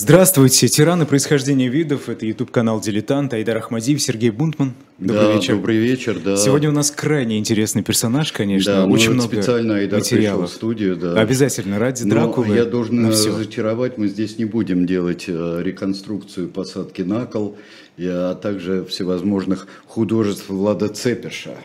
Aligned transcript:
Здравствуйте, 0.00 0.68
тираны 0.68 1.06
происхождения 1.06 1.66
видов. 1.66 2.08
Это 2.08 2.24
YouTube 2.24 2.52
канал 2.52 2.80
Дилетант. 2.80 3.34
Айдар 3.34 3.56
Ахмадиев, 3.56 4.00
Сергей 4.00 4.30
Бунтман. 4.30 4.74
Добрый 4.98 5.26
да, 5.26 5.32
вечер. 5.34 5.56
Добрый 5.56 5.76
вечер, 5.78 6.20
да. 6.24 6.36
Сегодня 6.36 6.68
у 6.68 6.72
нас 6.72 6.92
крайне 6.92 7.36
интересный 7.36 7.82
персонаж, 7.82 8.30
конечно. 8.30 8.74
Да, 8.74 8.86
ну 8.86 8.92
Очень 8.92 9.08
ну, 9.08 9.14
много 9.14 9.34
специально 9.34 9.74
Айдар 9.74 9.98
материалов. 9.98 10.42
пришел 10.42 10.54
в 10.54 10.56
студию, 10.56 10.96
да. 10.96 11.20
Обязательно, 11.20 11.80
ради 11.80 12.04
Но 12.04 12.10
Дракулы. 12.10 12.54
я 12.54 12.64
должен 12.64 13.08
разочаровать, 13.08 13.98
мы 13.98 14.06
здесь 14.06 14.38
не 14.38 14.44
будем 14.44 14.86
делать 14.86 15.24
э, 15.26 15.62
реконструкцию 15.64 16.48
посадки 16.48 17.02
на 17.02 17.26
кол, 17.26 17.58
а 17.98 18.36
также 18.36 18.84
всевозможных 18.84 19.66
художеств 19.88 20.48
Влада 20.48 20.90
Цепиша. 20.90 21.56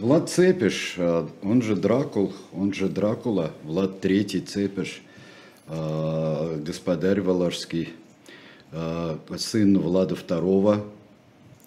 Влад 0.00 0.28
Цепиш, 0.28 0.94
э, 0.96 1.24
он 1.44 1.62
же 1.62 1.76
Дракул, 1.76 2.32
он 2.52 2.72
же 2.72 2.88
Дракула, 2.88 3.52
Влад 3.62 4.00
Третий 4.00 4.40
Цепиш, 4.40 5.02
господарь 5.70 7.20
Валашский, 7.20 7.90
э, 8.72 9.16
сын 9.36 9.78
Влада 9.78 10.16
Второго, 10.16 10.84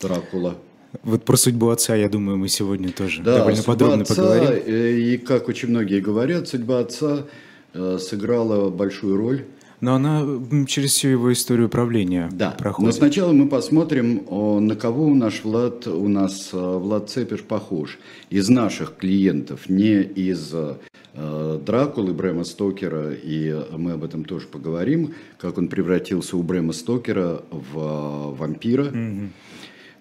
Дракула. 0.02 0.55
Вот 1.03 1.25
про 1.25 1.38
судьбу 1.38 1.70
отца, 1.70 1.95
я 1.95 2.09
думаю, 2.09 2.38
мы 2.38 2.49
сегодня 2.49 2.91
тоже 2.91 3.23
да, 3.23 3.39
довольно 3.39 3.63
подробно 3.63 4.03
отца, 4.03 4.16
поговорим. 4.16 4.63
И 4.66 5.17
как 5.17 5.47
очень 5.47 5.70
многие 5.70 5.99
говорят, 6.02 6.47
судьба 6.47 6.80
отца 6.80 7.25
сыграла 7.73 8.70
большую 8.70 9.17
роль 9.17 9.45
но 9.84 9.95
она 9.95 10.25
через 10.66 10.91
всю 10.91 11.09
его 11.09 11.33
историю 11.33 11.67
правления 11.67 12.30
да. 12.31 12.52
проходит. 12.52 12.85
Но 12.85 12.97
сначала 12.97 13.33
мы 13.33 13.49
посмотрим, 13.49 14.25
на 14.66 14.77
кого 14.77 15.08
у 15.08 15.13
нас 15.13 15.44
Влад, 15.44 15.88
у 15.88 16.08
нас 16.08 16.52
э, 16.53 16.58
Влад 16.58 17.09
Цепиш 17.09 17.41
похож. 17.41 17.99
Из 18.30 18.47
наших 18.47 18.95
клиентов, 18.95 19.67
не 19.67 20.02
из 20.02 20.53
э, 20.53 20.75
Дракулы, 21.13 22.13
Брэма 22.13 22.44
Стокера, 22.44 23.13
и 23.13 23.53
мы 23.77 23.91
об 23.91 24.03
этом 24.03 24.26
тоже 24.26 24.48
поговорим, 24.48 25.13
как 25.38 25.58
он 25.58 25.67
превратился 25.67 26.38
у 26.38 26.44
Брэма 26.44 26.73
Стокера 26.73 27.44
в 27.52 27.77
э, 27.77 28.36
вампира 28.36 28.86
mm 28.86 29.30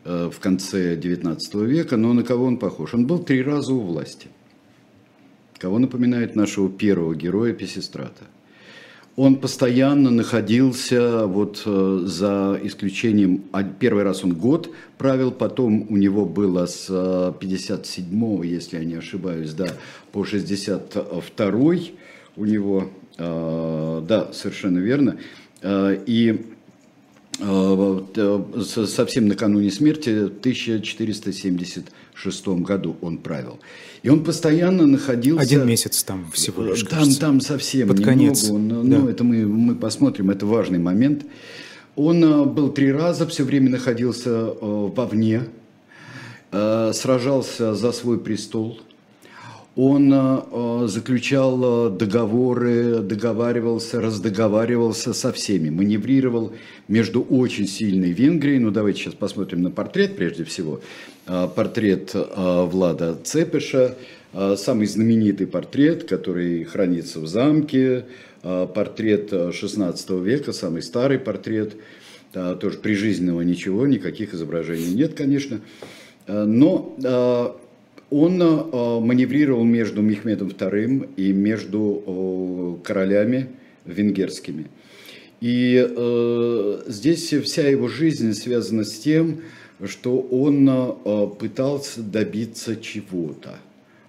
в 0.04 0.34
конце 0.40 0.96
19 0.96 1.54
века, 1.54 1.96
но 1.96 2.12
на 2.12 2.24
кого 2.24 2.46
он 2.46 2.56
похож? 2.56 2.92
Он 2.92 3.06
был 3.06 3.20
три 3.20 3.40
раза 3.40 3.72
у 3.72 3.78
власти. 3.78 4.26
Кого 5.58 5.78
напоминает 5.78 6.34
нашего 6.34 6.68
первого 6.68 7.14
героя 7.14 7.52
Песистрата? 7.52 8.24
Он 9.16 9.36
постоянно 9.36 10.10
находился, 10.10 11.26
вот 11.26 11.62
э, 11.66 12.02
за 12.04 12.58
исключением, 12.62 13.44
первый 13.78 14.04
раз 14.04 14.24
он 14.24 14.32
год 14.32 14.70
правил, 14.96 15.30
потом 15.30 15.86
у 15.90 15.98
него 15.98 16.24
было 16.24 16.64
с 16.64 16.88
57-го, 16.88 18.42
если 18.42 18.78
я 18.78 18.84
не 18.84 18.94
ошибаюсь, 18.94 19.52
да, 19.52 19.68
по 20.12 20.24
62-й 20.24 21.94
у 22.36 22.44
него, 22.46 22.88
э, 23.18 24.02
да, 24.08 24.32
совершенно 24.32 24.78
верно, 24.78 25.18
э, 25.60 26.02
и 26.06 26.51
совсем 28.86 29.28
накануне 29.28 29.70
смерти, 29.70 30.24
в 30.24 30.38
1476 30.40 32.48
году 32.48 32.96
он 33.00 33.18
правил. 33.18 33.58
И 34.02 34.08
он 34.08 34.24
постоянно 34.24 34.86
находился... 34.86 35.42
Один 35.42 35.66
месяц 35.66 36.02
там 36.02 36.30
всего 36.32 36.64
лишь, 36.64 36.82
Там, 36.82 37.12
там 37.14 37.40
совсем 37.40 37.88
Под 37.88 37.98
немного. 37.98 38.18
конец. 38.18 38.50
Он, 38.50 38.68
да. 38.68 38.98
Ну, 38.98 39.08
это 39.08 39.24
мы, 39.24 39.46
мы 39.46 39.74
посмотрим, 39.74 40.30
это 40.30 40.46
важный 40.46 40.78
момент. 40.78 41.24
Он 41.94 42.24
э, 42.24 42.44
был 42.44 42.70
три 42.70 42.90
раза, 42.90 43.26
все 43.26 43.44
время 43.44 43.70
находился 43.70 44.30
э, 44.30 44.54
вовне, 44.60 45.42
э, 46.50 46.92
сражался 46.94 47.74
за 47.74 47.92
свой 47.92 48.18
престол. 48.18 48.80
Он 49.74 50.86
заключал 50.86 51.90
договоры, 51.90 52.98
договаривался, 52.98 54.02
раздоговаривался 54.02 55.14
со 55.14 55.32
всеми, 55.32 55.70
маневрировал 55.70 56.52
между 56.88 57.22
очень 57.22 57.66
сильной 57.66 58.10
Венгрией. 58.10 58.58
Ну, 58.58 58.70
давайте 58.70 59.00
сейчас 59.00 59.14
посмотрим 59.14 59.62
на 59.62 59.70
портрет 59.70 60.14
прежде 60.14 60.44
всего. 60.44 60.80
Портрет 61.24 62.14
Влада 62.14 63.16
Цепиша, 63.24 63.96
а, 64.34 64.56
самый 64.56 64.86
знаменитый 64.86 65.46
портрет, 65.46 66.04
который 66.04 66.64
хранится 66.64 67.20
в 67.20 67.26
замке, 67.26 68.04
портрет 68.42 69.32
16 69.54 70.20
века, 70.20 70.52
самый 70.52 70.82
старый 70.82 71.18
портрет, 71.18 71.76
тоже 72.32 72.78
прижизненного 72.78 73.42
ничего, 73.42 73.86
никаких 73.86 74.34
изображений 74.34 74.94
нет, 74.94 75.14
конечно, 75.14 75.60
но 76.26 77.56
он 78.12 78.38
маневрировал 79.06 79.64
между 79.64 80.02
Мехмедом 80.02 80.48
II 80.48 81.10
и 81.16 81.32
между 81.32 82.80
королями 82.84 83.48
венгерскими. 83.84 84.66
И 85.42 85.84
э, 85.84 86.82
здесь 86.86 87.32
вся 87.32 87.68
его 87.68 87.88
жизнь 87.88 88.32
связана 88.32 88.84
с 88.84 88.96
тем, 88.98 89.40
что 89.84 90.20
он 90.20 90.68
э, 90.68 91.26
пытался 91.36 92.00
добиться 92.00 92.76
чего-то. 92.76 93.56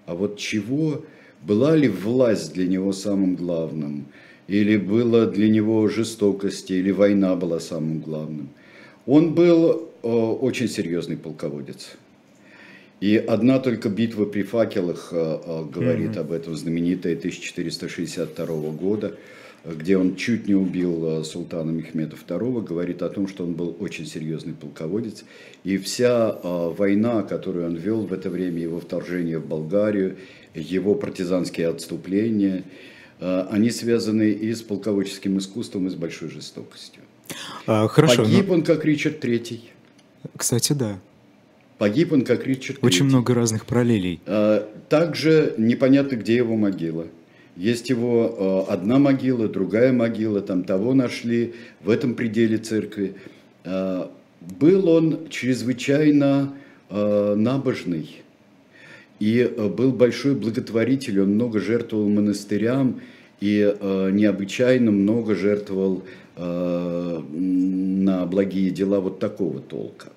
А 0.06 0.14
вот 0.14 0.38
чего, 0.38 1.04
была 1.42 1.76
ли 1.76 1.90
власть 1.90 2.54
для 2.54 2.68
него 2.68 2.94
самым 2.94 3.36
главным, 3.36 4.06
или 4.48 4.78
была 4.78 5.26
для 5.26 5.50
него 5.50 5.88
жестокость, 5.88 6.70
или 6.70 6.92
война 6.92 7.36
была 7.36 7.60
самым 7.60 8.00
главным. 8.00 8.50
Он 9.08 9.34
был 9.34 9.90
э, 10.04 10.08
очень 10.08 10.68
серьезный 10.68 11.18
полководец. 11.18 11.98
И 13.04 13.18
одна 13.18 13.60
только 13.60 13.90
битва 13.90 14.24
при 14.24 14.44
факелах 14.44 15.10
э, 15.12 15.66
говорит 15.70 16.12
mm-hmm. 16.12 16.20
об 16.20 16.32
этом, 16.32 16.56
знаменитая 16.56 17.18
1462 17.18 18.46
года, 18.72 19.18
где 19.66 19.98
он 19.98 20.16
чуть 20.16 20.48
не 20.48 20.56
убил 20.56 21.20
э, 21.20 21.24
султана 21.26 21.72
Мехмеда 21.72 22.16
II, 22.16 22.64
говорит 22.64 23.02
о 23.02 23.10
том, 23.10 23.28
что 23.28 23.44
он 23.44 23.56
был 23.56 23.76
очень 23.82 24.06
серьезный 24.06 24.54
полководец. 24.54 25.26
И 25.66 25.78
вся 25.80 26.32
э, 26.32 26.74
война, 26.78 27.24
которую 27.24 27.66
он 27.66 27.76
вел 27.76 28.06
в 28.06 28.14
это 28.14 28.30
время, 28.30 28.62
его 28.62 28.80
вторжение 28.80 29.40
в 29.40 29.48
Болгарию, 29.48 30.16
его 30.56 30.96
партизанские 30.96 31.68
отступления, 31.68 32.64
э, 33.20 33.48
они 33.52 33.70
связаны 33.70 34.32
и 34.32 34.54
с 34.54 34.62
полководческим 34.62 35.40
искусством, 35.40 35.88
и 35.88 35.90
с 35.90 35.96
большой 35.96 36.30
жестокостью. 36.30 37.02
А, 37.68 37.86
хорошо, 37.90 38.24
Погиб 38.24 38.48
но... 38.48 38.54
он 38.54 38.64
как 38.64 38.86
Ричард 38.86 39.20
Третий. 39.20 39.72
Кстати, 40.38 40.72
да. 40.72 41.02
Погиб 41.78 42.12
он 42.14 42.24
как 42.24 42.46
Ричард 42.46 42.80
Очень 42.82 43.06
III. 43.06 43.10
много 43.10 43.34
разных 43.34 43.66
параллелей. 43.66 44.20
Также 44.90 45.56
непонятно, 45.58 46.16
где 46.16 46.36
его 46.36 46.56
могила. 46.56 47.08
Есть 47.56 47.90
его 47.90 48.66
э, 48.68 48.74
одна 48.74 48.98
могила, 48.98 49.48
другая 49.48 49.94
могила, 49.94 50.42
там 50.42 50.64
того 50.64 50.94
нашли 50.94 51.54
в 51.82 51.90
этом 51.90 52.16
пределе 52.16 52.58
церкви. 52.58 53.16
Э, 53.64 54.08
был 54.60 54.90
он 54.90 55.30
чрезвычайно 55.30 56.54
набожный 56.90 58.22
и 59.20 59.52
был 59.76 59.92
большой 59.94 60.36
благотворитель, 60.36 61.22
он 61.22 61.30
много 61.30 61.60
жертвовал 61.60 62.08
монастырям 62.08 63.02
и 63.40 63.76
необычайно 63.82 64.92
много 64.92 65.34
жертвовал 65.34 66.04
на 66.38 68.26
благие 68.28 68.70
дела 68.70 69.00
вот 69.00 69.18
такого 69.18 69.60
толка. 69.60 70.13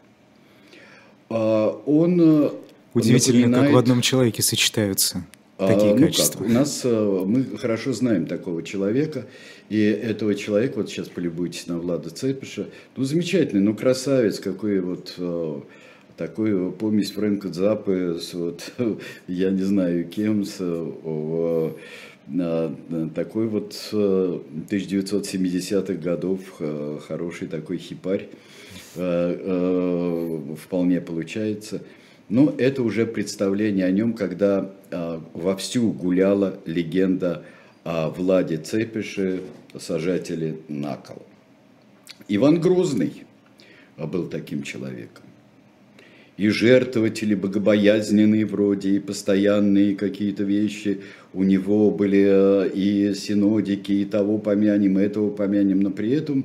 Он 1.29 2.53
Удивительно, 2.95 3.41
напоминает... 3.41 3.67
как 3.67 3.75
в 3.75 3.79
одном 3.79 4.01
человеке 4.01 4.43
сочетаются 4.43 5.27
такие 5.59 5.95
а, 5.95 5.99
качества? 5.99 6.41
Ну 6.41 6.47
как, 6.47 6.51
у 6.51 6.59
нас 6.59 6.81
э, 6.85 7.25
мы 7.27 7.45
хорошо 7.57 7.93
знаем 7.93 8.27
такого 8.27 8.63
человека, 8.63 9.27
и 9.69 9.81
этого 9.81 10.35
человека, 10.35 10.77
вот 10.77 10.89
сейчас 10.91 11.09
полюбуйтесь 11.09 11.67
на 11.67 11.79
Влада 11.79 12.11
Цепиша, 12.11 12.69
ну 12.97 13.05
замечательный, 13.05 13.63
ну 13.63 13.75
красавец, 13.75 14.39
какой 14.39 14.81
вот 14.81 15.15
э, 15.19 15.61
такой 16.17 16.73
помесь 16.73 17.13
Фрэнка 17.13 17.53
Заппы 17.53 18.19
с 18.21 18.35
вот, 18.35 18.73
я 19.29 19.51
не 19.51 19.63
знаю 19.63 20.09
кем, 20.09 20.45
с 20.45 20.61
о, 20.61 21.77
такой 23.15 23.47
вот 23.47 23.73
1970-х 23.93 25.93
э, 25.93 25.97
годов 25.97 26.41
хороший 27.07 27.47
такой 27.47 27.79
хипарь 27.79 28.29
вполне 28.97 31.01
получается. 31.01 31.83
Но 32.29 32.53
это 32.59 32.83
уже 32.83 33.07
представление 33.07 33.87
о 33.87 33.91
нем, 33.91 34.13
когда 34.13 34.71
э, 34.91 35.21
вовсю 35.33 35.93
гуляла 35.93 36.59
легенда 36.67 37.45
о 37.85 38.11
Владе 38.11 38.57
Цепише, 38.57 39.43
сажателе 39.79 40.57
на 40.69 40.97
кол. 40.97 41.23
Иван 42.29 42.61
Грозный 42.61 43.25
был 43.97 44.27
таким 44.27 44.63
человеком. 44.63 45.23
И 46.37 46.49
жертвователи 46.49 47.35
богобоязненные 47.35 48.45
вроде, 48.45 48.91
и 48.91 48.99
постоянные 48.99 49.95
какие-то 49.95 50.43
вещи. 50.43 51.01
У 51.33 51.45
него 51.45 51.91
были 51.91 52.71
и 52.75 53.15
синодики, 53.15 53.93
и 53.93 54.05
того 54.05 54.39
помянем, 54.39 54.99
и 54.99 55.03
этого 55.03 55.31
помянем, 55.31 55.81
но 55.81 55.91
при 55.91 56.11
этом 56.11 56.45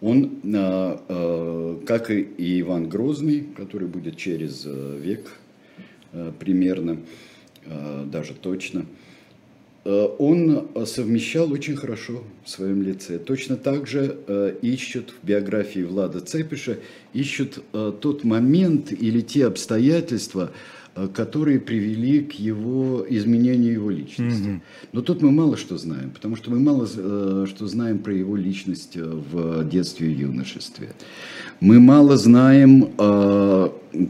он, 0.00 0.40
а, 0.54 1.02
а, 1.08 1.80
как 1.86 2.10
и 2.10 2.60
Иван 2.60 2.88
Грозный, 2.88 3.46
который 3.56 3.88
будет 3.88 4.16
через 4.16 4.64
э, 4.64 4.98
век 4.98 5.30
э, 6.12 6.32
примерно, 6.38 6.98
э, 7.66 8.06
даже 8.10 8.32
точно, 8.34 8.86
э, 9.84 10.08
он 10.18 10.68
совмещал 10.86 11.52
очень 11.52 11.76
хорошо 11.76 12.24
в 12.44 12.48
своем 12.48 12.82
лице. 12.82 13.18
Точно 13.18 13.56
так 13.56 13.86
же 13.86 14.16
э, 14.26 14.54
ищут 14.62 15.12
в 15.22 15.26
биографии 15.26 15.80
Влада 15.80 16.20
Цепиша, 16.20 16.78
ищут 17.12 17.62
э, 17.72 17.92
тот 18.00 18.24
момент 18.24 18.92
или 18.92 19.20
те 19.20 19.46
обстоятельства, 19.46 20.50
Э, 20.50 20.54
которые 21.14 21.60
привели 21.60 22.20
к 22.20 22.32
его 22.32 23.04
изменению 23.08 23.72
его 23.74 23.90
личности. 23.90 24.48
Mm-hmm. 24.48 24.60
Но 24.92 25.02
тут 25.02 25.22
мы 25.22 25.30
мало 25.30 25.56
что 25.56 25.78
знаем, 25.78 26.10
потому 26.10 26.36
что 26.36 26.50
мы 26.50 26.58
мало 26.58 26.88
э, 26.92 27.46
что 27.48 27.66
знаем 27.66 27.98
про 27.98 28.12
его 28.12 28.36
личность 28.36 28.96
э, 28.96 29.02
в 29.02 29.68
детстве 29.68 30.10
и 30.10 30.14
юношестве. 30.14 30.92
Мы 31.60 31.78
мало 31.78 32.16
знаем, 32.16 32.90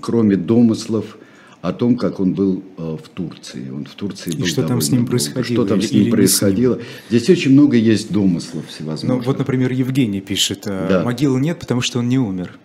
кроме 0.01 0.37
домыслов, 0.37 1.19
о 1.63 1.73
том, 1.73 1.97
как 1.97 2.21
он 2.21 2.33
был 2.33 2.63
в 2.77 3.09
Турции. 3.13 3.69
Он 3.71 3.85
в 3.85 3.95
Турции 3.95 4.31
был 4.31 4.45
и 4.45 4.49
что 4.49 4.63
там 4.63 4.81
с 4.81 4.91
ним 4.91 5.07
происходило? 5.07 5.45
Что 5.45 5.65
там 5.67 5.83
с 5.83 5.91
ним 5.91 6.11
происходило? 6.11 6.75
С 6.75 6.79
ним? 6.79 6.87
Здесь 7.11 7.29
очень 7.29 7.53
много 7.53 7.77
есть 7.77 8.13
домыслов 8.13 8.69
всевозможных. 8.69 9.27
Ну, 9.27 9.33
вот, 9.33 9.39
например, 9.39 9.73
Евгений 9.73 10.21
пишет, 10.21 10.63
да. 10.65 11.03
могилы 11.05 11.41
нет, 11.41 11.59
потому 11.59 11.81
что 11.81 11.99
он 11.99 12.09
не 12.09 12.19
умер. 12.19 12.59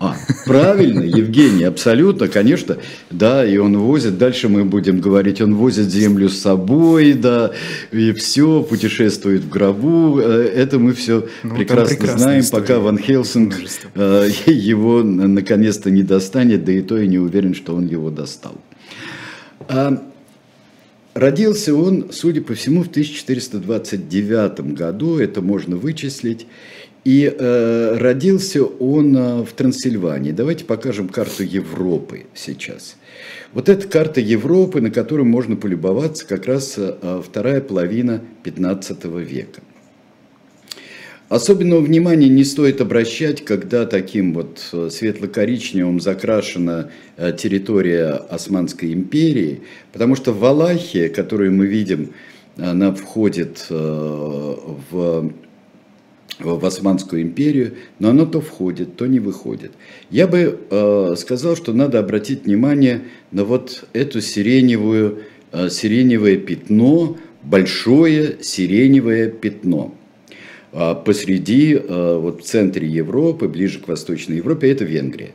А, 0.00 0.16
правильно, 0.46 1.02
Евгений, 1.02 1.64
абсолютно, 1.64 2.28
конечно, 2.28 2.78
да, 3.10 3.44
и 3.44 3.56
он 3.56 3.76
возит, 3.78 4.16
дальше 4.16 4.48
мы 4.48 4.64
будем 4.64 5.00
говорить, 5.00 5.40
он 5.40 5.56
возит 5.56 5.86
землю 5.86 6.28
с 6.28 6.38
собой, 6.38 7.14
да, 7.14 7.50
и 7.90 8.12
все, 8.12 8.62
путешествует 8.62 9.42
в 9.42 9.48
гробу, 9.48 10.20
э, 10.20 10.52
это 10.54 10.78
мы 10.78 10.92
все 10.92 11.26
ну, 11.42 11.56
прекрасно 11.56 12.16
знаем, 12.16 12.40
история. 12.42 12.62
пока 12.62 12.78
Ван 12.78 12.98
Хелсинг 12.98 13.56
э, 13.96 14.28
его 14.46 15.02
наконец-то 15.02 15.90
не 15.90 16.04
достанет, 16.04 16.64
да 16.64 16.70
и 16.70 16.80
то 16.80 16.96
я 16.96 17.08
не 17.08 17.18
уверен, 17.18 17.54
что 17.54 17.74
он 17.74 17.86
его 17.88 18.10
достал. 18.10 18.54
А, 19.68 20.00
родился 21.14 21.74
он, 21.74 22.10
судя 22.12 22.40
по 22.40 22.54
всему, 22.54 22.84
в 22.84 22.88
1429 22.88 24.60
году, 24.74 25.18
это 25.18 25.42
можно 25.42 25.76
вычислить, 25.76 26.46
и 27.04 27.24
э, 27.24 27.96
родился 27.98 28.64
он 28.64 29.16
э, 29.16 29.42
в 29.42 29.52
Трансильвании. 29.52 30.32
Давайте 30.32 30.64
покажем 30.64 31.08
карту 31.08 31.42
Европы 31.42 32.26
сейчас. 32.34 32.96
Вот 33.52 33.68
эта 33.68 33.88
карта 33.88 34.20
Европы, 34.20 34.80
на 34.80 34.90
которой 34.90 35.22
можно 35.22 35.56
полюбоваться 35.56 36.26
как 36.26 36.46
раз 36.46 36.74
э, 36.76 37.22
вторая 37.24 37.60
половина 37.60 38.22
15 38.42 39.04
века. 39.04 39.62
Особенного 41.28 41.80
внимания 41.80 42.28
не 42.28 42.42
стоит 42.42 42.80
обращать, 42.80 43.44
когда 43.44 43.84
таким 43.86 44.34
вот 44.34 44.60
э, 44.72 44.88
светло-коричневым 44.90 46.00
закрашена 46.00 46.90
э, 47.16 47.32
территория 47.36 48.12
Османской 48.12 48.92
империи, 48.92 49.62
потому 49.92 50.14
что 50.14 50.32
Валахия, 50.32 51.08
которую 51.08 51.52
мы 51.52 51.66
видим, 51.66 52.12
она 52.56 52.92
входит 52.92 53.66
в 53.70 55.32
в 56.40 56.64
Османскую 56.64 57.22
империю, 57.22 57.74
но 57.98 58.10
оно 58.10 58.26
то 58.26 58.40
входит, 58.40 58.96
то 58.96 59.06
не 59.06 59.18
выходит. 59.18 59.72
Я 60.10 60.26
бы 60.26 60.60
э, 60.70 61.14
сказал, 61.16 61.56
что 61.56 61.72
надо 61.72 61.98
обратить 61.98 62.44
внимание 62.44 63.02
на 63.32 63.44
вот 63.44 63.84
эту 63.92 64.20
сиреневую, 64.20 65.24
э, 65.52 65.68
сиреневое 65.68 66.36
пятно, 66.36 67.16
большое 67.42 68.36
сиреневое 68.40 69.30
пятно. 69.30 69.94
А 70.72 70.94
посреди, 70.94 71.74
э, 71.74 72.18
вот 72.20 72.42
в 72.42 72.44
центре 72.44 72.86
Европы, 72.86 73.48
ближе 73.48 73.80
к 73.80 73.88
Восточной 73.88 74.36
Европе, 74.36 74.70
это 74.70 74.84
Венгрия. 74.84 75.32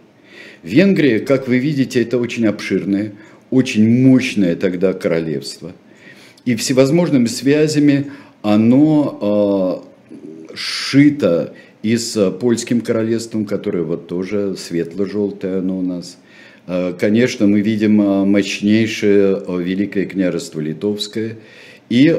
Венгрия, 0.62 1.20
как 1.20 1.48
вы 1.48 1.58
видите, 1.58 2.02
это 2.02 2.18
очень 2.18 2.46
обширное, 2.46 3.14
очень 3.50 3.88
мощное 4.08 4.56
тогда 4.56 4.94
королевство. 4.94 5.74
И 6.46 6.56
всевозможными 6.56 7.26
связями 7.26 8.12
оно 8.42 9.84
э, 9.86 9.93
сшито 10.56 11.54
и 11.82 11.98
с 11.98 12.32
польским 12.32 12.82
королевством, 12.82 13.46
которое 13.46 13.84
вот 13.84 14.08
тоже 14.08 14.56
светло-желтое 14.58 15.58
оно 15.58 15.80
у 15.80 15.82
нас. 15.82 16.18
А, 16.68 16.94
конечно, 16.94 17.48
мы 17.48 17.62
видим 17.62 18.02
а, 18.02 18.26
мощнейшее 18.26 19.42
Великое 19.60 20.06
княжество 20.06 20.60
Литовское 20.60 21.38
и 21.90 22.10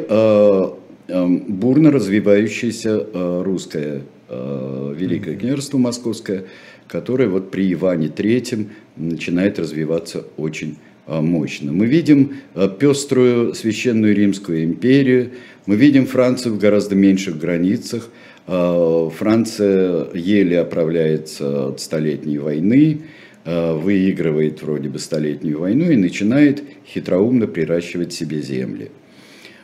бурно 1.09 1.91
развивающееся 1.91 3.43
русское 3.43 4.03
Великое 4.31 5.37
княжество 5.37 5.79
Московское, 5.79 6.45
которое 6.87 7.29
вот 7.29 7.51
при 7.51 7.73
Иване 7.73 8.07
III 8.07 8.69
начинает 8.97 9.59
развиваться 9.59 10.25
очень 10.37 10.77
мощно. 11.07 11.73
Мы 11.73 11.87
видим 11.87 12.35
пеструю 12.79 13.55
священную 13.55 14.15
Римскую 14.15 14.65
империю, 14.65 15.31
мы 15.67 15.77
видим 15.77 16.07
Францию 16.07 16.55
в 16.55 16.59
гораздо 16.59 16.95
меньших 16.95 17.39
границах– 17.39 18.09
а, 18.47 19.09
Франция 19.11 20.07
еле 20.13 20.61
оправляется 20.61 21.69
от 21.69 21.81
Столетней 21.81 22.39
войны, 22.39 23.03
а, 23.45 23.75
выигрывает 23.77 24.63
вроде 24.63 24.89
бы 24.89 24.99
Столетнюю 24.99 25.61
войну 25.61 25.91
и 25.91 25.97
начинает 25.97 26.63
хитроумно 26.87 27.47
приращивать 27.47 28.13
себе 28.13 28.43
земли. 28.43 28.91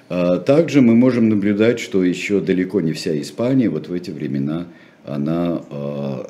А, 0.09 0.39
также 0.39 0.81
мы 0.81 0.95
можем 0.95 1.29
наблюдать, 1.29 1.79
что 1.79 2.03
еще 2.03 2.41
далеко 2.41 2.81
не 2.81 2.93
вся 2.93 3.19
Испания 3.21 3.69
вот 3.69 3.89
в 3.89 3.93
эти 3.93 4.11
времена 4.11 4.67
она 5.07 5.63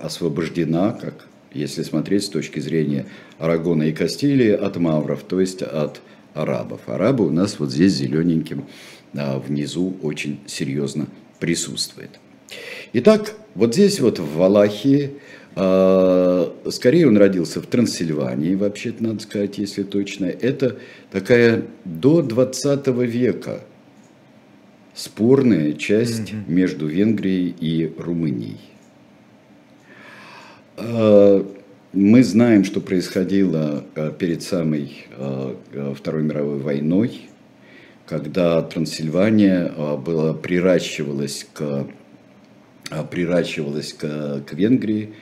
освобождена, 0.00 0.92
как 0.92 1.26
если 1.52 1.82
смотреть 1.82 2.24
с 2.24 2.28
точки 2.28 2.60
зрения 2.60 3.06
Арагона 3.38 3.84
и 3.84 3.92
Кастилии, 3.92 4.50
от 4.50 4.76
мавров, 4.76 5.22
то 5.22 5.40
есть 5.40 5.62
от 5.62 6.00
арабов. 6.34 6.80
Арабы 6.86 7.26
у 7.26 7.30
нас 7.30 7.58
вот 7.58 7.70
здесь 7.70 7.92
зелененьким 7.92 8.64
внизу 9.12 9.96
очень 10.02 10.40
серьезно 10.46 11.08
присутствует. 11.40 12.10
Итак, 12.92 13.34
вот 13.54 13.74
здесь 13.74 14.00
вот 14.00 14.18
в 14.18 14.36
Валахии, 14.36 15.18
а, 15.56 16.52
скорее 16.70 17.08
он 17.08 17.16
родился 17.16 17.60
в 17.60 17.66
Трансильвании, 17.66 18.54
вообще-то 18.54 19.02
надо 19.02 19.20
сказать, 19.20 19.58
если 19.58 19.82
точно, 19.82 20.26
это 20.26 20.78
такая 21.10 21.64
до 21.84 22.22
20 22.22 22.86
века 22.88 23.62
спорная 24.94 25.72
часть 25.72 26.30
mm-hmm. 26.30 26.44
между 26.48 26.86
Венгрией 26.86 27.54
и 27.58 27.92
Румынией. 27.98 28.58
А, 30.82 31.46
мы 31.92 32.24
знаем, 32.24 32.64
что 32.64 32.80
происходило 32.80 33.84
а, 33.94 34.10
перед 34.12 34.42
самой 34.42 35.06
Второй 35.96 36.22
мировой 36.22 36.58
войной, 36.58 37.22
когда 38.06 38.62
Трансильвания 38.62 39.70
была, 39.98 40.32
приращивалась 40.32 41.46
к 41.52 41.86
приращивалась 43.08 43.92
к, 43.92 44.42
к 44.46 44.52
Венгрии, 44.52 45.14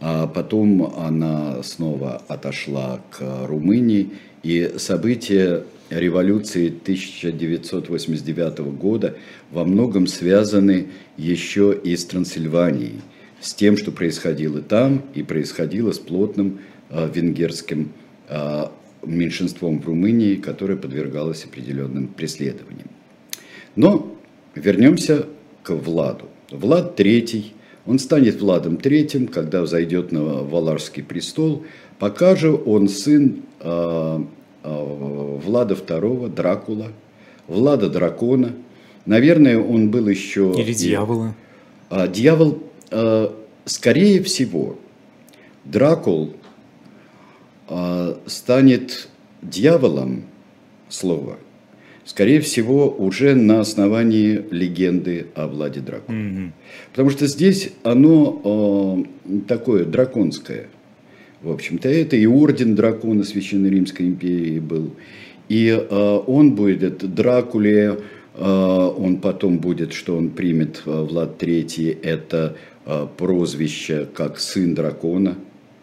а 0.00 0.26
потом 0.26 0.92
она 0.98 1.62
снова 1.62 2.20
отошла 2.28 3.00
к 3.10 3.46
Румынии, 3.46 4.10
и 4.42 4.74
события 4.76 5.64
революции 5.88 6.68
1989 6.68 8.58
года 8.76 9.16
во 9.50 9.64
многом 9.64 10.06
связаны 10.06 10.88
еще 11.16 11.78
и 11.82 11.96
с 11.96 12.04
Трансильванией, 12.04 13.00
с 13.44 13.52
тем, 13.52 13.76
что 13.76 13.92
происходило 13.92 14.62
там 14.62 15.02
и 15.14 15.22
происходило 15.22 15.92
с 15.92 15.98
плотным 15.98 16.60
э, 16.88 17.10
венгерским 17.12 17.92
э, 18.26 18.64
меньшинством 19.04 19.80
в 19.80 19.86
Румынии, 19.86 20.36
которое 20.36 20.76
подвергалось 20.76 21.44
определенным 21.44 22.08
преследованиям. 22.08 22.88
Но 23.76 24.16
вернемся 24.54 25.26
к 25.62 25.74
Владу. 25.74 26.24
Влад 26.50 26.98
III, 26.98 27.44
он 27.84 27.98
станет 27.98 28.40
Владом 28.40 28.76
III, 28.76 29.28
когда 29.28 29.60
взойдет 29.60 30.10
на 30.10 30.22
Валарский 30.22 31.02
престол, 31.02 31.66
пока 31.98 32.36
же 32.36 32.50
он 32.50 32.88
сын 32.88 33.42
э, 33.60 34.20
э, 34.62 35.38
Влада 35.44 35.74
II, 35.74 36.34
Дракула, 36.34 36.92
Влада 37.46 37.90
Дракона. 37.90 38.52
Наверное, 39.04 39.58
он 39.58 39.90
был 39.90 40.08
еще... 40.08 40.54
Или 40.56 40.72
дьявола. 40.72 41.34
А, 41.90 42.08
дьявол, 42.08 42.62
скорее 43.64 44.22
всего, 44.22 44.78
Дракул 45.64 46.34
а, 47.68 48.18
станет 48.26 49.08
дьяволом, 49.42 50.24
слово, 50.90 51.38
скорее 52.04 52.40
всего, 52.40 52.90
уже 52.90 53.34
на 53.34 53.60
основании 53.60 54.44
легенды 54.50 55.26
о 55.34 55.48
Владе 55.48 55.80
Драконе. 55.80 56.18
Mm-hmm. 56.18 56.50
Потому 56.90 57.10
что 57.10 57.26
здесь 57.26 57.70
оно 57.82 59.06
э, 59.24 59.40
такое 59.48 59.84
драконское. 59.84 60.68
В 61.42 61.50
общем-то, 61.50 61.88
это 61.88 62.16
и 62.16 62.26
орден 62.26 62.74
дракона 62.74 63.24
Священной 63.24 63.70
Римской 63.70 64.06
империи 64.06 64.60
был. 64.60 64.92
И 65.48 65.68
э, 65.68 66.20
он 66.26 66.54
будет 66.54 67.14
Дракуле, 67.14 67.98
э, 68.34 68.44
он 68.44 69.16
потом 69.16 69.58
будет, 69.58 69.94
что 69.94 70.16
он 70.16 70.30
примет 70.30 70.82
Влад 70.84 71.42
III, 71.42 71.98
это 72.02 72.56
прозвище 73.16 74.06
как 74.06 74.38
сын 74.38 74.74
дракона. 74.74 75.36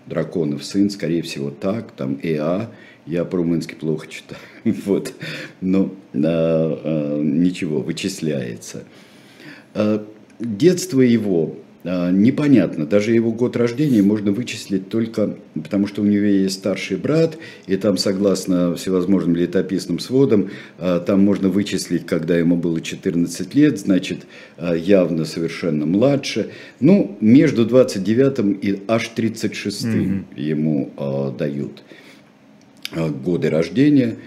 драконов 0.08 0.64
сын, 0.64 0.90
скорее 0.90 1.22
всего, 1.22 1.52
так, 1.52 1.92
там 1.92 2.20
ЭА, 2.22 2.72
я 3.06 3.26
по-румынски 3.26 3.76
плохо 3.76 4.08
читаю, 4.08 4.42
вот, 4.86 5.14
но 5.62 5.94
а, 6.14 6.20
а, 6.24 7.22
ничего, 7.22 7.82
вычисляется. 7.82 8.84
Детство 10.40 11.02
его 11.02 11.56
непонятно. 11.84 12.86
Даже 12.86 13.12
его 13.12 13.32
год 13.32 13.56
рождения 13.56 14.02
можно 14.02 14.32
вычислить 14.32 14.90
только 14.90 15.36
потому, 15.56 15.88
что 15.88 16.02
у 16.02 16.06
него 16.06 16.26
есть 16.26 16.60
старший 16.60 16.98
брат, 16.98 17.38
и 17.66 17.76
там, 17.76 17.98
согласно 17.98 18.76
всевозможным 18.76 19.36
летописным 19.36 20.00
сводам, 20.00 20.52
а, 20.78 21.00
там 21.00 21.22
можно 21.22 21.50
вычислить, 21.50 22.06
когда 22.06 22.38
ему 22.38 22.56
было 22.56 22.82
14 22.82 23.56
лет, 23.56 23.80
значит, 23.80 24.28
а, 24.58 24.76
явно 24.76 25.26
совершенно 25.26 25.86
младше. 25.86 26.52
Ну, 26.80 27.18
между 27.20 27.66
29 27.66 28.64
и 28.64 28.84
аж 28.88 29.08
36 29.10 29.86
mm-hmm. 29.86 30.24
ему 30.36 30.92
дают 31.38 31.84
годы 33.24 33.50
рождения. 33.50 34.18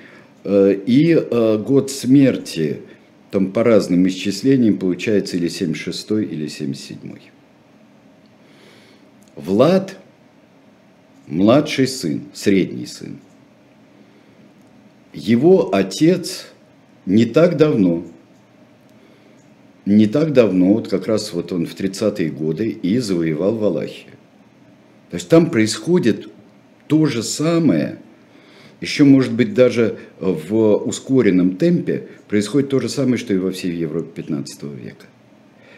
И 0.44 1.26
год 1.66 1.90
смерти, 1.90 2.80
там 3.30 3.52
по 3.52 3.64
разным 3.64 4.06
исчислениям, 4.08 4.76
получается 4.76 5.36
или 5.36 5.48
76 5.48 6.10
или 6.10 6.48
77. 6.48 7.33
Влад– 9.36 9.96
младший 11.26 11.86
сын, 11.86 12.22
средний 12.32 12.86
сын. 12.86 13.18
Его 15.12 15.74
отец 15.74 16.46
не 17.06 17.24
так 17.24 17.56
давно, 17.56 18.04
не 19.86 20.06
так 20.06 20.32
давно, 20.32 20.74
вот 20.74 20.88
как 20.88 21.06
раз 21.06 21.32
вот 21.32 21.52
он 21.52 21.66
в 21.66 21.74
30-е 21.74 22.30
годы 22.30 22.68
и 22.68 22.98
завоевал 22.98 23.56
Валахию. 23.56 24.12
То 25.10 25.16
есть 25.16 25.28
там 25.28 25.50
происходит 25.50 26.28
то 26.86 27.06
же 27.06 27.22
самое, 27.22 27.98
еще, 28.80 29.04
может 29.04 29.32
быть, 29.32 29.54
даже 29.54 29.98
в 30.18 30.76
ускоренном 30.76 31.56
темпе 31.56 32.08
происходит 32.28 32.70
то 32.70 32.80
же 32.80 32.88
самое, 32.88 33.16
что 33.16 33.32
и 33.32 33.38
во 33.38 33.50
всей 33.52 33.72
Европе 33.72 34.22
15 34.22 34.62
века. 34.64 35.06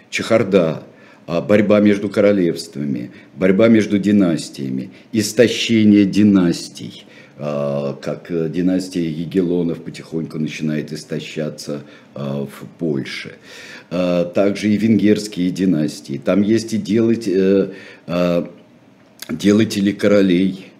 Чехарда, 0.08 0.82
борьба 1.26 1.80
между 1.80 2.08
королевствами, 2.08 3.10
борьба 3.34 3.68
между 3.68 3.98
династиями, 3.98 4.90
истощение 5.12 6.04
династий, 6.04 7.04
а, 7.38 7.94
как 8.00 8.28
династия 8.50 9.08
Егелонов 9.10 9.82
потихоньку 9.82 10.38
начинает 10.38 10.92
истощаться 10.92 11.82
а, 12.14 12.46
в 12.46 12.66
Польше. 12.78 13.32
Также 13.88 14.70
и 14.70 14.76
венгерские 14.76 15.50
династии. 15.50 16.20
Там 16.22 16.42
есть 16.42 16.72
и 16.72 16.76
делать, 16.76 17.28
э, 17.28 17.70
делатели 19.30 19.92
королей, 19.92 20.72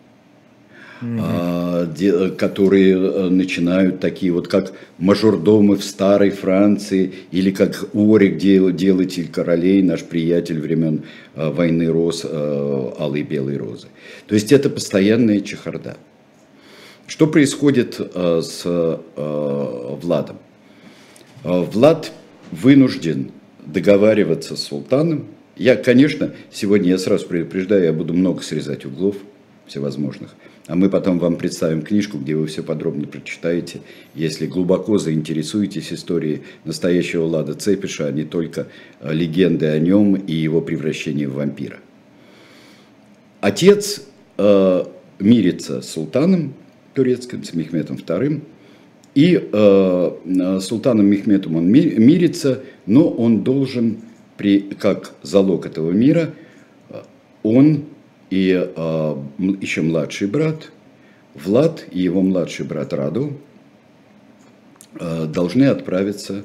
mm-hmm. 1.00 2.36
которые 2.36 2.94
э, 2.94 3.28
начинают 3.28 4.00
такие 4.00 4.32
вот 4.32 4.48
как 4.48 4.72
мажордомы 4.98 5.76
в 5.76 5.84
старой 5.84 6.30
Франции 6.30 7.12
или 7.30 7.50
как 7.50 7.88
Орик, 7.94 8.38
делатель 8.38 9.28
королей, 9.28 9.82
наш 9.82 10.04
приятель 10.04 10.60
времен 10.60 11.02
а, 11.34 11.50
войны 11.50 11.86
роз, 11.86 12.24
а, 12.24 12.94
алой 12.98 13.20
и 13.20 13.22
белой 13.22 13.56
розы. 13.56 13.88
То 14.26 14.34
есть 14.34 14.52
это 14.52 14.70
постоянная 14.70 15.40
чехарда. 15.40 15.96
Что 17.06 17.28
происходит 17.28 18.00
с 18.00 19.00
Владом? 19.14 20.38
Влад 21.44 22.10
вынужден 22.50 23.30
договариваться 23.64 24.56
с 24.56 24.64
султаном. 24.64 25.26
Я, 25.56 25.76
конечно, 25.76 26.32
сегодня 26.50 26.90
я 26.90 26.98
сразу 26.98 27.26
предупреждаю, 27.26 27.84
я 27.84 27.92
буду 27.92 28.12
много 28.12 28.42
срезать 28.42 28.84
углов 28.84 29.16
всевозможных. 29.66 30.34
А 30.66 30.74
мы 30.74 30.90
потом 30.90 31.20
вам 31.20 31.36
представим 31.36 31.82
книжку, 31.82 32.18
где 32.18 32.34
вы 32.34 32.46
все 32.46 32.64
подробно 32.64 33.06
прочитаете, 33.06 33.80
если 34.16 34.46
глубоко 34.46 34.98
заинтересуетесь 34.98 35.92
историей 35.92 36.42
настоящего 36.64 37.24
Лада 37.24 37.54
Цепиша, 37.54 38.08
а 38.08 38.12
не 38.12 38.24
только 38.24 38.66
э, 39.00 39.12
легенды 39.12 39.66
о 39.66 39.78
нем 39.78 40.16
и 40.16 40.32
его 40.32 40.60
превращении 40.60 41.26
в 41.26 41.34
вампира. 41.34 41.78
Отец 43.40 44.06
э, 44.38 44.84
мирится 45.20 45.82
с 45.82 45.88
султаном 45.88 46.54
турецким, 46.94 47.44
с 47.44 47.54
Мехметом 47.54 47.96
II, 47.96 48.42
и 49.14 49.48
э, 49.52 50.10
э 50.24 50.60
султаном 50.60 51.06
Мехметом 51.06 51.54
он 51.54 51.68
мирится, 51.68 52.62
но 52.86 53.08
он 53.08 53.44
должен, 53.44 53.98
при, 54.36 54.60
как 54.60 55.14
залог 55.22 55.64
этого 55.64 55.92
мира, 55.92 56.34
он 57.44 57.84
и 58.30 58.50
э, 58.52 59.16
еще 59.60 59.82
младший 59.82 60.28
брат 60.28 60.70
Влад 61.36 61.84
и 61.90 62.00
его 62.00 62.22
младший 62.22 62.64
брат 62.64 62.92
Раду 62.94 63.38
э, 64.98 65.26
должны 65.26 65.64
отправиться 65.64 66.44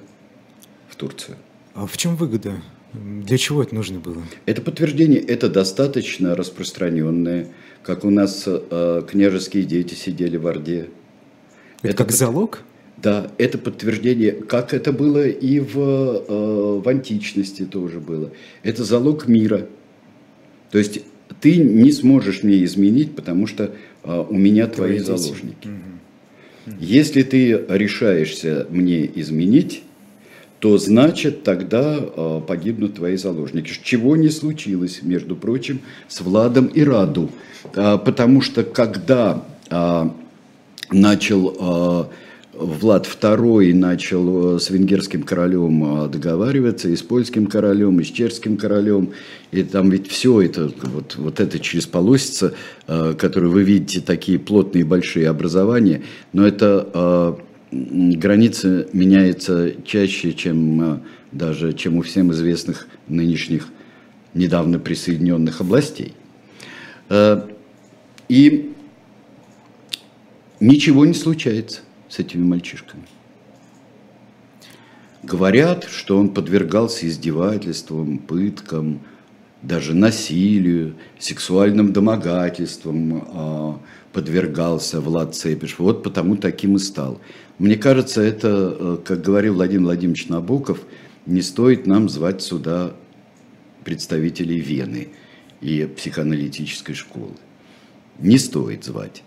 в 0.89 0.95
Турцию. 0.95 1.37
А 1.73 1.87
в 1.87 1.95
чем 1.97 2.15
выгода? 2.17 2.61
Для 2.93 3.37
чего 3.37 3.63
это 3.63 3.73
нужно 3.73 3.99
было? 3.99 4.21
Это 4.45 4.61
подтверждение, 4.61 5.19
это 5.19 5.49
достаточно 5.49 6.35
распространенное, 6.35 7.47
как 7.83 8.03
у 8.03 8.09
нас 8.09 8.43
э, 8.45 9.03
княжеские 9.09 9.63
дети 9.63 9.93
сидели 9.93 10.35
в 10.35 10.45
Орде. 10.45 10.89
Это, 11.81 11.87
это 11.87 11.97
как 11.97 12.07
под... 12.07 12.15
залог? 12.17 12.63
Да, 12.97 13.31
это 13.37 13.57
подтверждение, 13.57 14.33
как 14.33 14.73
это 14.73 14.91
было 14.91 15.25
и 15.25 15.61
в, 15.61 15.77
э, 15.77 16.81
в 16.83 16.87
античности 16.87 17.65
тоже 17.65 18.01
было. 18.01 18.31
Это 18.61 18.83
залог 18.83 19.27
мира. 19.27 19.67
То 20.69 20.77
есть 20.77 21.01
ты 21.39 21.57
не 21.57 21.91
сможешь 21.91 22.43
мне 22.43 22.63
изменить, 22.65 23.15
потому 23.15 23.47
что 23.47 23.71
а, 24.03 24.21
у 24.21 24.35
меня 24.35 24.67
твои, 24.67 24.99
твои 24.99 25.17
заложники. 25.17 25.67
Угу. 25.67 26.75
Если 26.79 27.23
ты 27.23 27.65
решаешься 27.69 28.67
мне 28.69 29.09
изменить, 29.15 29.83
то 30.61 30.77
значит 30.77 31.41
тогда 31.41 31.97
э, 31.99 32.41
погибнут 32.47 32.93
твои 32.93 33.17
заложники. 33.17 33.73
Чего 33.81 34.15
не 34.15 34.29
случилось, 34.29 34.99
между 35.01 35.35
прочим, 35.35 35.81
с 36.07 36.21
Владом 36.21 36.67
и 36.67 36.83
Раду. 36.83 37.31
Э, 37.73 37.97
потому 37.97 38.41
что 38.41 38.63
когда 38.63 39.43
э, 39.71 40.09
начал 40.91 42.09
Влад 42.61 43.07
II 43.07 43.73
начал 43.73 44.55
э, 44.55 44.59
с 44.59 44.69
венгерским 44.69 45.23
королем 45.23 46.05
э, 46.05 46.07
договариваться, 46.09 46.89
и 46.89 46.95
с 46.95 47.01
польским 47.01 47.47
королем, 47.47 47.99
и 47.99 48.03
с 48.03 48.07
чешским 48.07 48.57
королем. 48.57 49.11
И 49.51 49.63
там 49.63 49.89
ведь 49.89 50.07
все 50.07 50.41
это, 50.41 50.71
вот, 50.83 51.15
вот 51.15 51.39
это 51.39 51.59
через 51.59 51.87
полосица, 51.87 52.53
э, 52.87 53.15
которую 53.17 53.51
вы 53.51 53.63
видите, 53.63 54.01
такие 54.01 54.37
плотные 54.37 54.85
большие 54.85 55.27
образования, 55.27 56.03
но 56.33 56.47
это 56.47 57.37
граница 57.71 58.87
меняется 58.91 59.73
чаще, 59.85 60.33
чем 60.33 61.03
даже 61.31 61.71
чем 61.71 61.97
у 61.97 62.01
всем 62.01 62.31
известных 62.33 62.87
нынешних 63.07 63.67
недавно 64.33 64.77
присоединенных 64.77 65.61
областей. 65.61 66.13
И 68.27 68.71
ничего 70.59 71.05
не 71.05 71.13
случается 71.13 71.79
с 72.11 72.19
этими 72.19 72.43
мальчишками. 72.43 73.03
Говорят, 75.23 75.85
что 75.85 76.17
он 76.17 76.29
подвергался 76.29 77.07
издевательствам, 77.07 78.17
пыткам, 78.17 79.01
даже 79.61 79.93
насилию, 79.93 80.95
сексуальным 81.19 81.93
домогательствам 81.93 83.23
а, 83.27 83.79
подвергался 84.11 84.99
Влад 84.99 85.35
Цепиш. 85.35 85.77
Вот 85.77 86.03
потому 86.03 86.35
таким 86.35 86.75
и 86.75 86.79
стал. 86.79 87.21
Мне 87.59 87.77
кажется, 87.77 88.21
это, 88.21 88.75
э, 88.77 88.97
как 89.05 89.21
говорил 89.21 89.53
Владимир 89.53 89.83
Владимирович 89.85 90.27
Набоков, 90.27 90.79
не 91.27 91.43
стоит 91.43 91.85
нам 91.85 92.09
звать 92.09 92.41
сюда 92.41 92.93
представителей 93.83 94.59
Вены 94.59 95.09
и 95.61 95.85
психоаналитической 95.85 96.95
школы. 96.95 97.35
Не 98.17 98.39
стоит 98.39 98.83
звать. 98.83 99.23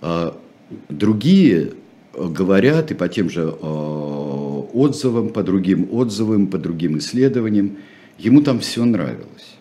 А 0.00 0.40
другие 0.88 1.72
говорят 2.16 2.90
и 2.90 2.94
по 2.94 3.08
тем 3.08 3.28
же 3.30 3.42
э, 3.42 4.64
отзывам, 4.72 5.30
по 5.30 5.42
другим 5.42 5.88
отзывам, 5.92 6.46
по 6.46 6.58
другим 6.58 6.98
исследованиям, 6.98 7.78
ему 8.18 8.42
там 8.42 8.60
все 8.60 8.84
нравилось. 8.84 9.56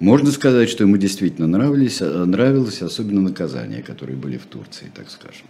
Можно 0.00 0.30
сказать, 0.32 0.68
что 0.68 0.84
ему 0.84 0.96
действительно 0.96 1.46
нравились, 1.46 2.00
э, 2.00 2.24
нравилось, 2.24 2.82
особенно 2.82 3.20
наказания, 3.20 3.82
которые 3.82 4.16
были 4.16 4.36
в 4.36 4.46
Турции, 4.46 4.90
так 4.94 5.10
скажем. 5.10 5.46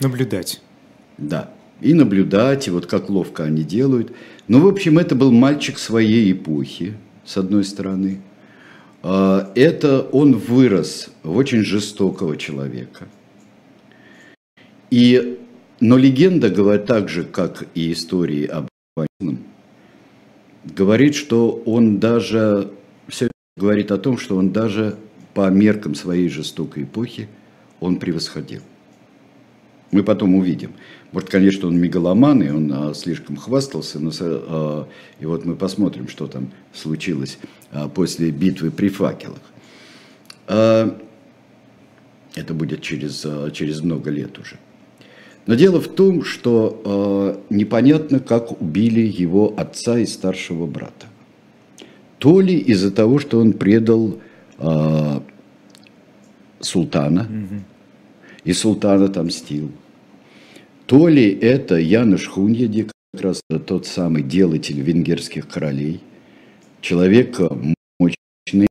Наблюдать. 0.00 0.60
Да, 1.18 1.50
и 1.80 1.94
наблюдать, 1.94 2.68
и 2.68 2.70
вот 2.70 2.86
как 2.86 3.08
ловко 3.08 3.44
они 3.44 3.62
делают. 3.62 4.12
Ну, 4.48 4.60
в 4.60 4.68
общем, 4.68 4.98
это 4.98 5.14
был 5.14 5.32
мальчик 5.32 5.78
своей 5.78 6.32
эпохи, 6.32 6.94
с 7.24 7.36
одной 7.36 7.64
стороны. 7.64 8.20
А, 9.02 9.50
это 9.54 10.02
он 10.12 10.34
вырос 10.34 11.08
в 11.22 11.36
очень 11.36 11.62
жестокого 11.62 12.36
человека– 12.36 13.08
и, 14.90 15.38
но 15.80 15.96
легенда 15.96 16.48
говорит 16.48 16.86
так 16.86 17.08
же, 17.08 17.24
как 17.24 17.66
и 17.74 17.92
истории 17.92 18.46
об 18.46 18.68
Васином, 18.96 19.44
говорит, 20.64 21.14
что 21.14 21.50
он 21.66 21.98
даже 21.98 22.70
все 23.08 23.30
говорит 23.56 23.90
о 23.90 23.98
том, 23.98 24.18
что 24.18 24.36
он 24.36 24.52
даже 24.52 24.96
по 25.34 25.48
меркам 25.50 25.94
своей 25.94 26.28
жестокой 26.28 26.84
эпохи 26.84 27.28
он 27.80 27.98
превосходил. 27.98 28.62
Мы 29.92 30.02
потом 30.02 30.34
увидим. 30.34 30.72
Может, 31.12 31.30
конечно, 31.30 31.68
он 31.68 31.78
мегаломан, 31.78 32.42
и 32.42 32.50
он 32.50 32.72
а, 32.72 32.94
слишком 32.94 33.36
хвастался, 33.36 34.00
но, 34.00 34.10
а, 34.20 34.88
и 35.20 35.26
вот 35.26 35.44
мы 35.44 35.54
посмотрим, 35.54 36.08
что 36.08 36.26
там 36.26 36.50
случилось 36.74 37.38
а, 37.70 37.88
после 37.88 38.30
битвы 38.30 38.70
при 38.70 38.88
факелах. 38.88 39.40
А, 40.48 40.98
это 42.34 42.52
будет 42.52 42.82
через, 42.82 43.22
а, 43.24 43.50
через 43.50 43.80
много 43.80 44.10
лет 44.10 44.38
уже. 44.38 44.58
Но 45.46 45.54
дело 45.54 45.80
в 45.80 45.88
том, 45.88 46.24
что 46.24 46.82
э, 46.84 47.54
непонятно, 47.54 48.18
как 48.18 48.60
убили 48.60 49.00
его 49.00 49.54
отца 49.56 49.98
и 49.98 50.06
старшего 50.06 50.66
брата. 50.66 51.06
То 52.18 52.40
ли 52.40 52.58
из-за 52.58 52.90
того, 52.90 53.20
что 53.20 53.38
он 53.38 53.52
предал 53.52 54.18
э, 54.58 55.20
султана, 56.58 57.22
угу. 57.22 57.60
и 58.42 58.52
султан 58.52 59.02
отомстил. 59.04 59.70
То 60.86 61.06
ли 61.06 61.30
это 61.30 61.76
Януш 61.76 62.26
Хуньяди, 62.26 62.88
как 63.12 63.22
раз 63.22 63.40
тот 63.66 63.86
самый 63.86 64.24
делатель 64.24 64.80
венгерских 64.80 65.48
королей, 65.48 66.00
человек 66.80 67.38
мощный, 68.00 68.66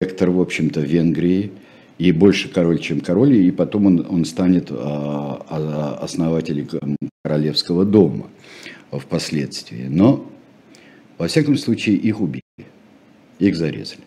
вектор, 0.00 0.30
в 0.30 0.40
общем-то, 0.40 0.80
Венгрии– 0.80 1.52
и 1.98 2.12
больше 2.12 2.48
король, 2.48 2.80
чем 2.80 3.00
король, 3.00 3.34
и 3.34 3.50
потом 3.50 3.86
он, 3.86 4.06
он 4.08 4.24
станет 4.24 4.68
а, 4.70 5.44
а, 5.48 5.98
основателем 6.02 6.96
королевского 7.22 7.84
дома 7.84 8.26
впоследствии. 8.90 9.86
Но, 9.88 10.28
во 11.18 11.28
всяком 11.28 11.56
случае, 11.56 11.96
их 11.96 12.20
убили, 12.20 12.42
их 13.38 13.56
зарезали. 13.56 14.02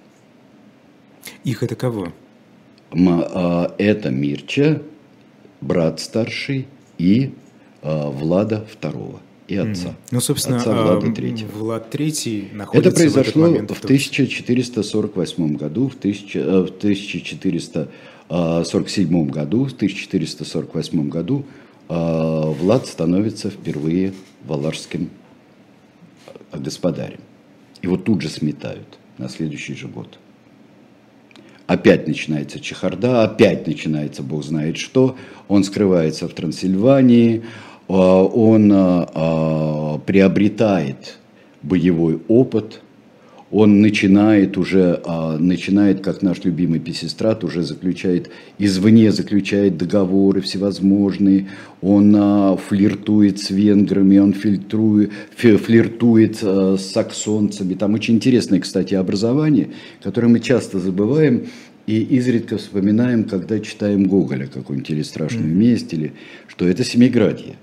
Их 1.44 1.64
это 1.64 1.76
кого? 1.76 2.14
А, 2.92 3.74
это 3.78 4.10
Мирча, 4.10 4.82
брат 5.62 6.00
старший, 6.00 6.68
и 6.98 7.34
Влада 7.84 8.66
второго 8.70 9.22
и 9.48 9.56
отца. 9.56 9.96
Ну, 10.12 10.20
собственно, 10.20 10.58
отца 10.58 10.74
Влада 10.74 11.08
III. 11.08 11.50
Влад 11.52 11.96
III 11.96 12.54
находится 12.54 12.90
Это 12.90 12.98
произошло 12.98 13.44
в, 13.44 13.48
момент 13.48 13.72
в 13.72 13.84
1448 13.84 15.56
году, 15.56 15.90
в, 15.90 15.96
1000, 15.96 16.64
в 16.64 16.78
1447 16.78 19.30
году, 19.30 19.66
в 19.66 19.74
1448 19.74 21.10
году 21.10 21.46
Влад 21.88 22.86
становится 22.86 23.50
впервые 23.50 24.14
валашским 24.46 25.10
господарем. 26.52 27.22
Его 27.82 27.98
тут 27.98 28.22
же 28.22 28.30
сметают 28.30 29.00
на 29.18 29.28
следующий 29.30 29.74
же 29.76 29.88
год. 29.88 30.20
Опять 31.68 32.08
начинается 32.08 32.60
чехарда, 32.60 33.24
опять 33.24 33.66
начинается 33.68 34.24
бог 34.24 34.44
знает 34.44 34.78
что. 34.78 35.16
Он 35.50 35.64
скрывается 35.64 36.28
в 36.28 36.34
Трансильвании, 36.34 37.44
а, 37.44 37.46
он 37.88 38.72
а, 38.74 39.10
а, 39.14 39.98
приобретает 40.00 41.18
боевой 41.64 42.20
опыт, 42.28 42.82
он 43.50 43.80
начинает 43.80 44.58
уже, 44.58 45.02
начинает, 45.40 46.02
как 46.02 46.22
наш 46.22 46.44
любимый 46.44 46.82
песестрат, 46.82 47.46
уже 47.46 47.64
заключает, 47.64 48.30
извне 48.60 49.10
заключает 49.14 49.78
договоры 49.78 50.42
всевозможные, 50.42 51.48
он 51.82 52.58
флиртует 52.58 53.40
с 53.40 53.50
венграми, 53.50 54.18
он 54.18 54.34
фильтрует, 54.34 55.14
флиртует 55.38 56.40
с 56.40 56.82
саксонцами. 56.92 57.74
Там 57.76 57.94
очень 57.94 58.16
интересное, 58.16 58.60
кстати, 58.60 58.96
образование, 58.96 59.70
которое 60.04 60.28
мы 60.28 60.42
часто 60.42 60.80
забываем, 60.80 61.46
и 61.86 62.02
изредка 62.02 62.58
вспоминаем, 62.58 63.24
когда 63.24 63.62
читаем 63.62 64.08
Гоголя, 64.08 64.48
какую-нибудь 64.48 64.90
или 64.90 65.04
страшную 65.04 65.56
месть, 65.56 65.94
или 65.94 66.12
что 66.50 66.68
это 66.68 66.84
Семиградье 66.84 67.56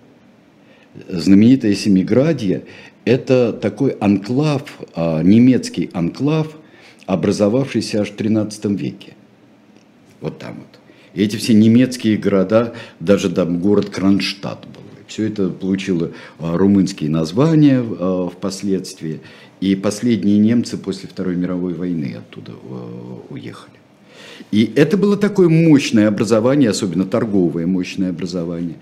знаменитое 1.09 1.75
Семиградье– 1.75 2.65
это 3.05 3.53
такой 3.53 3.91
анклав, 3.93 4.63
а, 4.95 5.23
немецкий 5.23 5.91
анклав, 5.93 6.57
образовавшийся 7.07 8.01
аж 8.01 8.11
в 8.11 8.17
XIII 8.17 8.77
веке. 8.77 9.15
Вот 10.21 10.39
там 10.39 10.55
вот. 10.55 10.81
И 11.13 11.23
эти 11.23 11.37
все 11.37 11.55
немецкие 11.55 12.17
города, 12.17 12.75
даже 12.99 13.31
там 13.31 13.61
город 13.61 13.91
Кронштадт 13.91 14.67
был. 14.67 14.83
Все 15.07 15.29
это 15.29 15.51
получило 15.51 16.13
а, 16.39 16.57
румынские 16.57 17.11
названия 17.11 17.85
а, 17.85 18.29
впоследствии. 18.29 19.21
И 19.61 19.77
последние 19.77 20.39
немцы 20.39 20.77
после 20.77 21.09
Второй 21.09 21.37
мировой 21.37 21.75
войны 21.75 22.17
оттуда 22.19 22.53
уехали. 23.31 23.77
И 24.51 24.73
это 24.75 24.97
было 24.97 25.17
такое 25.17 25.49
мощное 25.49 26.09
образование, 26.09 26.71
особенно 26.71 27.05
торговое 27.05 27.67
мощное 27.67 28.11
образование. 28.11 28.77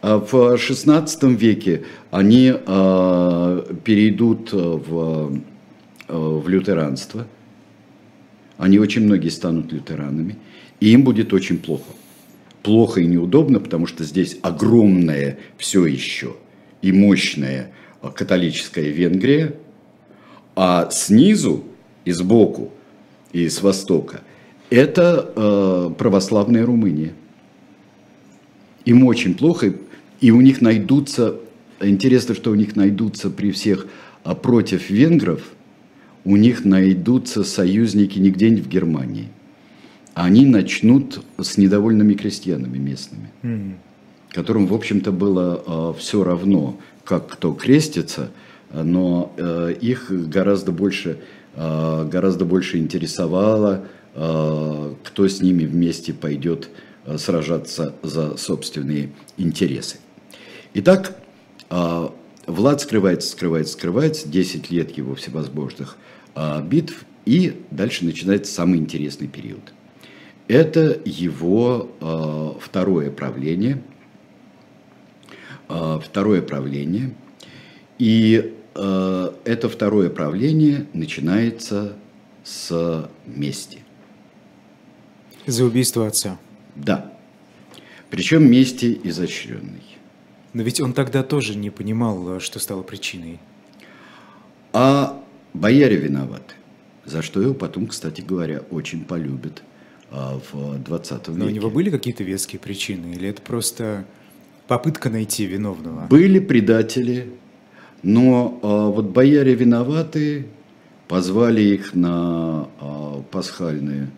А 0.00 0.18
в 0.18 0.32
XVI 0.32 1.34
веке 1.34 1.84
они 2.10 2.52
а, 2.54 3.64
перейдут 3.84 4.52
в, 4.52 5.40
в 6.08 6.48
лютеранство. 6.48 7.26
Они 8.56 8.78
очень 8.78 9.04
многие 9.04 9.28
станут 9.28 9.72
лютеранами. 9.72 10.36
И 10.80 10.90
им 10.92 11.02
будет 11.02 11.32
очень 11.32 11.58
плохо. 11.58 11.92
Плохо 12.62 13.00
и 13.00 13.06
неудобно, 13.06 13.60
потому 13.60 13.86
что 13.86 14.04
здесь 14.04 14.38
огромная 14.42 15.38
все 15.56 15.86
еще 15.86 16.36
и 16.82 16.92
мощная 16.92 17.72
католическая 18.14 18.88
Венгрия, 18.88 19.54
а 20.54 20.90
снизу 20.90 21.64
и 22.04 22.12
сбоку, 22.12 22.72
и 23.32 23.48
с 23.48 23.62
востока, 23.62 24.22
это 24.70 25.32
э, 25.34 25.90
православная 25.96 26.64
Румыния. 26.64 27.12
Им 28.84 29.04
очень 29.04 29.34
плохо, 29.34 29.74
и 30.20 30.30
у 30.30 30.40
них 30.40 30.60
найдутся, 30.60 31.36
интересно, 31.80 32.34
что 32.34 32.50
у 32.50 32.54
них 32.54 32.76
найдутся 32.76 33.30
при 33.30 33.50
всех 33.52 33.86
а 34.24 34.34
против 34.34 34.90
венгров, 34.90 35.40
у 36.24 36.36
них 36.36 36.64
найдутся 36.64 37.44
союзники 37.44 38.18
не 38.18 38.30
где-нибудь 38.30 38.66
в 38.66 38.68
Германии. 38.68 39.28
Они 40.12 40.44
начнут 40.44 41.22
с 41.40 41.56
недовольными 41.56 42.12
крестьянами 42.12 42.76
местными, 42.76 43.30
mm-hmm. 43.42 43.72
которым, 44.32 44.66
в 44.66 44.74
общем-то, 44.74 45.12
было 45.12 45.62
э, 45.66 45.98
все 45.98 46.24
равно, 46.24 46.78
как 47.04 47.28
кто 47.28 47.54
крестится, 47.54 48.30
но 48.70 49.32
э, 49.38 49.74
их 49.80 50.10
гораздо 50.28 50.72
больше, 50.72 51.20
э, 51.54 52.08
гораздо 52.12 52.44
больше 52.44 52.76
интересовало, 52.76 53.86
э, 54.14 54.94
кто 55.04 55.28
с 55.28 55.40
ними 55.40 55.64
вместе 55.64 56.12
пойдет 56.12 56.68
э, 57.06 57.16
сражаться 57.16 57.94
за 58.02 58.36
собственные 58.36 59.10
интересы. 59.38 59.98
Итак, 60.80 61.16
а, 61.70 62.14
Влад 62.46 62.80
скрывается, 62.80 63.32
скрывается, 63.32 63.72
скрывается, 63.72 64.28
10 64.28 64.70
лет 64.70 64.96
его 64.96 65.16
всевозможных 65.16 65.96
а, 66.36 66.62
битв, 66.62 67.04
и 67.24 67.60
дальше 67.72 68.04
начинается 68.04 68.54
самый 68.54 68.78
интересный 68.78 69.26
период. 69.26 69.72
Это 70.46 70.96
его 71.04 71.90
а, 72.00 72.56
второе 72.60 73.10
правление, 73.10 73.82
второе 75.66 76.42
правление, 76.42 77.12
и 77.98 78.54
это 78.74 79.68
второе 79.68 80.10
правление 80.10 80.86
начинается 80.92 81.96
с 82.44 83.10
мести. 83.26 83.80
За 85.44 85.64
убийство 85.64 86.06
отца. 86.06 86.38
Да. 86.76 87.12
Причем 88.10 88.48
мести 88.48 88.98
изощренной. 89.02 89.97
Но 90.52 90.62
ведь 90.62 90.80
он 90.80 90.92
тогда 90.92 91.22
тоже 91.22 91.56
не 91.56 91.70
понимал, 91.70 92.40
что 92.40 92.58
стало 92.58 92.82
причиной. 92.82 93.38
А 94.72 95.22
бояре 95.54 95.96
виноваты, 95.96 96.54
за 97.04 97.22
что 97.22 97.40
его 97.40 97.54
потом, 97.54 97.86
кстати 97.86 98.20
говоря, 98.20 98.62
очень 98.70 99.04
полюбят 99.04 99.62
а, 100.10 100.40
в 100.52 100.78
20 100.82 101.28
веке. 101.28 101.38
Но 101.38 101.46
у 101.46 101.50
него 101.50 101.70
были 101.70 101.90
какие-то 101.90 102.24
веские 102.24 102.60
причины, 102.60 103.14
или 103.14 103.28
это 103.28 103.42
просто 103.42 104.04
попытка 104.66 105.10
найти 105.10 105.46
виновного? 105.46 106.06
Были 106.08 106.38
предатели, 106.38 107.32
но 108.02 108.58
а, 108.62 108.88
вот 108.88 109.06
бояре 109.06 109.54
виноваты, 109.54 110.46
позвали 111.08 111.62
их 111.62 111.94
на 111.94 112.68
а, 112.80 113.22
пасхальное 113.30 114.10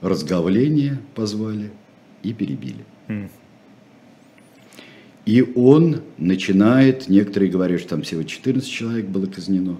разговление, 0.00 0.98
позвали 1.14 1.70
и 2.22 2.32
перебили. 2.32 2.84
Mm. 3.08 3.28
И 5.28 5.42
он 5.42 6.00
начинает, 6.16 7.10
некоторые 7.10 7.50
говорят, 7.50 7.80
что 7.80 7.90
там 7.90 8.00
всего 8.00 8.22
14 8.22 8.66
человек 8.66 9.04
было 9.08 9.26
казнено, 9.26 9.76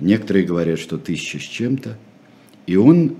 некоторые 0.00 0.46
говорят, 0.46 0.78
что 0.78 0.96
тысяча 0.96 1.38
с 1.38 1.42
чем-то. 1.42 1.98
И 2.66 2.76
он 2.76 3.16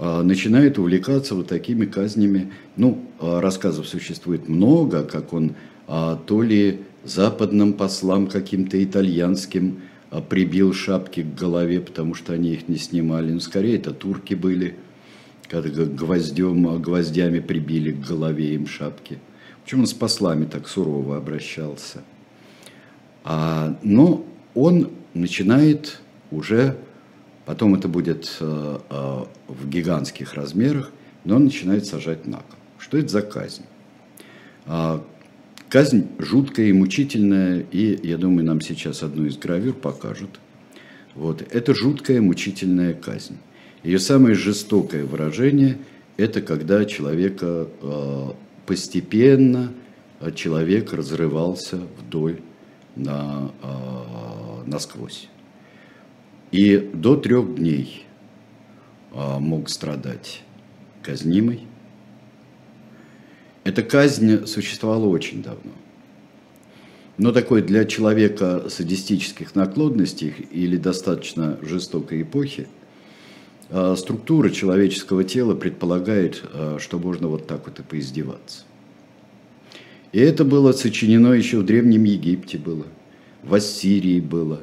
а, 0.00 0.24
начинает 0.24 0.80
увлекаться 0.80 1.36
вот 1.36 1.46
такими 1.46 1.86
казнями. 1.86 2.50
Ну, 2.76 3.04
а, 3.20 3.40
рассказов 3.40 3.86
существует 3.86 4.48
много, 4.48 5.04
как 5.04 5.32
он 5.32 5.54
а, 5.86 6.16
то 6.16 6.42
ли 6.42 6.80
западным 7.04 7.74
послам 7.74 8.26
каким-то 8.26 8.82
итальянским 8.82 9.82
прибил 10.28 10.74
шапки 10.74 11.22
к 11.22 11.38
голове, 11.38 11.82
потому 11.82 12.14
что 12.14 12.32
они 12.32 12.54
их 12.54 12.66
не 12.68 12.78
снимали. 12.78 13.30
Ну, 13.30 13.38
скорее, 13.38 13.76
это 13.76 13.92
турки 13.92 14.34
были, 14.34 14.74
когда 15.46 15.84
гвоздем, 15.84 16.82
гвоздями 16.82 17.38
прибили 17.38 17.92
к 17.92 18.00
голове 18.00 18.54
им 18.54 18.66
шапки. 18.66 19.20
Почему 19.66 19.80
он 19.80 19.88
с 19.88 19.94
послами 19.94 20.44
так 20.44 20.68
сурово 20.68 21.16
обращался? 21.16 22.04
А, 23.24 23.76
но 23.82 24.24
он 24.54 24.92
начинает 25.12 25.98
уже, 26.30 26.76
потом 27.46 27.74
это 27.74 27.88
будет 27.88 28.36
а, 28.38 28.80
а, 28.88 29.28
в 29.48 29.68
гигантских 29.68 30.34
размерах, 30.34 30.92
но 31.24 31.34
он 31.34 31.46
начинает 31.46 31.84
сажать 31.84 32.28
на 32.28 32.36
кол. 32.36 32.58
Что 32.78 32.96
это 32.98 33.08
за 33.08 33.22
казнь? 33.22 33.64
А, 34.66 35.04
казнь 35.68 36.06
жуткая 36.20 36.66
и 36.66 36.72
мучительная, 36.72 37.66
и 37.72 38.06
я 38.06 38.18
думаю, 38.18 38.44
нам 38.44 38.60
сейчас 38.60 39.02
одну 39.02 39.26
из 39.26 39.36
гравюр 39.36 39.74
покажут. 39.74 40.38
Вот. 41.16 41.42
Это 41.50 41.74
жуткая 41.74 42.20
мучительная 42.20 42.94
казнь. 42.94 43.38
Ее 43.82 43.98
самое 43.98 44.36
жестокое 44.36 45.04
выражение– 45.04 45.78
это 46.16 46.40
когда 46.40 46.84
человека 46.84 47.66
а, 47.82 48.36
постепенно 48.66 49.72
а, 50.20 50.32
человек 50.32 50.92
разрывался 50.92 51.76
вдоль 51.98 52.40
на, 52.94 53.50
насквозь. 54.64 55.28
И 56.50 56.78
до 56.78 57.16
трех 57.16 57.56
дней 57.56 58.06
мог 59.12 59.68
страдать 59.68 60.42
казнимый– 61.02 61.66
эта 63.66 63.82
казнь 63.82 64.46
существовала 64.46 65.06
очень 65.06 65.42
давно. 65.42 65.72
Но 67.18 67.32
такой 67.32 67.62
для 67.62 67.84
человека 67.84 68.66
садистических 68.68 69.56
наклонностей 69.56 70.32
или 70.52 70.76
достаточно 70.76 71.58
жестокой 71.62 72.22
эпохи, 72.22 72.68
структура 73.68 74.50
человеческого 74.50 75.24
тела 75.24 75.54
предполагает, 75.54 76.42
а, 76.52 76.78
что 76.78 76.98
можно 76.98 77.28
вот 77.28 77.46
так 77.46 77.66
вот 77.66 77.80
и 77.80 77.82
поиздеваться. 77.82 78.62
И 80.12 80.20
это 80.20 80.44
было 80.44 80.72
сочинено 80.72 81.32
еще 81.32 81.58
в 81.58 81.64
Древнем 81.64 82.04
Египте 82.04 82.58
было, 82.58 82.86
в 83.42 83.54
Ассирии 83.54 84.20
было. 84.20 84.60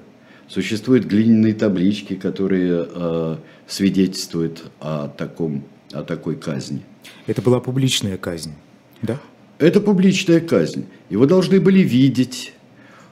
Существуют 0.48 1.06
глиняные 1.06 1.54
таблички, 1.54 2.16
которые 2.16 2.88
э, 2.90 3.38
свидетельствуют 3.68 4.64
о, 4.80 5.08
таком, 5.08 5.64
о 5.92 6.04
такой 6.04 6.36
казни. 6.36 6.82
Это 7.28 7.42
была 7.42 7.60
публичная 7.60 8.18
казнь. 8.18 8.54
Да? 9.02 9.20
Это 9.58 9.80
публичная 9.80 10.40
казнь. 10.40 10.86
Его 11.10 11.26
должны 11.26 11.60
были 11.60 11.80
видеть, 11.80 12.54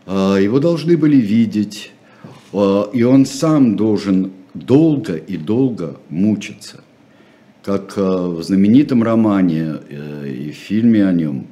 а, 0.05 0.37
его 0.37 0.59
должны 0.59 0.97
были 0.97 1.17
видеть, 1.17 1.91
а, 2.53 2.89
и 2.91 3.03
он 3.03 3.25
сам 3.25 3.75
должен 3.75 4.31
долго 4.53 5.15
и 5.15 5.37
долго 5.37 5.99
мучиться. 6.09 6.83
Как 7.63 7.93
а, 7.97 8.27
в 8.27 8.43
знаменитом 8.43 9.03
романе 9.03 9.75
э, 9.89 10.27
и 10.29 10.51
фильме 10.51 11.05
о 11.05 11.11
нем, 11.11 11.47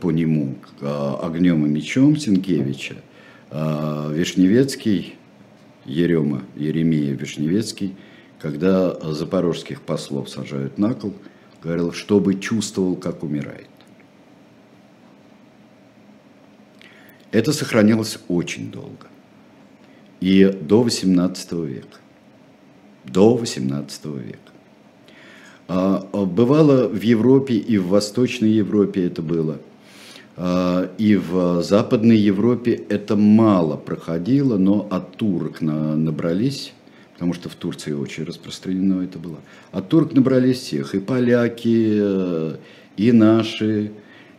по 0.00 0.10
нему, 0.10 0.54
«Огнем 0.80 1.66
и 1.66 1.68
мечом» 1.68 2.16
Сенкевича, 2.16 2.94
Вишневецкий, 3.52 5.16
Ерема, 5.84 6.44
Еремия 6.56 7.12
Вишневецкий, 7.12 7.94
когда 8.38 8.94
запорожских 9.12 9.82
послов 9.82 10.30
сажают 10.30 10.78
на 10.78 10.94
кол– 10.94 11.12
говорил, 11.66 11.92
чтобы 11.92 12.36
чувствовал, 12.38 12.94
как 12.94 13.24
умирает. 13.24 13.68
Это 17.32 17.52
сохранялось 17.52 18.18
очень 18.28 18.70
долго. 18.70 19.08
И 20.20 20.44
до 20.44 20.86
XVIII 20.86 21.66
века. 21.66 21.98
До 23.06 23.36
XVIII 23.36 24.22
века. 24.22 24.38
А, 25.68 26.06
а, 26.12 26.24
бывало 26.24 26.88
в 26.88 27.02
Европе 27.02 27.54
и 27.54 27.78
в 27.78 27.88
Восточной 27.88 28.50
Европе 28.50 29.06
это 29.06 29.22
было. 29.22 29.58
А, 30.36 30.90
и 30.98 31.16
в 31.16 31.62
Западной 31.62 32.18
Европе 32.18 32.80
это 32.88 33.16
мало 33.16 33.76
проходило, 33.76 34.58
но 34.58 34.86
от 34.90 35.16
турок 35.16 35.60
набрались 35.60 36.72
потому 37.16 37.32
что 37.32 37.48
в 37.48 37.54
Турции 37.54 37.92
очень 37.92 38.24
распространено 38.24 39.02
это 39.02 39.18
было. 39.18 39.38
А 39.72 39.80
турк 39.80 40.12
набрались 40.12 40.58
всех, 40.58 40.94
и 40.94 40.98
поляки, 41.00 41.96
э, 41.98 42.56
и 42.98 43.10
наши, 43.10 43.90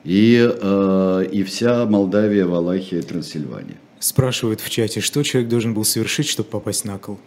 и, 0.03 0.37
э, 0.47 1.27
и 1.31 1.41
вся 1.41 1.87
Молдавия, 1.87 2.45
Валахия, 2.45 3.01
Трансильвания. 3.01 3.77
Спрашивают 3.97 4.61
в 4.61 4.69
чате, 4.69 5.01
что 5.01 5.23
человек 5.23 5.49
должен 5.49 5.73
был 5.73 5.85
совершить, 5.85 6.27
чтобы 6.27 6.49
попасть 6.49 6.85
на 6.85 6.99
кол? 6.99 7.17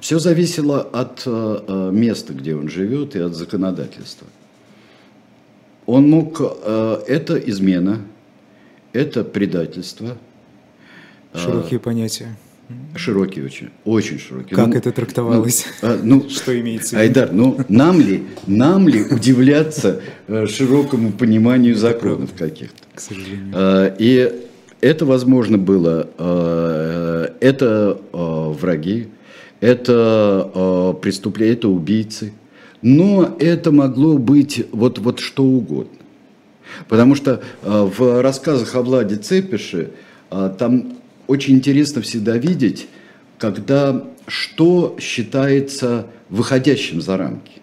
Все 0.00 0.18
зависело 0.18 0.80
от 0.80 1.22
э, 1.24 1.90
места, 1.92 2.34
где 2.34 2.54
он 2.54 2.68
живет, 2.68 3.16
и 3.16 3.20
от 3.20 3.34
законодательства. 3.34 4.26
Он 5.86 6.08
мог... 6.08 6.40
Это 6.40 7.36
измена, 7.36 8.00
это 8.94 9.22
предательство. 9.22 10.16
Широкие 11.34 11.78
понятия. 11.78 12.36
Широкий 12.96 13.42
очень, 13.42 13.70
очень 13.84 14.18
широкий. 14.18 14.54
Как 14.54 14.68
ну, 14.68 14.74
это 14.74 14.90
трактовалось? 14.92 15.66
Ну, 15.82 15.88
а, 15.88 16.00
ну, 16.02 16.28
что 16.30 16.58
имеется 16.58 16.90
в 16.90 16.92
виду? 16.92 17.02
Айдар, 17.02 17.32
ну 17.32 17.58
нам 17.68 18.00
ли, 18.00 18.22
нам 18.46 18.88
ли 18.88 19.02
удивляться 19.02 20.00
э, 20.28 20.46
широкому 20.46 21.12
пониманию 21.12 21.76
законов 21.76 22.30
каких-то? 22.38 22.82
К 22.94 23.00
сожалению. 23.00 23.94
И 23.98 24.46
это 24.80 25.04
возможно 25.04 25.58
было, 25.58 26.08
это 27.40 27.98
враги, 28.12 29.08
это 29.64 30.50
а, 30.54 30.92
преступления, 30.92 31.54
это 31.54 31.68
убийцы, 31.68 32.34
но 32.82 33.34
это 33.38 33.72
могло 33.72 34.18
быть 34.18 34.66
вот, 34.72 34.98
вот 34.98 35.20
что 35.20 35.42
угодно. 35.42 35.96
Потому 36.86 37.14
что 37.14 37.42
а, 37.62 37.86
в 37.86 38.20
рассказах 38.20 38.74
о 38.74 38.82
Владе 38.82 39.16
Цепише 39.16 39.92
а, 40.28 40.50
там 40.50 40.98
очень 41.28 41.54
интересно 41.54 42.02
всегда 42.02 42.36
видеть, 42.36 42.88
когда 43.38 44.04
что 44.26 44.96
считается 45.00 46.08
выходящим 46.28 47.00
за 47.00 47.16
рамки. 47.16 47.62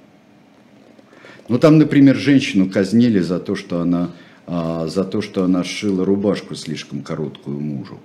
Ну 1.50 1.60
там, 1.60 1.78
например, 1.78 2.16
женщину 2.16 2.68
казнили 2.68 3.20
за 3.20 3.40
то, 3.40 3.56
что 3.56 3.80
она, 3.80 4.10
а, 4.48 4.88
за 4.88 5.04
то, 5.04 5.22
что 5.22 5.44
она 5.44 5.64
сшила 5.64 6.04
рубашку 6.04 6.56
слишком 6.56 7.04
короткую 7.04 7.60
мужу. 7.60 8.00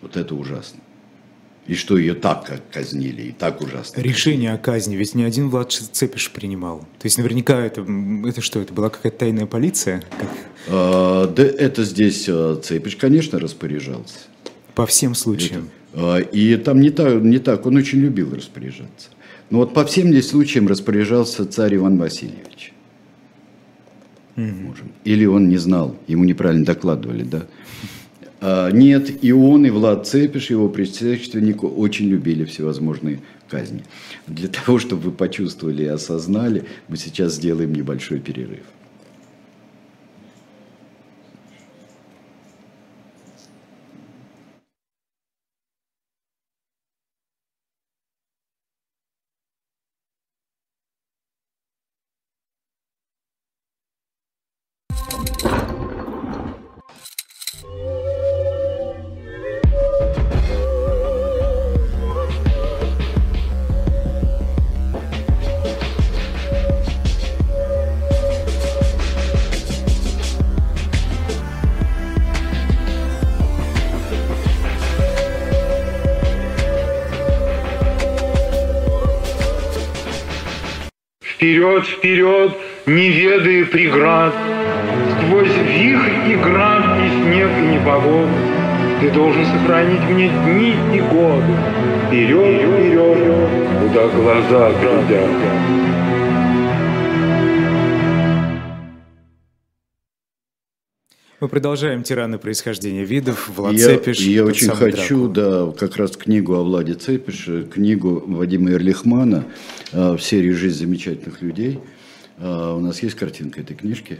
Вот 0.00 0.16
это 0.16 0.34
ужасно. 0.34 0.80
И 1.66 1.74
что 1.74 1.98
ее 1.98 2.14
так 2.14 2.62
казнили, 2.72 3.22
и 3.22 3.32
так 3.32 3.60
ужасно. 3.60 4.00
Решение 4.00 4.52
о 4.52 4.58
казни, 4.58 4.94
ведь 4.94 5.14
не 5.14 5.24
один 5.24 5.48
Влад 5.48 5.72
Цепиш 5.72 6.30
принимал. 6.30 6.80
То 6.98 7.06
есть 7.06 7.18
наверняка 7.18 7.58
это, 7.58 7.84
это 8.24 8.40
что, 8.40 8.60
это 8.60 8.72
была 8.72 8.88
какая-то 8.88 9.18
тайная 9.18 9.46
полиция? 9.46 10.02
А, 10.68 11.26
да 11.26 11.42
это 11.42 11.82
здесь 11.84 12.26
а, 12.28 12.60
Цепиш, 12.62 12.94
конечно, 12.94 13.40
распоряжался. 13.40 14.18
По 14.76 14.86
всем 14.86 15.14
случаям? 15.14 15.70
Это, 15.92 16.18
и 16.18 16.56
там 16.56 16.80
не 16.80 16.90
так, 16.90 17.22
не 17.22 17.38
так, 17.38 17.66
он 17.66 17.76
очень 17.76 17.98
любил 17.98 18.34
распоряжаться. 18.34 19.08
Но 19.50 19.58
вот 19.58 19.74
по 19.74 19.84
всем 19.84 20.10
здесь 20.10 20.28
случаям 20.28 20.68
распоряжался 20.68 21.46
царь 21.46 21.76
Иван 21.76 21.98
Васильевич. 21.98 22.72
Угу. 24.36 24.74
Или 25.04 25.24
он 25.24 25.48
не 25.48 25.56
знал, 25.56 25.96
ему 26.06 26.24
неправильно 26.24 26.64
докладывали, 26.64 27.24
да? 27.24 27.46
А, 28.48 28.70
нет, 28.70 29.24
и 29.24 29.32
он, 29.32 29.66
и 29.66 29.70
Влад 29.70 30.06
Цепиш, 30.06 30.50
его 30.50 30.68
предшественник 30.68 31.64
очень 31.64 32.06
любили 32.06 32.44
всевозможные 32.44 33.18
казни. 33.48 33.82
Для 34.28 34.46
того, 34.46 34.78
чтобы 34.78 35.02
вы 35.02 35.10
почувствовали 35.10 35.82
и 35.82 35.88
осознали, 35.88 36.64
мы 36.86 36.96
сейчас 36.96 37.34
сделаем 37.34 37.74
небольшой 37.74 38.20
перерыв. 38.20 38.62
Вперед, 81.36 81.84
вперед, 81.84 82.52
не 82.86 83.10
ведая 83.10 83.66
преград, 83.66 84.32
Сквозь 85.20 85.54
вихрь 85.68 86.32
и 86.32 86.34
град, 86.36 86.82
и 86.96 87.08
снег, 87.10 87.50
и 87.58 87.74
непогоду, 87.74 88.30
Ты 89.02 89.10
должен 89.10 89.44
сохранить 89.44 90.00
мне 90.08 90.30
дни 90.30 90.74
и 90.94 91.00
годы. 91.00 91.52
Вперед, 92.06 92.62
вперед, 92.62 93.48
куда 93.82 94.08
глаза 94.08 94.70
глядят. 94.80 95.28
Мы 101.38 101.48
продолжаем 101.48 102.02
«Тираны 102.02 102.38
происхождения 102.38 103.04
видов». 103.04 103.50
Влад 103.54 103.74
я, 103.74 103.84
Цепиш. 103.84 104.20
Я 104.20 104.42
очень 104.42 104.70
хочу, 104.70 105.28
Дракула. 105.28 105.72
да, 105.72 105.78
как 105.78 105.96
раз 105.98 106.16
книгу 106.16 106.54
о 106.54 106.62
Владе 106.62 106.94
Цепише, 106.94 107.64
книгу 107.64 108.24
Вадима 108.26 108.70
Эрлихмана 108.72 109.44
э, 109.92 110.12
в 110.12 110.18
серии 110.18 110.52
«Жизнь 110.52 110.78
замечательных 110.78 111.42
людей». 111.42 111.78
Э, 112.38 112.72
у 112.74 112.80
нас 112.80 113.02
есть 113.02 113.16
картинка 113.16 113.60
этой 113.60 113.76
книжки? 113.76 114.18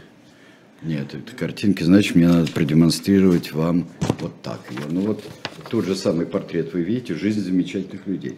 Нет, 0.83 1.15
это 1.15 1.35
картинки, 1.35 1.81
значит, 1.81 2.13
мне 2.13 2.27
надо 2.27 2.51
продемонстрировать 2.51 3.51
вам 3.51 3.87
вот 4.19 4.39
так 4.43 4.59
ее. 4.69 4.85
Ну 4.87 5.01
вот 5.01 5.23
тот 5.71 5.85
же 5.85 5.95
самый 5.95 6.27
портрет 6.27 6.71
вы 6.73 6.83
видите, 6.83 7.15
«Жизнь 7.15 7.41
замечательных 7.41 8.05
людей». 8.05 8.37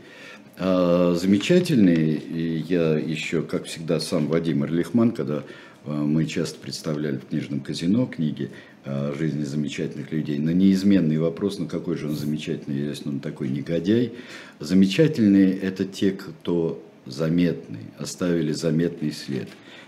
А, 0.57 1.15
замечательный, 1.15 2.15
и 2.15 2.63
я 2.67 2.97
еще, 2.97 3.41
как 3.41 3.65
всегда, 3.65 3.99
сам 3.99 4.27
Вадим 4.27 4.63
Эрлихман, 4.63 5.11
когда 5.11 5.43
э, 5.85 5.91
мы 5.91 6.25
часто 6.25 6.59
представляли 6.59 7.17
в 7.17 7.27
книжном 7.27 7.61
казино 7.61 8.05
книги 8.05 8.51
жизни 8.85 9.43
замечательных 9.43 10.11
людей, 10.11 10.39
на 10.39 10.51
неизменный 10.51 11.17
вопрос, 11.17 11.59
ну 11.59 11.67
какой 11.67 11.97
же 11.97 12.07
он 12.07 12.15
замечательный, 12.15 12.77
если 12.77 13.09
он 13.09 13.19
такой 13.19 13.49
негодяй. 13.49 14.13
Замечательные– 14.59 15.57
это 15.61 15.85
те, 15.85 16.11
кто 16.11 16.81
заметный, 17.05 17.79
оставили 17.97 18.51
заметный 18.51 19.11
след. 19.11 19.47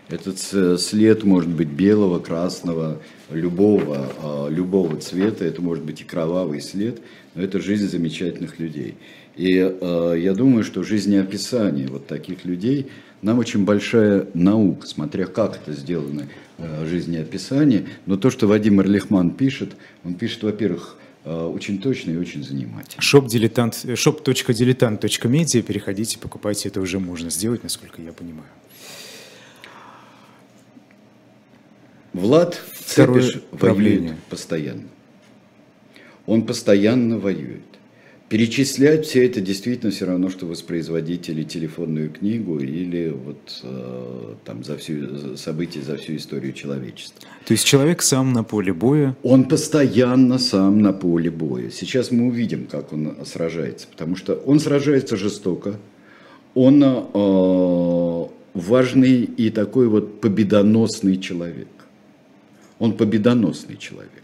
Этот 0.09 0.39
след 0.81 1.23
может 1.23 1.49
быть 1.49 1.69
белого, 1.69 2.19
красного, 2.19 3.01
любого, 3.29 4.11
а, 4.21 4.49
любого 4.49 4.97
цвета, 4.97 5.45
это 5.45 5.61
может 5.61 5.85
быть 5.85 6.01
и 6.01 6.03
кровавый 6.03 6.59
след, 6.59 7.01
но 7.33 7.41
это 7.41 7.61
жизнь 7.61 7.87
замечательных 7.87 8.59
людей. 8.59 8.95
И 9.37 9.57
э, 9.57 10.15
я 10.19 10.33
думаю, 10.33 10.65
что 10.65 10.83
жизнеописание 10.83 11.87
вот 11.87 12.07
таких 12.07 12.43
людей 12.43 12.87
нам 13.21 13.39
очень 13.39 13.65
большая 13.65 14.27
наука, 14.33 14.87
смотря 14.87 15.25
как 15.25 15.57
это 15.57 15.73
сделано 15.73 16.27
э, 16.57 16.85
жизнеописание. 16.87 17.87
Но 18.05 18.17
то, 18.17 18.29
что 18.29 18.47
Вадим 18.47 18.81
Эрлихман 18.81 19.31
пишет, 19.31 19.73
он 20.03 20.15
пишет, 20.15 20.43
во-первых, 20.43 20.97
э, 21.23 21.33
очень 21.33 21.79
точно 21.79 22.11
и 22.11 22.17
очень 22.17 22.43
занимательно. 22.43 23.01
Shop-дилетант, 23.01 23.81
э, 23.83 23.93
shop.diletant.media, 23.93 25.61
переходите, 25.61 26.17
покупайте, 26.17 26.69
это 26.69 26.81
уже 26.81 26.99
можно 26.99 27.29
сделать, 27.29 27.63
насколько 27.63 28.01
я 28.01 28.11
понимаю. 28.11 28.49
Влад 32.13 32.59
Второе 32.73 33.21
Цепеш 33.21 33.41
правление. 33.57 34.09
воюет 34.09 34.23
постоянно. 34.25 34.83
Он 36.25 36.45
постоянно 36.45 37.19
воюет. 37.19 37.61
Перечислять 38.31 39.05
все 39.05 39.25
это 39.25 39.41
действительно 39.41 39.91
все 39.91 40.05
равно, 40.05 40.29
что 40.29 40.45
воспроизводить 40.45 41.27
или 41.27 41.43
телефонную 41.43 42.09
книгу, 42.09 42.59
или 42.59 43.09
вот 43.09 43.59
э, 43.61 44.35
там 44.45 44.63
за 44.63 44.77
всю 44.77 45.35
события 45.35 45.81
за 45.81 45.97
всю 45.97 46.15
историю 46.15 46.53
человечества. 46.53 47.27
То 47.45 47.51
есть 47.51 47.65
человек 47.65 48.01
сам 48.01 48.31
на 48.31 48.45
поле 48.45 48.71
боя, 48.71 49.17
Он 49.21 49.43
постоянно 49.43 50.39
сам 50.39 50.81
на 50.81 50.93
поле 50.93 51.29
боя. 51.29 51.69
Сейчас 51.71 52.09
мы 52.09 52.27
увидим, 52.27 52.67
как 52.71 52.93
он 52.93 53.17
сражается, 53.25 53.87
потому 53.91 54.15
что 54.15 54.35
он 54.35 54.61
сражается 54.61 55.17
жестоко, 55.17 55.75
он 56.55 56.81
э, 56.81 58.25
важный 58.53 59.23
и 59.23 59.49
такой 59.49 59.89
вот 59.89 60.21
победоносный 60.21 61.17
человек. 61.17 61.67
Он 62.79 62.93
победоносный 62.93 63.75
человек. 63.75 64.20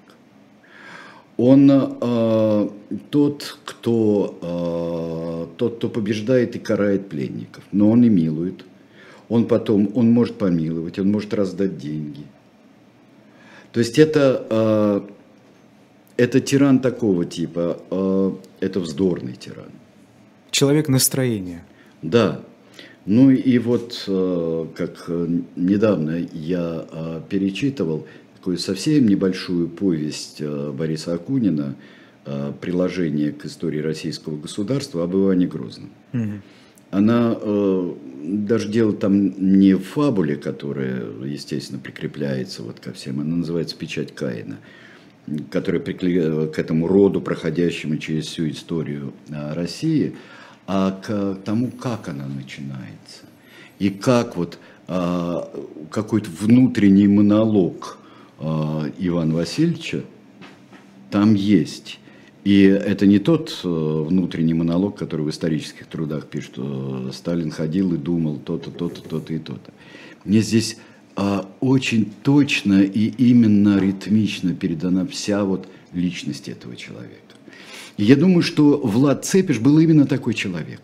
Он 1.38 1.72
э, 1.72 2.70
тот, 3.12 3.60
кто, 3.64 4.38
э, 4.42 5.58
тот, 5.58 5.78
кто 5.78 5.90
побеждает 5.90 6.56
и 6.56 6.60
карает 6.60 7.10
пленников, 7.10 7.64
но 7.72 7.92
он 7.92 8.04
и 8.04 8.10
милует. 8.10 8.66
Он 9.30 9.46
потом, 9.46 9.90
он 9.94 10.12
может 10.12 10.36
помиловать, 10.36 11.00
он 11.00 11.12
может 11.12 11.34
раздать 11.34 11.78
деньги. 11.78 12.24
То 13.72 13.80
есть 13.80 14.00
это, 14.00 14.48
э, 14.50 15.02
это 16.18 16.40
тиран 16.40 16.80
такого 16.80 17.26
типа, 17.26 17.78
э, 17.92 18.32
это 18.62 18.80
вздорный 18.80 19.34
тиран. 19.34 19.72
человек 20.52 20.90
настроения. 20.90 21.64
Да. 22.02 22.40
Ну 23.06 23.30
и 23.30 23.60
вот, 23.60 24.04
э, 24.08 24.66
как 24.76 25.06
э, 25.08 25.28
недавно 25.56 26.18
я 26.34 26.86
э, 26.92 27.22
перечитывал 27.30 28.06
такую 28.38 28.60
совсем 28.60 29.08
небольшую 29.08 29.68
повесть 29.68 30.38
э, 30.42 30.72
Бориса 30.72 31.16
Акунина, 31.16 31.76
э, 32.26 32.54
приложение 32.62 33.32
к 33.32 33.46
истории 33.46 33.80
российского 33.80 34.38
государства 34.38 35.04
об 35.04 35.16
Иване 35.16 35.48
Грозном. 35.48 35.90
Мгм. 36.14 36.44
Она 36.92 37.36
э, 37.40 37.94
даже 38.24 38.70
дело 38.70 38.94
там 38.94 39.60
не 39.60 39.74
в 39.74 39.84
фабуле, 39.84 40.36
которая, 40.36 41.04
естественно, 41.26 41.80
прикрепляется 41.80 42.62
вот 42.62 42.80
ко 42.80 42.94
всем, 42.94 43.20
она 43.20 43.38
называется 43.38 43.76
«Печать 43.76 44.14
Каина», 44.14 44.58
которая 45.50 45.82
прикле- 45.82 46.48
к 46.48 46.60
этому 46.60 46.88
роду, 46.88 47.20
проходящему 47.22 47.98
через 47.98 48.28
всю 48.28 48.50
историю 48.50 49.14
России, 49.30 50.16
а 50.68 50.92
к 50.92 51.40
тому, 51.44 51.72
как 51.72 52.08
она 52.08 52.28
начинается. 52.28 53.26
И 53.80 53.90
как 53.90 54.38
вот 54.38 54.58
какой-то 54.88 56.30
внутренний 56.40 57.10
монолог 57.10 57.97
э, 58.40 58.92
Ивана 59.00 59.36
Васильевича 59.36 60.04
там 61.12 61.34
есть. 61.34 62.00
И 62.44 62.64
это 62.64 63.06
не 63.06 63.20
тот 63.20 63.60
э, 63.64 63.68
внутренний 63.68 64.54
монолог, 64.54 64.98
который 64.98 65.26
в 65.26 65.30
исторических 65.30 65.88
трудах 65.88 66.28
пишет, 66.28 66.52
что 66.54 67.12
Сталин 67.12 67.52
ходил 67.52 67.94
и 67.94 67.98
думал 67.98 68.38
то-то, 68.38 68.72
то-то, 68.72 69.02
то-то 69.02 69.34
и 69.34 69.40
то-то. 69.40 69.72
Мне 70.24 70.42
здесь 70.42 70.78
а, 71.20 71.50
очень 71.62 72.14
точно 72.22 72.84
и 72.84 73.08
именно 73.18 73.80
ритмично 73.80 74.54
передана 74.54 75.08
вся 75.08 75.44
вот 75.44 75.68
личность 75.92 76.48
этого 76.48 76.76
человека. 76.76 77.16
И 77.98 78.04
я 78.04 78.16
думаю, 78.16 78.44
что 78.44 78.78
Влад 78.78 79.26
Цепиш 79.26 79.60
был 79.60 79.80
именно 79.80 80.06
такой 80.06 80.36
человек. 80.36 80.82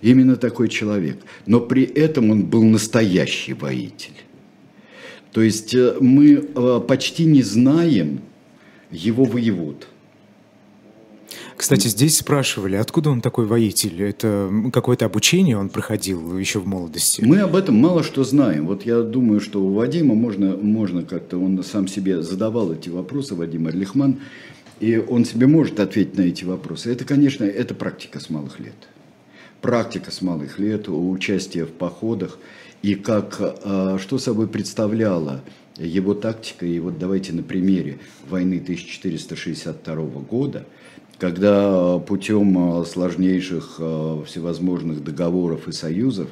Именно 0.00 0.34
такой 0.34 0.68
человек. 0.68 1.22
Но 1.46 1.60
при 1.60 1.84
этом 1.84 2.30
он 2.30 2.42
был 2.44 2.64
настоящий 2.64 3.52
воитель. 3.52 4.16
То 5.32 5.40
есть 5.40 5.74
э, 5.74 5.96
мы 6.00 6.34
э, 6.34 6.80
почти 6.86 7.24
не 7.24 7.42
знаем 7.42 8.20
его 8.90 9.24
воевод. 9.24 9.88
Кстати, 11.56 11.86
здесь 11.86 12.18
спрашивали, 12.18 12.76
откуда 12.76 13.10
он 13.10 13.20
такой 13.20 13.46
воитель? 13.46 14.02
Это 14.02 14.50
какое-то 14.72 15.06
обучение 15.06 15.56
он 15.56 15.68
проходил 15.68 16.36
еще 16.36 16.58
в 16.58 16.66
молодости? 16.66 17.22
Мы 17.24 17.38
об 17.38 17.54
этом 17.54 17.76
мало 17.76 18.02
что 18.02 18.24
знаем. 18.24 18.66
Вот 18.66 18.84
я 18.84 19.02
думаю, 19.02 19.40
что 19.40 19.62
у 19.62 19.72
Вадима 19.72 20.14
можно, 20.14 20.56
можно 20.56 21.02
как-то, 21.04 21.38
он 21.38 21.62
сам 21.62 21.86
себе 21.88 22.20
задавал 22.22 22.72
эти 22.72 22.88
вопросы, 22.88 23.34
Вадим 23.34 23.68
Эрлихман, 23.68 24.18
и 24.80 24.98
он 24.98 25.24
себе 25.24 25.46
может 25.46 25.78
ответить 25.78 26.18
на 26.18 26.22
эти 26.22 26.44
вопросы. 26.44 26.90
Это, 26.90 27.04
конечно, 27.04 27.44
это 27.44 27.74
практика 27.74 28.18
с 28.18 28.28
малых 28.28 28.58
лет. 28.58 28.74
Практика 29.60 30.10
с 30.10 30.20
малых 30.20 30.58
лет, 30.58 30.88
участие 30.88 31.64
в 31.64 31.70
походах, 31.70 32.38
и 32.82 32.96
как, 32.96 33.38
а, 33.40 33.98
что 33.98 34.18
собой 34.18 34.48
представляла 34.48 35.40
его 35.76 36.14
тактика. 36.14 36.66
И 36.66 36.78
вот 36.80 36.98
давайте 36.98 37.32
на 37.32 37.42
примере 37.42 38.00
войны 38.28 38.60
1462 38.62 39.94
года, 40.22 40.66
когда 41.18 41.98
путем 41.98 42.80
а, 42.80 42.84
сложнейших 42.84 43.80
всевозможных 44.26 45.02
договоров 45.02 45.68
и 45.68 45.72
союзов 45.72 46.28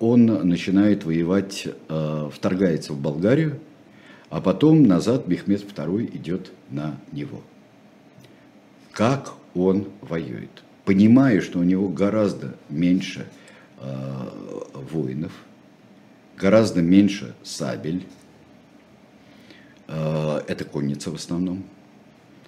он 0.00 0.24
начинает 0.24 1.04
воевать, 1.04 1.68
вторгается 2.32 2.94
в 2.94 3.00
Болгарию, 3.00 3.60
а 4.30 4.40
потом 4.40 4.84
назад 4.84 5.28
Мехмед 5.28 5.62
II 5.62 6.16
идет 6.16 6.52
на 6.70 6.98
него. 7.12 7.42
Как 8.92 9.34
он 9.54 9.88
воюет? 10.00 10.50
Понимая, 10.86 11.42
что 11.42 11.58
у 11.58 11.62
него 11.62 11.88
гораздо 11.88 12.54
меньше 12.70 13.20
э, 13.20 13.41
воинов, 14.74 15.32
гораздо 16.36 16.82
меньше 16.82 17.34
сабель, 17.42 18.06
Э, 19.92 20.40
это 20.48 20.64
конница 20.64 21.10
в 21.10 21.14
основном. 21.14 21.64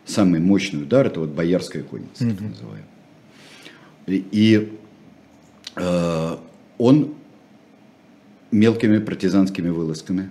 Самый 0.07 0.41
мощный 0.41 0.83
удар 0.83 1.07
это 1.07 1.21
вот 1.21 1.31
боярская 1.31 1.83
конница, 1.83 2.29
так 2.31 2.41
называемая. 2.41 2.85
И, 4.07 4.25
и, 4.31 4.73
э, 5.77 6.37
он 6.79 7.15
мелкими 8.51 8.99
партизанскими 8.99 9.69
вылазками. 9.69 10.31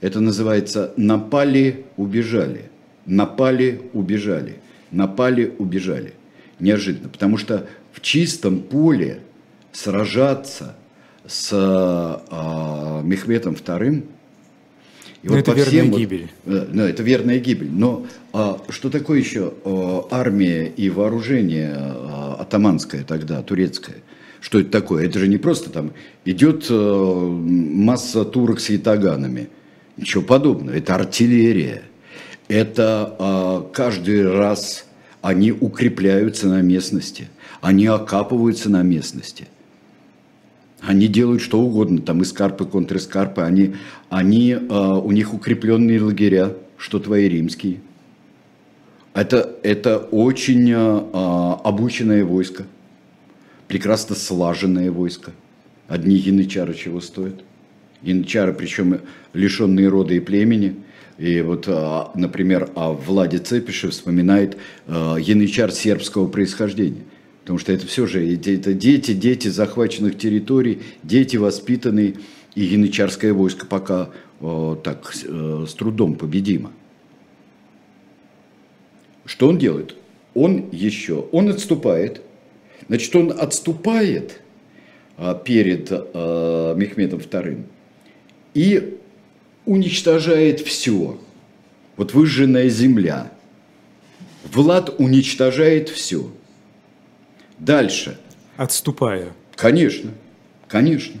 Это 0.00 0.20
называется 0.20 0.92
напали, 0.96 1.84
убежали. 1.96 2.70
Напали, 3.06 3.82
убежали. 3.92 4.56
Напали, 4.90 5.54
убежали. 5.58 6.14
Неожиданно. 6.58 7.08
Потому 7.08 7.36
что 7.36 7.68
в 7.92 8.00
чистом 8.00 8.60
поле 8.60 9.20
сражаться 9.72 10.76
с 11.26 11.50
э, 11.52 13.02
Мехметом 13.04 13.54
II 13.54 14.04
И 15.22 15.28
Но 15.28 15.34
вот 15.34 15.38
это 15.38 15.52
верная 15.52 15.64
всем 15.70 15.90
вот- 15.90 15.98
гибель. 15.98 16.30
Э, 16.46 16.66
Ну, 16.72 16.82
это 16.82 17.02
верная 17.02 17.38
гибель. 17.38 17.70
Но 17.70 18.06
а, 18.32 18.60
что 18.70 18.90
такое 18.90 19.18
еще 19.18 19.52
а, 19.64 20.06
армия 20.10 20.66
и 20.66 20.88
вооружение 20.90 21.74
а, 21.76 22.36
атаманское 22.40 23.04
тогда, 23.04 23.42
турецкое? 23.42 23.96
Что 24.40 24.58
это 24.60 24.70
такое? 24.70 25.04
Это 25.06 25.18
же 25.18 25.28
не 25.28 25.36
просто 25.36 25.68
там 25.70 25.92
идет 26.24 26.66
э, 26.70 26.74
масса 26.74 28.24
турок 28.24 28.60
с 28.60 28.70
ятаганами. 28.70 29.50
Ничего 29.98 30.22
подобного. 30.22 30.74
Это 30.74 30.94
артиллерия. 30.94 31.82
Это 32.48 33.14
а, 33.18 33.70
каждый 33.72 34.26
раз 34.28 34.86
они 35.20 35.52
укрепляются 35.52 36.48
на 36.48 36.62
местности. 36.62 37.28
Они 37.60 37.86
окапываются 37.86 38.70
на 38.70 38.82
местности. 38.82 39.46
Они 40.80 41.08
делают 41.08 41.42
что 41.42 41.60
угодно, 41.60 42.00
там 42.00 42.22
эскарпы, 42.22 42.64
контрэскарпы, 42.64 43.42
они, 43.42 43.74
они, 44.08 44.56
а, 44.70 44.98
у 44.98 45.12
них 45.12 45.34
укрепленные 45.34 46.00
лагеря, 46.00 46.54
что 46.78 46.98
твои 46.98 47.28
римские. 47.28 47.80
Это, 49.12 49.56
это 49.62 49.98
очень 49.98 50.72
а, 50.74 51.60
обученное 51.62 52.24
войско, 52.24 52.64
прекрасно 53.68 54.14
слаженное 54.14 54.90
войско. 54.90 55.32
Одни 55.86 56.16
янычары 56.16 56.72
чего 56.74 57.00
стоят. 57.00 57.42
Янычары, 58.02 58.54
причем 58.54 59.00
лишенные 59.34 59.88
рода 59.88 60.14
и 60.14 60.20
племени. 60.20 60.76
И 61.18 61.42
вот, 61.42 61.66
например, 62.14 62.70
о 62.74 62.92
Владе 62.92 63.36
Цепише 63.36 63.90
вспоминает 63.90 64.56
янычар 64.86 65.70
сербского 65.70 66.28
происхождения. 66.28 67.02
Потому 67.50 67.58
что 67.58 67.72
это 67.72 67.84
все 67.84 68.06
же 68.06 68.32
это 68.32 68.74
дети, 68.74 69.12
дети 69.12 69.48
захваченных 69.48 70.16
территорий, 70.16 70.82
дети 71.02 71.36
воспитанные, 71.36 72.14
и 72.54 72.62
янычарское 72.62 73.32
войско 73.32 73.66
пока 73.66 74.10
э, 74.40 74.76
так 74.84 75.12
э, 75.24 75.64
с 75.68 75.74
трудом 75.74 76.14
победимо. 76.14 76.70
Что 79.24 79.48
он 79.48 79.58
делает? 79.58 79.96
Он 80.32 80.66
еще, 80.70 81.26
он 81.32 81.48
отступает. 81.48 82.22
Значит, 82.86 83.16
он 83.16 83.32
отступает 83.36 84.40
а, 85.16 85.34
перед 85.34 85.88
а, 85.90 86.76
Мехмедом 86.76 87.18
II 87.18 87.64
и 88.54 88.96
уничтожает 89.66 90.60
все. 90.60 91.18
Вот 91.96 92.14
выжженная 92.14 92.68
земля. 92.68 93.32
Влад 94.44 94.94
уничтожает 95.00 95.88
все. 95.88 96.30
Дальше. 97.60 98.18
Отступая. 98.56 99.32
Конечно, 99.54 100.10
конечно. 100.68 101.20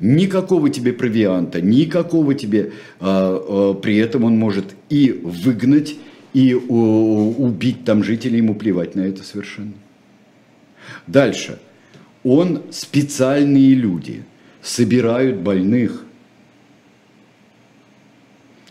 Никакого 0.00 0.70
тебе 0.70 0.92
провианта, 0.92 1.60
никакого 1.60 2.34
тебе. 2.34 2.72
а, 3.00 3.70
а, 3.70 3.74
при 3.74 3.96
этом 3.98 4.24
он 4.24 4.36
может 4.36 4.74
и 4.88 5.12
выгнать, 5.12 5.96
и 6.32 6.54
у- 6.54 7.34
убить 7.44 7.84
там 7.84 8.02
жителей, 8.02 8.38
ему 8.38 8.54
плевать 8.54 8.94
на 8.94 9.02
это 9.02 9.22
совершенно. 9.22 9.74
Дальше. 11.06 11.58
Он 12.24 12.62
специальные 12.70 13.74
люди 13.74 14.24
собирают 14.62 15.38
больных, 15.38 16.04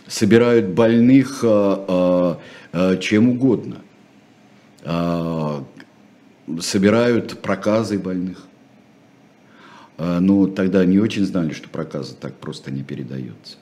собирают 0.07 0.67
больных 0.69 1.41
а, 1.43 1.85
а, 1.87 2.39
а, 2.93 2.97
чем 2.97 3.29
угодно, 3.29 3.77
А, 4.83 5.63
собирают 6.59 7.39
проказы 7.41 7.97
больных. 7.99 8.45
А, 9.97 10.19
Ну, 10.19 10.47
тогда 10.47 10.85
не 10.85 10.99
очень 10.99 11.25
знали, 11.25 11.53
что 11.53 11.69
проказа 11.69 12.15
так 12.15 12.35
просто 12.35 12.71
не 12.71 12.83
передается. 12.83 13.57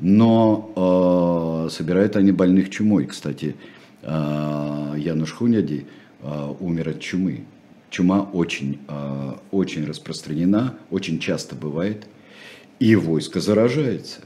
Но 0.00 1.66
э, 1.66 1.70
собирают 1.70 2.16
они 2.16 2.32
больных 2.32 2.70
чумой. 2.70 3.06
Кстати, 3.06 3.56
э, 4.02 4.94
Януш 4.96 5.32
Хуняди 5.32 5.86
э, 6.22 6.54
умер 6.60 6.90
от 6.90 7.00
чумы. 7.00 7.44
Чума 7.90 8.22
очень, 8.22 8.78
э, 8.86 9.32
очень 9.50 9.86
распространена, 9.86 10.74
очень 10.90 11.18
часто 11.18 11.56
бывает. 11.56 12.06
И 12.78 12.94
войско 12.94 13.40
заражается. 13.40 14.20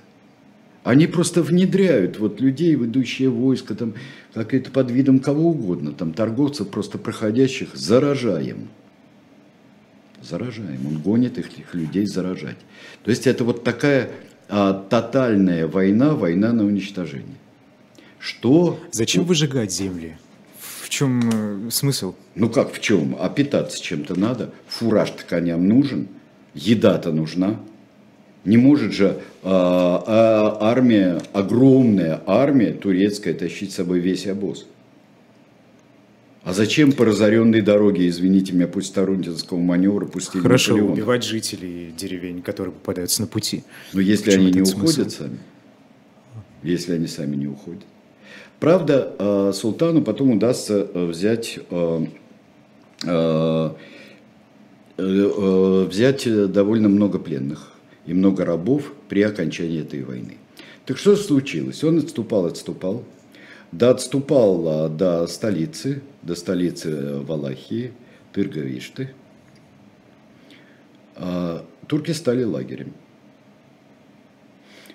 Они 0.84 1.06
просто 1.06 1.42
внедряют 1.42 2.18
вот 2.18 2.40
людей, 2.40 2.74
в 2.74 2.84
идущее 2.86 3.30
войско, 3.30 3.74
там, 3.74 3.94
как 4.34 4.52
это 4.52 4.70
под 4.70 4.90
видом 4.90 5.20
кого 5.20 5.50
угодно, 5.50 5.92
там, 5.92 6.12
торговцев, 6.12 6.68
просто 6.68 6.98
проходящих, 6.98 7.74
заражаем. 7.74 8.68
Заражаем. 10.20 10.86
Он 10.86 10.98
гонит 10.98 11.38
их, 11.38 11.58
их 11.58 11.74
людей 11.74 12.06
заражать. 12.06 12.58
То 13.04 13.10
есть 13.10 13.26
это 13.26 13.44
вот 13.44 13.62
такая 13.62 14.10
а, 14.48 14.72
тотальная 14.72 15.68
война, 15.68 16.14
война 16.14 16.52
на 16.52 16.64
уничтожение. 16.64 17.36
Что? 18.18 18.80
Зачем 18.90 19.24
выжигать 19.24 19.72
земли? 19.72 20.16
В 20.58 20.88
чем 20.88 21.66
э, 21.66 21.70
смысл? 21.70 22.14
Ну 22.34 22.48
как 22.48 22.72
в 22.72 22.80
чем? 22.80 23.16
А 23.18 23.28
питаться 23.28 23.82
чем-то 23.82 24.18
надо. 24.18 24.52
Фураж-то 24.68 25.24
коням 25.24 25.66
нужен. 25.66 26.08
Еда-то 26.54 27.12
нужна. 27.12 27.58
Не 28.44 28.56
может 28.56 28.92
же 28.92 29.20
а, 29.42 30.02
а, 30.06 30.70
армия, 30.70 31.20
огромная 31.32 32.20
армия 32.26 32.72
турецкая 32.72 33.34
тащить 33.34 33.72
с 33.72 33.76
собой 33.76 34.00
весь 34.00 34.26
обоз. 34.26 34.66
А 36.42 36.52
зачем 36.52 36.90
по 36.90 37.04
разоренной 37.04 37.60
дороге, 37.60 38.08
извините 38.08 38.52
меня, 38.52 38.66
пусть 38.66 38.92
Тарунтинского 38.94 39.58
маневра 39.58 40.06
пустили 40.06 40.42
Хорошо 40.42 40.72
Наполеона? 40.72 40.92
убивать 40.94 41.22
жителей 41.22 41.92
деревень, 41.96 42.42
которые 42.42 42.72
попадаются 42.72 43.20
на 43.22 43.28
пути. 43.28 43.62
Но 43.92 44.00
если 44.00 44.30
В 44.30 44.34
чем 44.34 44.42
они 44.46 44.52
не 44.52 44.64
смысл? 44.64 44.78
уходят 45.02 45.12
сами, 45.12 45.38
если 46.64 46.94
они 46.94 47.06
сами 47.06 47.36
не 47.36 47.46
уходят. 47.46 47.82
Правда, 48.58 49.14
э, 49.18 49.52
султану 49.54 50.02
потом 50.02 50.32
удастся 50.32 50.84
э, 50.92 51.04
взять, 51.06 51.60
э, 51.70 52.06
э, 53.04 53.70
э, 54.98 55.02
э, 55.04 55.86
взять 55.88 56.26
э, 56.26 56.46
довольно 56.46 56.88
много 56.88 57.20
пленных 57.20 57.71
и 58.06 58.14
много 58.14 58.44
рабов 58.44 58.92
при 59.08 59.22
окончании 59.22 59.82
этой 59.82 60.02
войны. 60.02 60.36
Так 60.86 60.98
что 60.98 61.16
случилось? 61.16 61.82
Он 61.84 61.98
отступал, 61.98 62.46
отступал, 62.46 63.04
да 63.70 63.90
отступал 63.90 64.86
э, 64.86 64.88
до 64.90 65.26
столицы, 65.26 66.02
до 66.22 66.34
столицы 66.34 66.90
э, 66.90 67.18
Валахии, 67.20 67.92
Тырговишты. 68.32 69.14
А 71.16 71.64
Турки 71.86 72.12
стали 72.12 72.42
лагерем. 72.42 72.92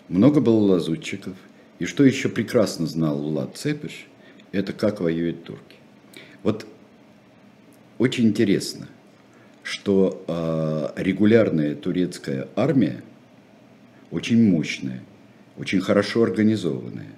Много 0.10 0.42
было 0.42 0.74
лазутчиков. 0.74 1.36
И 1.80 1.86
что 1.86 2.04
еще 2.04 2.30
прекрасно 2.30 2.88
знал 2.88 3.22
Влад 3.22 3.56
Цепиш, 3.56 4.08
это 4.52 4.74
как 4.74 5.00
воюют 5.00 5.44
турки. 5.44 5.76
Вот 6.44 6.66
очень 7.98 8.28
интересно, 8.28 8.88
что 9.68 10.24
а, 10.28 10.94
регулярная 10.96 11.76
турецкая 11.76 12.48
армия 12.56 13.04
очень 14.12 14.42
мощная, 14.50 15.04
очень 15.58 15.82
хорошо 15.82 16.24
организованная. 16.24 17.12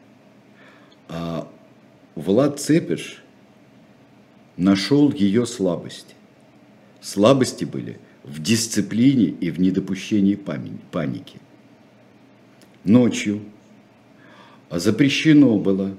А 1.09 1.47
Влад 2.15 2.59
Цепиш 2.59 3.21
нашел 4.57 5.11
ее 5.11 5.45
слабости. 5.45 6.15
Слабости 7.01 7.65
были 7.65 7.99
в 8.23 8.41
дисциплине 8.41 9.25
и 9.25 9.51
в 9.51 9.59
недопущении 9.59 10.33
паники. 10.33 11.39
Ночью 12.83 13.41
запрещено 14.71 15.55
было 15.59 15.95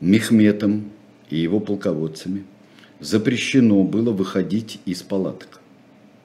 Мехметом 0.00 0.90
и 1.30 1.36
его 1.36 1.60
полководцами, 1.60 2.42
запрещено 2.98 3.84
было 3.84 4.10
выходить 4.10 4.80
из 4.84 5.04
палаток, 5.04 5.60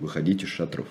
выходить 0.04 0.44
из 0.44 0.50
шатров, 0.50 0.88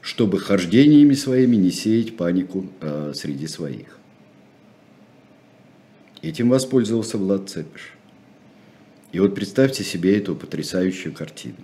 чтобы 0.00 0.38
хождениями 0.38 1.14
своими 1.14 1.56
не 1.56 1.70
сеять 1.70 2.16
панику 2.16 2.66
э, 2.80 3.12
среди 3.14 3.46
своих. 3.48 3.98
Этим 6.22 6.48
воспользовался 6.48 7.18
Влад 7.18 7.50
Цепиш. 7.50 7.92
И 9.12 9.18
вот 9.18 9.34
представьте 9.34 9.84
себе 9.84 10.16
эту 10.16 10.34
потрясающую 10.34 11.12
картину, 11.12 11.56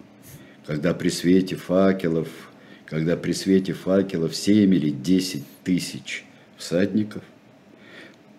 когда 0.66 0.92
при 0.92 1.08
свете 1.08 1.56
факелов, 1.56 2.28
когда 2.84 3.16
при 3.16 3.32
свете 3.32 3.72
факелов 3.72 4.34
7 4.34 4.74
или 4.74 4.90
10 4.90 5.44
тысяч 5.64 6.24
всадников, 6.56 7.22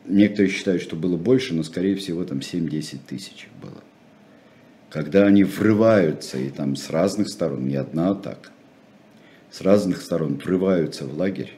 некоторые 0.06 0.52
считают, 0.52 0.82
что 0.82 0.96
было 0.96 1.18
больше, 1.18 1.54
но 1.54 1.64
скорее 1.64 1.96
всего 1.96 2.24
там 2.24 2.40
7-10 2.40 3.00
тысяч 3.08 3.48
было. 3.62 3.82
Когда 4.92 5.26
они 5.26 5.46
врываются, 5.46 6.38
и 6.38 6.50
там 6.50 6.76
с 6.76 6.90
разных 6.90 7.30
сторон, 7.30 7.66
не 7.66 7.78
одна 7.78 8.10
атака, 8.10 8.50
с 9.50 9.62
разных 9.62 10.02
сторон 10.02 10.36
врываются 10.36 11.08
в 11.08 11.18
лагерь 11.18 11.54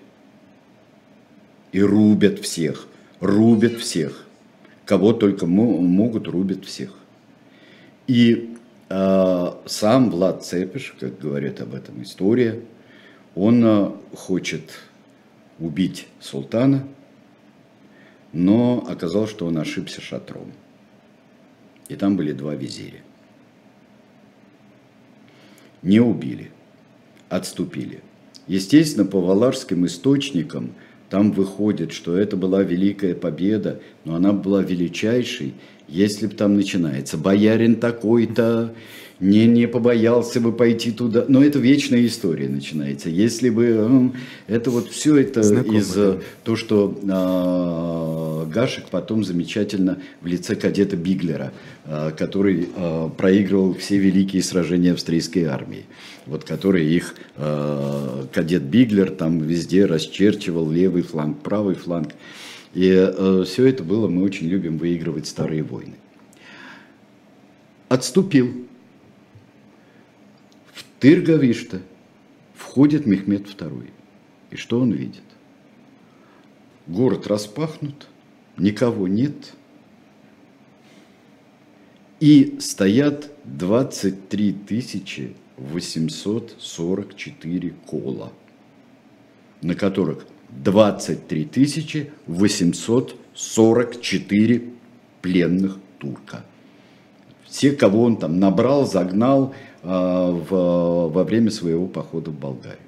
и 1.72 1.82
рубят 1.82 2.40
всех, 2.40 2.88
рубят 3.20 3.74
всех. 3.74 4.28
Кого 4.86 5.14
только 5.14 5.48
мо- 5.48 5.82
могут, 5.82 6.28
рубят 6.28 6.64
всех. 6.66 6.94
И 8.06 8.56
э, 8.90 9.52
сам 9.66 10.12
Влад 10.12 10.46
Цепиш, 10.46 10.96
как 11.00 11.18
говорит 11.18 11.60
об 11.60 11.74
этом 11.74 12.04
история, 12.04 12.62
он 13.34 13.64
э, 13.66 13.92
хочет 14.16 14.70
убить 15.58 16.08
султана, 16.20 16.88
но 18.32 18.86
оказалось, 18.88 19.32
что 19.32 19.48
он 19.48 19.58
ошибся 19.58 20.02
шатром. 20.02 20.52
И 21.88 21.96
там 21.96 22.16
были 22.16 22.32
два 22.34 22.54
визиря. 22.54 23.02
Не 25.84 26.00
убили, 26.00 26.52
отступили. 27.30 28.00
Естественно, 28.48 29.06
по 29.06 29.22
валашским 29.22 29.86
источникам 29.86 30.72
там 31.10 31.32
выходит, 31.32 31.92
что 31.92 32.18
это 32.18 32.36
была 32.36 32.64
великая 32.64 33.16
победа, 33.16 33.80
но 34.04 34.16
она 34.16 34.34
была 34.34 34.62
величайшей, 34.64 35.54
если 35.88 36.28
бы 36.28 36.34
там 36.34 36.56
начинается 36.56 37.18
«боярин 37.18 37.76
такой-то», 37.76 38.74
не, 39.20 39.46
не 39.46 39.68
побоялся 39.68 40.42
бы 40.42 40.52
пойти 40.52 40.92
туда. 40.92 41.26
Но 41.28 41.44
это 41.44 41.60
вечная 41.60 42.06
история 42.06 42.50
начинается. 42.50 43.10
Если 43.10 43.50
бы 43.50 44.12
это 44.48 44.70
вот 44.70 44.90
все 44.90 45.18
это 45.18 45.44
Знакомо, 45.44 45.80
из 45.80 45.94
да. 45.94 46.18
то, 46.44 46.56
что 46.56 47.00
а, 47.10 48.23
Гашек 48.46 48.90
потом 48.90 49.24
замечательно 49.24 50.00
в 50.22 50.28
лице 50.28 50.56
кадета 50.56 50.96
Биглера, 50.96 51.54
а, 51.86 52.12
который 52.12 52.70
а, 52.76 53.10
проигрывал 53.10 53.74
все 53.76 53.98
великие 53.98 54.44
сражения 54.44 54.94
австрийской 54.94 55.46
армии. 55.46 55.86
Вот 56.26 56.44
который 56.46 56.86
их 56.86 57.16
кадет 57.36 58.64
Биглер 58.64 59.10
там 59.12 59.40
везде 59.40 59.86
расчерчивал 59.86 60.72
левый 60.72 61.02
фланг, 61.02 61.42
правый 61.42 61.76
фланг. 61.76 62.14
И 62.74 63.44
все 63.46 63.66
это 63.66 63.84
было, 63.84 64.08
мы 64.08 64.24
очень 64.24 64.48
любим 64.48 64.78
выигрывать 64.78 65.28
старые 65.28 65.64
войны. 65.64 65.96
Отступил 67.90 68.64
Тыргавишта 71.04 71.82
входит 72.56 73.06
Мехмед 73.06 73.46
II. 73.46 73.90
И 74.52 74.56
что 74.56 74.80
он 74.80 74.94
видит? 74.94 75.24
Город 76.88 77.28
распахнут, 77.28 78.08
никого 78.58 79.08
нет. 79.08 79.54
И 82.20 82.58
стоят 82.60 83.32
23 83.44 85.36
844 85.58 87.74
кола, 87.86 88.34
на 89.62 89.76
которых 89.76 90.26
23 90.50 92.12
844 92.28 94.64
пленных 95.22 95.78
турка. 96.00 96.44
Все, 97.46 97.72
кого 97.72 98.04
он 98.04 98.18
там 98.18 98.40
набрал, 98.40 98.86
загнал, 98.86 99.56
а, 99.84 100.32
в, 100.32 101.10
во 101.10 101.24
время 101.24 101.52
своего 101.52 101.86
похода 101.88 102.32
в 102.32 102.40
Болгарию. 102.40 102.80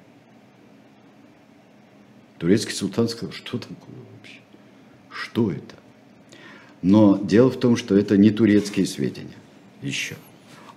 Турецкий 2.38 2.74
султан 2.74 3.08
сказал, 3.08 3.32
что 3.32 3.58
такое 3.58 3.94
вообще? 4.16 4.40
Что 5.16 5.50
это? 5.50 5.74
Но 6.82 7.18
дело 7.18 7.50
в 7.50 7.58
том, 7.58 7.76
что 7.76 7.96
это 7.96 8.16
не 8.16 8.30
турецкие 8.30 8.86
сведения 8.86 9.36
еще. 9.82 10.16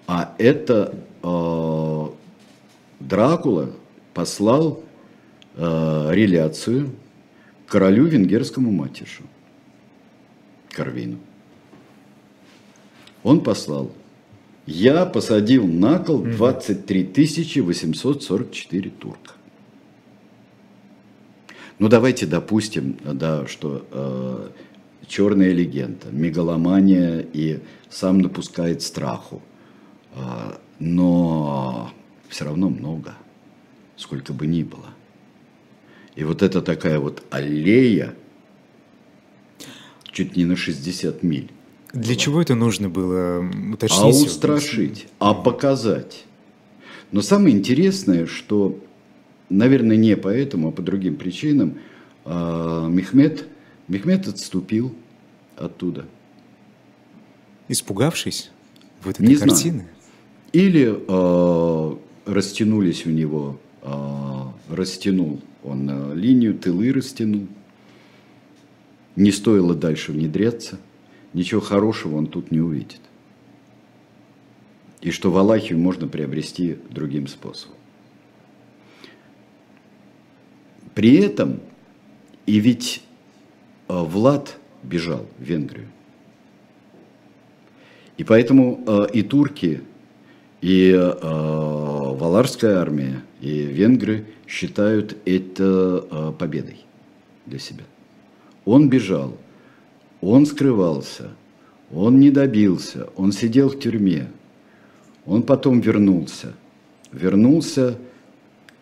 А 0.07 0.33
это 0.37 0.95
э, 1.21 2.05
Дракула 2.99 3.71
послал 4.13 4.83
э, 5.55 6.09
реляцию 6.11 6.91
королю 7.67 8.05
венгерскому 8.05 8.71
матишу 8.71 9.23
Карвину. 10.71 11.19
Он 13.23 13.41
послал 13.43 13.91
я 14.69 15.07
посадил 15.07 15.65
на 15.65 15.97
кол 15.97 16.19
23 16.19 17.61
844 17.61 18.89
турка. 18.91 19.33
Ну, 21.79 21.87
давайте 21.87 22.25
допустим, 22.25 22.97
да, 23.03 23.47
что 23.47 23.85
э, 23.91 24.49
черная 25.07 25.53
легенда, 25.53 26.07
мегаломания 26.11 27.25
и 27.33 27.59
сам 27.89 28.19
напускает 28.19 28.81
страху. 28.81 29.41
Э, 30.13 30.57
но 30.79 31.91
все 32.27 32.45
равно 32.45 32.69
много, 32.69 33.15
сколько 33.95 34.33
бы 34.33 34.45
ни 34.45 34.63
было. 34.63 34.89
И 36.15 36.23
вот 36.23 36.41
это 36.41 36.61
такая 36.61 36.99
вот 36.99 37.23
аллея, 37.29 38.13
чуть 40.11 40.35
не 40.35 40.45
на 40.45 40.55
60 40.57 41.23
миль. 41.23 41.49
Для 41.93 42.15
чего 42.15 42.41
это 42.41 42.55
нужно 42.55 42.89
было 42.89 43.43
уточнить? 43.73 44.01
А 44.01 44.07
устрашить, 44.07 45.07
а 45.19 45.33
показать. 45.33 46.25
Но 47.11 47.21
самое 47.21 47.55
интересное, 47.55 48.25
что, 48.27 48.77
наверное, 49.49 49.97
не 49.97 50.15
поэтому, 50.15 50.69
а 50.69 50.71
по 50.71 50.81
другим 50.81 51.15
причинам, 51.15 51.79
а, 52.25 52.87
Мехмед, 52.87 53.47
Мехмед 53.87 54.27
отступил 54.27 54.93
оттуда. 55.57 56.05
Испугавшись 57.67 58.51
вот 59.03 59.15
этой 59.15 59.27
не 59.27 59.35
картины? 59.35 59.79
Знаю. 59.79 59.89
Или 60.51 60.97
э, 61.07 61.97
растянулись 62.25 63.05
у 63.05 63.09
него, 63.11 63.59
э, 63.83 63.93
растянул 64.69 65.39
он 65.63 65.87
э, 65.89 66.15
линию, 66.15 66.57
тылы 66.57 66.91
растянул. 66.91 67.47
Не 69.15 69.31
стоило 69.31 69.75
дальше 69.75 70.11
внедряться– 70.11 70.79
ничего 71.33 71.61
хорошего 71.61 72.17
он 72.17 72.27
тут 72.27 72.51
не 72.51 72.59
увидит. 72.59 73.01
И 75.01 75.11
что 75.11 75.31
Валахию 75.31 75.79
можно 75.79 76.07
приобрести 76.07 76.77
другим 76.89 77.27
способом. 77.27 77.75
При 80.99 81.15
этом, 81.15 81.61
и 82.45 82.59
ведь 82.59 83.01
э, 83.87 83.93
Влад 83.97 84.57
бежал 84.83 85.25
в 85.37 85.41
Венгрию. 85.41 85.87
И 88.17 88.25
поэтому 88.25 88.83
э, 88.85 89.07
и 89.13 89.23
турки, 89.23 89.79
и 90.59 90.91
э, 90.91 91.09
Валарская 91.23 92.79
армия, 92.81 93.23
и 93.39 93.61
венгры 93.61 94.25
считают 94.45 95.15
это 95.23 96.33
победой 96.37 96.83
для 97.45 97.59
себя. 97.59 97.85
Он 98.65 98.89
бежал– 98.89 99.37
он 100.19 100.45
скрывался, 100.45 101.29
он 101.93 102.19
не 102.19 102.29
добился, 102.29 103.07
он 103.15 103.31
сидел 103.31 103.69
в 103.69 103.79
тюрьме. 103.79 104.27
Он 105.25 105.43
потом 105.43 105.79
вернулся. 105.79 106.55
Вернулся, 107.13 107.97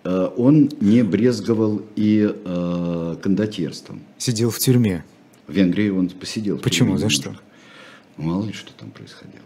он 0.08 0.70
не 0.80 1.03
брезговал 1.03 1.82
и 1.95 2.34
э, 2.34 3.16
кондотьерством. 3.22 4.01
Сидел 4.18 4.51
в 4.51 4.60
тюрьме? 4.60 5.03
В 5.47 5.53
Венгрии 5.53 5.89
он 5.89 6.10
посидел. 6.10 6.58
Почему? 6.60 6.97
За 6.97 7.10
что? 7.10 7.36
Мало 8.18 8.45
ли, 8.45 8.53
что 8.53 8.72
там 8.74 8.91
происходило. 8.91 9.43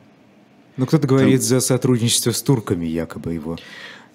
Ну, 0.77 0.85
кто-то 0.85 1.07
говорит 1.07 1.39
там... 1.39 1.47
за 1.47 1.59
сотрудничество 1.59 2.31
с 2.31 2.41
турками, 2.41 2.85
якобы 2.85 3.33
его. 3.33 3.57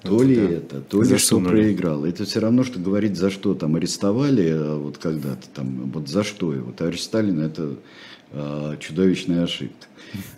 То 0.03 0.22
ли 0.22 0.36
это, 0.36 0.80
то 0.80 1.03
ли 1.03 1.16
что 1.18 1.40
проиграл. 1.40 2.05
Это 2.05 2.24
все 2.24 2.40
равно, 2.40 2.64
что 2.64 2.78
говорить, 2.78 3.16
за 3.16 3.30
что 3.30 3.55
там 3.55 3.74
арестовали, 3.76 4.49
а 4.51 4.78
вот 4.78 4.99
когда-то 4.99 5.49
там, 5.53 5.90
вот 5.90 6.09
за 6.09 6.22
что 6.22 6.53
его. 6.53 6.70
Товарищ 6.72 7.01
Сталин, 7.01 7.40
это 7.40 7.76
э, 8.30 8.76
чудовищная 8.78 9.44
ошибка. 9.44 9.86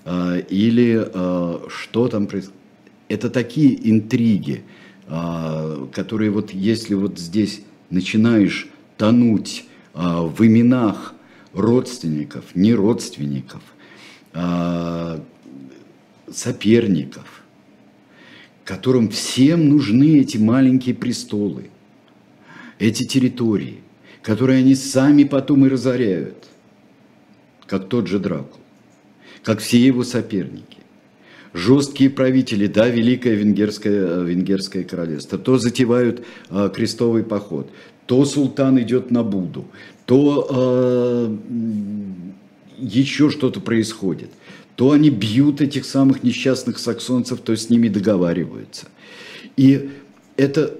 А, 0.04 0.38
или 0.38 1.06
э, 1.12 1.68
что 1.68 2.09
там 2.09 2.26
происходит. 2.26 2.56
Это 3.09 3.30
такие 3.30 3.90
интриги, 3.90 4.62
э, 4.64 4.88
которые 5.09 6.30
вот 6.30 6.50
если 6.50 6.94
вот 6.94 7.18
здесь 7.18 7.62
начинаешь 7.90 8.68
тонуть 8.96 9.64
э, 9.94 9.98
в 10.00 10.44
именах 10.44 11.14
родственников, 11.54 12.44
не 12.54 12.74
родственников, 12.74 13.62
э, 14.34 15.20
соперников, 16.30 17.42
которым 18.64 19.09
всем 19.09 19.70
нужны 19.70 20.18
эти 20.18 20.36
маленькие 20.36 20.94
престолы, 20.94 21.70
эти 22.78 23.04
территории, 23.04 23.80
которые 24.22 24.59
они 24.59 24.74
сами 24.74 25.24
потом 25.24 25.64
и 25.64 25.68
разоряют, 25.68 26.46
как 27.66 27.88
тот 27.88 28.09
же 28.09 28.18
Дракул, 28.18 28.61
как 29.42 29.61
все 29.61 29.78
его 29.78 30.04
соперники. 30.04 30.78
Жесткие 31.59 32.11
правители, 32.11 32.66
да, 32.66 32.88
Великое 32.88 33.34
Венгерское, 33.34 34.22
Венгерское 34.22 34.84
королевство, 34.84 35.38
то 35.38 35.59
затевают 35.59 36.24
э, 36.50 36.70
крестовый 36.74 37.24
поход, 37.24 37.70
то 38.06 38.24
султан 38.24 38.80
идет 38.80 39.11
на 39.11 39.22
Буду, 39.24 39.66
то 40.06 40.46
э, 40.50 41.36
еще 42.78 43.30
что-то 43.30 43.61
происходит 43.61 44.30
то 44.78 44.92
они 44.92 45.11
бьют 45.11 45.61
этих 45.61 45.84
самых 45.84 46.22
несчастных 46.22 46.78
саксонцев, 46.78 47.40
то 47.40 47.56
с 47.56 47.68
ними 47.68 47.88
договариваются. 47.88 48.86
И 49.56 49.90
это 50.36 50.72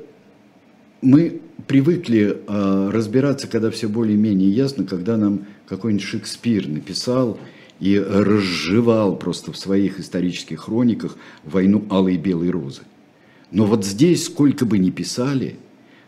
мы 1.03 1.41
привыкли 1.67 2.39
э, 2.47 2.91
разбираться, 2.93 3.49
когда 3.49 3.73
все 3.73 3.89
более-менее 3.89 4.51
ясно, 4.51 4.85
когда 4.85 5.17
нам 5.17 5.47
какой-нибудь 5.67 6.07
Шекспир 6.07 6.69
написал 6.69 7.41
и 7.81 7.99
разжевал 7.99 9.17
просто 9.17 9.53
в 9.53 9.57
своих 9.57 10.01
исторических 10.01 10.61
хрониках 10.61 11.17
войну 11.45 11.85
алой 11.91 12.15
и 12.15 12.19
белой 12.19 12.51
розы. 12.51 12.83
Но 13.51 13.67
вот 13.67 13.85
здесь, 13.85 14.25
сколько 14.25 14.67
бы 14.67 14.79
ни 14.79 14.91
писали, 14.91 15.57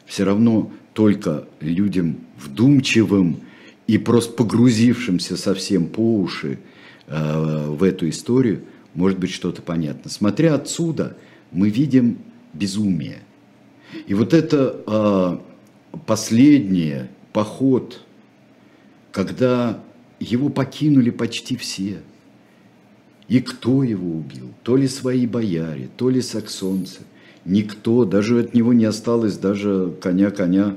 все 0.05 0.25
равно 0.25 0.71
только 0.93 1.47
людям 1.61 2.19
вдумчивым 2.37 3.41
и 3.87 3.99
просто 3.99 4.33
погрузившимся 4.33 5.37
совсем 5.37 5.87
по 5.87 6.19
уши 6.19 6.59
э, 7.07 7.67
в 7.69 7.83
эту 7.83 8.09
историю, 8.09 8.63
может 8.95 9.19
быть 9.19 9.31
что-то 9.31 9.63
понятно. 9.63 10.11
Смотря 10.11 10.55
отсюда, 10.55 11.17
мы 11.53 11.71
видим 11.71 12.19
безумие. 12.53 13.21
И 14.07 14.15
вот 14.15 14.35
это 14.35 14.83
э, 14.87 15.99
последний 16.07 17.07
поход, 17.33 18.03
когда 19.13 19.81
его 20.21 20.51
покинули 20.51 21.11
почти 21.11 21.57
все. 21.57 21.99
И 23.29 23.41
кто 23.41 23.83
его 23.83 24.19
убил? 24.19 24.53
То 24.63 24.77
ли 24.77 24.87
свои 24.87 25.27
бояре, 25.27 25.89
то 25.97 26.11
ли 26.11 26.21
саксонцы. 26.21 27.01
Никто, 27.45 28.05
даже 28.05 28.41
от 28.41 28.55
него 28.55 28.73
не 28.73 28.85
осталось 28.85 29.39
даже 29.39 29.95
коня-коня, 30.03 30.77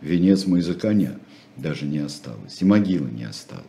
венец 0.00 0.46
мой 0.46 0.62
за 0.62 0.74
коня, 0.74 1.16
даже 1.56 1.84
не 1.84 1.98
осталось. 1.98 2.62
И 2.62 2.64
могила 2.64 3.06
не 3.06 3.24
осталась. 3.24 3.66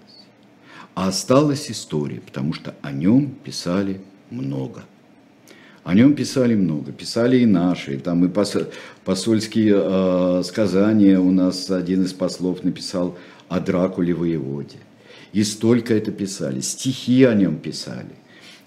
А 0.95 1.09
осталась 1.09 1.69
история, 1.69 2.21
потому 2.21 2.53
что 2.53 2.75
о 2.81 2.91
нем 2.91 3.35
писали 3.43 4.01
много. 4.29 4.83
О 5.83 5.93
нем 5.93 6.13
писали 6.13 6.55
много, 6.55 6.91
писали 6.91 7.39
и 7.39 7.45
наши, 7.45 7.97
там 7.99 8.25
и 8.25 8.29
посольские 9.05 9.73
э, 9.75 10.43
сказания 10.43 11.19
у 11.19 11.31
нас 11.31 11.69
один 11.71 12.03
из 12.03 12.13
послов 12.13 12.63
написал 12.63 13.17
о 13.47 13.59
Дракуле 13.59 14.13
воеводе. 14.13 14.77
И 15.33 15.43
столько 15.43 15.93
это 15.93 16.11
писали, 16.11 16.59
стихи 16.61 17.23
о 17.23 17.33
нем 17.33 17.57
писали. 17.57 18.15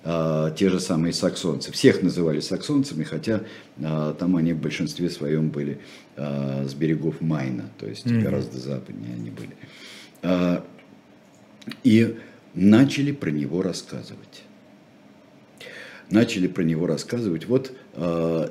А, 0.04 0.50
те 0.50 0.68
же 0.68 0.80
самые 0.80 1.12
саксонцы. 1.12 1.70
Всех 1.70 2.02
называли 2.02 2.40
саксонцами, 2.40 3.04
хотя 3.04 3.42
а, 3.82 4.14
там 4.14 4.36
они 4.36 4.52
в 4.52 4.60
большинстве 4.60 5.08
своем 5.10 5.50
были 5.50 5.80
а, 6.16 6.66
с 6.66 6.74
берегов 6.74 7.20
Майна, 7.20 7.70
то 7.78 7.86
есть 7.86 8.06
mm-hmm. 8.06 8.22
гораздо 8.22 8.58
западнее 8.58 9.14
они 9.14 9.30
были. 9.30 9.56
А, 10.22 10.64
и 11.84 12.16
начали 12.54 13.12
про 13.12 13.30
него 13.30 13.62
рассказывать. 13.62 14.42
Начали 16.10 16.48
про 16.48 16.62
него 16.62 16.86
рассказывать. 16.86 17.46
Вот 17.46 17.72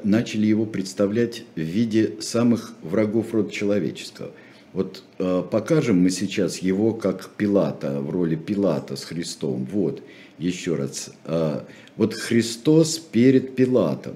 начали 0.03 0.47
его 0.47 0.65
представлять 0.65 1.43
в 1.55 1.59
виде 1.59 2.15
самых 2.19 2.73
врагов 2.81 3.33
рода 3.33 3.51
человеческого– 3.51 4.31
вот 4.73 5.03
э, 5.19 5.43
покажем 5.51 6.01
мы 6.01 6.09
сейчас 6.09 6.59
его 6.59 6.93
как 6.93 7.29
Пилата, 7.31 7.99
в 7.99 8.09
роли 8.09 8.35
Пилата 8.35 8.95
с 8.95 9.03
Христом. 9.03 9.67
Вот, 9.71 10.01
еще 10.37 10.75
раз. 10.75 11.11
Э, 11.25 11.61
вот 11.97 12.13
Христос 12.13 12.97
перед 12.97 13.55
Пилатом. 13.55 14.15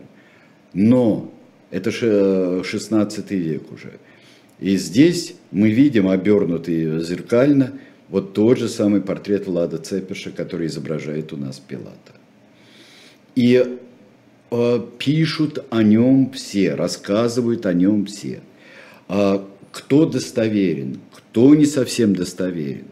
Но 0.73 1.31
это 1.71 1.91
же 1.91 2.63
16 2.63 3.31
век 3.31 3.71
уже. 3.71 3.93
И 4.59 4.77
здесь 4.77 5.35
мы 5.51 5.71
видим, 5.71 6.07
обернутый 6.07 7.01
зеркально, 7.01 7.73
вот 8.09 8.33
тот 8.33 8.57
же 8.57 8.69
самый 8.69 9.01
портрет 9.01 9.47
Влада 9.47 9.77
Цепиша, 9.77 10.31
который 10.31 10.67
изображает 10.67 11.33
у 11.33 11.37
нас 11.37 11.59
Пилата. 11.59 12.13
И 13.35 13.77
э, 14.51 14.79
пишут 14.97 15.65
о 15.69 15.83
нем 15.83 16.31
все, 16.31 16.75
рассказывают 16.75 17.65
о 17.65 17.73
нем 17.73 18.05
все. 18.05 18.39
А 19.09 19.45
кто 19.75 20.05
достоверен, 20.05 20.99
кто 21.11 21.53
не 21.53 21.65
совсем 21.65 22.15
достоверен. 22.15 22.85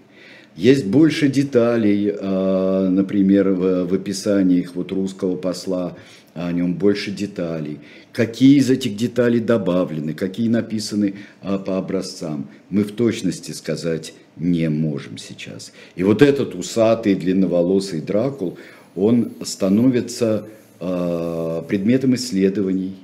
Есть 0.57 0.85
больше 0.85 1.29
деталей, 1.29 2.13
а, 2.13 2.89
например, 2.89 3.51
в 3.51 3.93
описаниях 3.93 4.75
вот 4.75 4.91
русского 4.91 5.37
посла, 5.37 5.95
о 6.33 6.51
нем 6.51 6.73
больше 6.73 7.11
деталей. 7.11 7.79
Какие 8.11 8.57
из 8.57 8.69
этих 8.69 8.97
деталей 8.97 9.39
добавлены, 9.39 10.13
какие 10.13 10.49
написаны 10.49 11.13
а, 11.41 11.57
по 11.57 11.77
образцам, 11.77 12.49
мы 12.69 12.83
в 12.83 12.91
точности 12.91 13.51
сказать 13.51 14.13
не 14.35 14.69
можем 14.69 15.17
сейчас. 15.17 15.71
И 15.95 16.03
вот 16.03 16.21
этот 16.21 16.53
усатый, 16.53 17.15
длинноволосый 17.15 18.01
Дракул, 18.01 18.57
он 18.95 19.31
становится 19.43 20.47
а, 20.81 21.61
предметом 21.61 22.15
исследований 22.15 22.97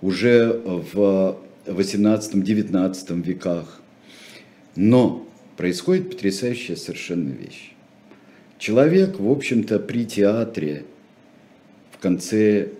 уже 0.00 0.60
в 0.64 1.36
18-19 1.66 3.22
веках. 3.22 3.80
Но 4.74 5.26
происходит 5.56 6.10
потрясающая 6.10 6.76
совершенно 6.76 7.30
вещь. 7.30 7.72
Человек, 8.58 9.18
в 9.18 9.30
общем-то, 9.30 9.78
при 9.78 10.06
театре 10.06 10.84
в 11.90 11.98
конце 11.98 12.70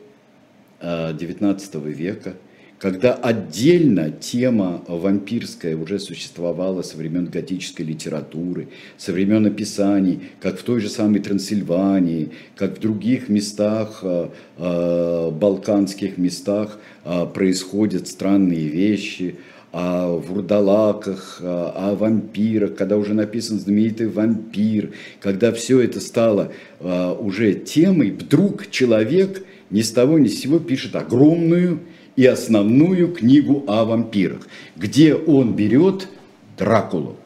XIX 0.80 1.58
а, 1.74 1.78
века, 1.88 2.34
когда 2.82 3.14
отдельно 3.14 4.10
тема 4.10 4.82
вампирская 4.88 5.76
уже 5.76 6.00
существовала 6.00 6.82
со 6.82 6.96
времен 6.96 7.26
готической 7.26 7.86
литературы, 7.86 8.70
со 8.98 9.12
времен 9.12 9.46
описаний, 9.46 10.18
как 10.40 10.58
в 10.58 10.64
той 10.64 10.80
же 10.80 10.88
самой 10.88 11.20
Трансильвании, 11.20 12.30
как 12.56 12.78
в 12.78 12.80
других 12.80 13.28
местах, 13.28 14.00
а, 14.02 14.32
а, 14.58 15.30
балканских 15.30 16.18
местах– 16.18 16.80
а, 17.04 17.26
происходят 17.26 18.06
странные 18.06 18.68
вещи, 18.68 19.36
о 19.72 20.18
вурдалаках, 20.18 21.40
о 21.42 21.94
вампирах, 21.98 22.74
когда 22.74 22.98
уже 22.98 23.14
написан 23.14 23.58
знаменитый 23.58 24.06
вампир, 24.06 24.90
когда 25.18 25.50
все 25.50 25.80
это 25.80 25.98
стало 25.98 26.52
а, 26.78 27.14
уже 27.14 27.54
темой, 27.54 28.10
вдруг 28.10 28.70
человек 28.70 29.46
ни 29.70 29.80
с 29.80 29.90
того 29.90 30.18
ни 30.18 30.28
с 30.28 30.40
сего 30.40 30.58
пишет 30.58 30.94
огромную 30.94 31.80
и 32.16 32.26
основную 32.26 33.12
книгу 33.12 33.64
о 33.66 33.84
вампирах, 33.84 34.46
где 34.76 35.14
он 35.14 35.54
берет 35.54 36.08
Дракулу. 36.58 37.16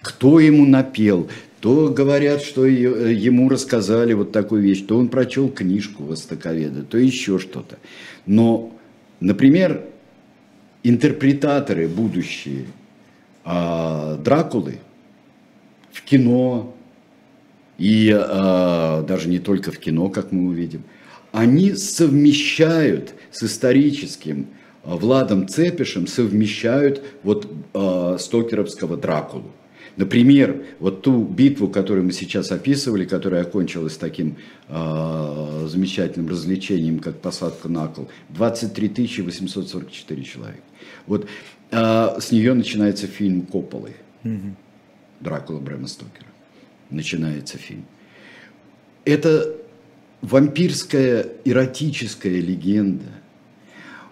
Кто 0.00 0.40
ему 0.40 0.64
напел, 0.64 1.28
то 1.60 1.88
говорят, 1.88 2.42
что 2.42 2.64
ему 2.64 3.48
рассказали 3.48 4.12
вот 4.12 4.32
такую 4.32 4.62
вещь, 4.62 4.84
то 4.86 4.96
он 4.96 5.08
прочел 5.08 5.48
книжку 5.48 6.04
Востоковеда, 6.04 6.82
то 6.82 6.96
еще 6.96 7.38
что-то. 7.38 7.78
Но, 8.26 8.72
например, 9.20 9.84
интерпретаторы 10.82 11.88
будущие 11.88 12.66
а, 13.44 14.16
Дракулы 14.18 14.78
в 15.92 16.02
кино, 16.02 16.74
и 17.76 18.12
а, 18.14 19.02
даже 19.02 19.28
не 19.28 19.40
только 19.40 19.72
в 19.72 19.78
кино, 19.78 20.08
как 20.10 20.32
мы 20.32 20.48
увидим, 20.48 20.84
они 21.32 21.74
совмещают 21.74 23.14
с 23.30 23.42
историческим 23.42 24.48
а, 24.84 24.96
Владом 24.96 25.48
Цепишем, 25.48 26.06
совмещают 26.06 27.02
вот 27.22 27.50
а, 27.74 28.16
стокеровского 28.18 28.96
Дракулу. 28.96 29.52
Например, 29.96 30.64
вот 30.78 31.02
ту 31.02 31.24
битву, 31.24 31.66
которую 31.68 32.04
мы 32.04 32.12
сейчас 32.12 32.52
описывали, 32.52 33.04
которая 33.04 33.42
окончилась 33.42 33.96
таким 33.96 34.36
э, 34.68 35.66
замечательным 35.66 36.28
развлечением, 36.28 37.00
как 37.00 37.20
посадка 37.20 37.68
на 37.68 37.88
кол, 37.88 38.08
23 38.28 39.22
844 39.24 40.22
человека. 40.22 40.62
Вот 41.08 41.26
э, 41.72 42.16
с 42.20 42.30
нее 42.30 42.54
начинается 42.54 43.08
фильм 43.08 43.42
Копполы, 43.42 43.94
Дракула 45.18 45.58
Брэма 45.58 45.88
Стокера. 45.88 46.28
Начинается 46.90 47.58
фильм. 47.58 47.84
Это 49.04 49.57
вампирская 50.20 51.26
эротическая 51.44 52.40
легенда, 52.40 53.06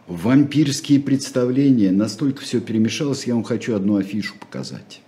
вампирские 0.07 1.01
представления, 1.01 1.91
настолько 1.91 2.43
все 2.43 2.61
перемешалось, 2.61 3.27
я 3.27 3.35
вам 3.35 3.45
хочу 3.45 3.75
одну 3.75 3.97
афишу 3.97 4.35
показать 4.39 5.01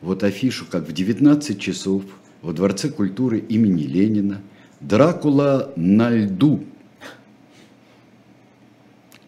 вот 0.00 0.22
афишу, 0.22 0.66
как 0.70 0.86
в 0.86 0.92
19 0.92 1.60
часов 1.60 2.02
во 2.42 2.52
Дворце 2.52 2.88
культуры 2.88 3.38
имени 3.38 3.82
Ленина 3.82 4.40
«Дракула 4.80 5.72
на 5.76 6.10
льду». 6.10 6.64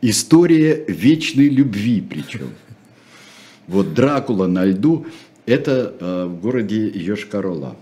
История 0.01 0.85
вечной 0.87 1.49
любви 1.49 2.01
причем. 2.01 2.55
Вот 3.67 3.95
Дракула 3.95 4.47
на 4.47 4.65
льду– 4.65 5.07
это 5.47 5.95
э, 5.99 6.25
в 6.27 6.41
городе 6.41 6.89
Йошкар-Ола 6.89 7.77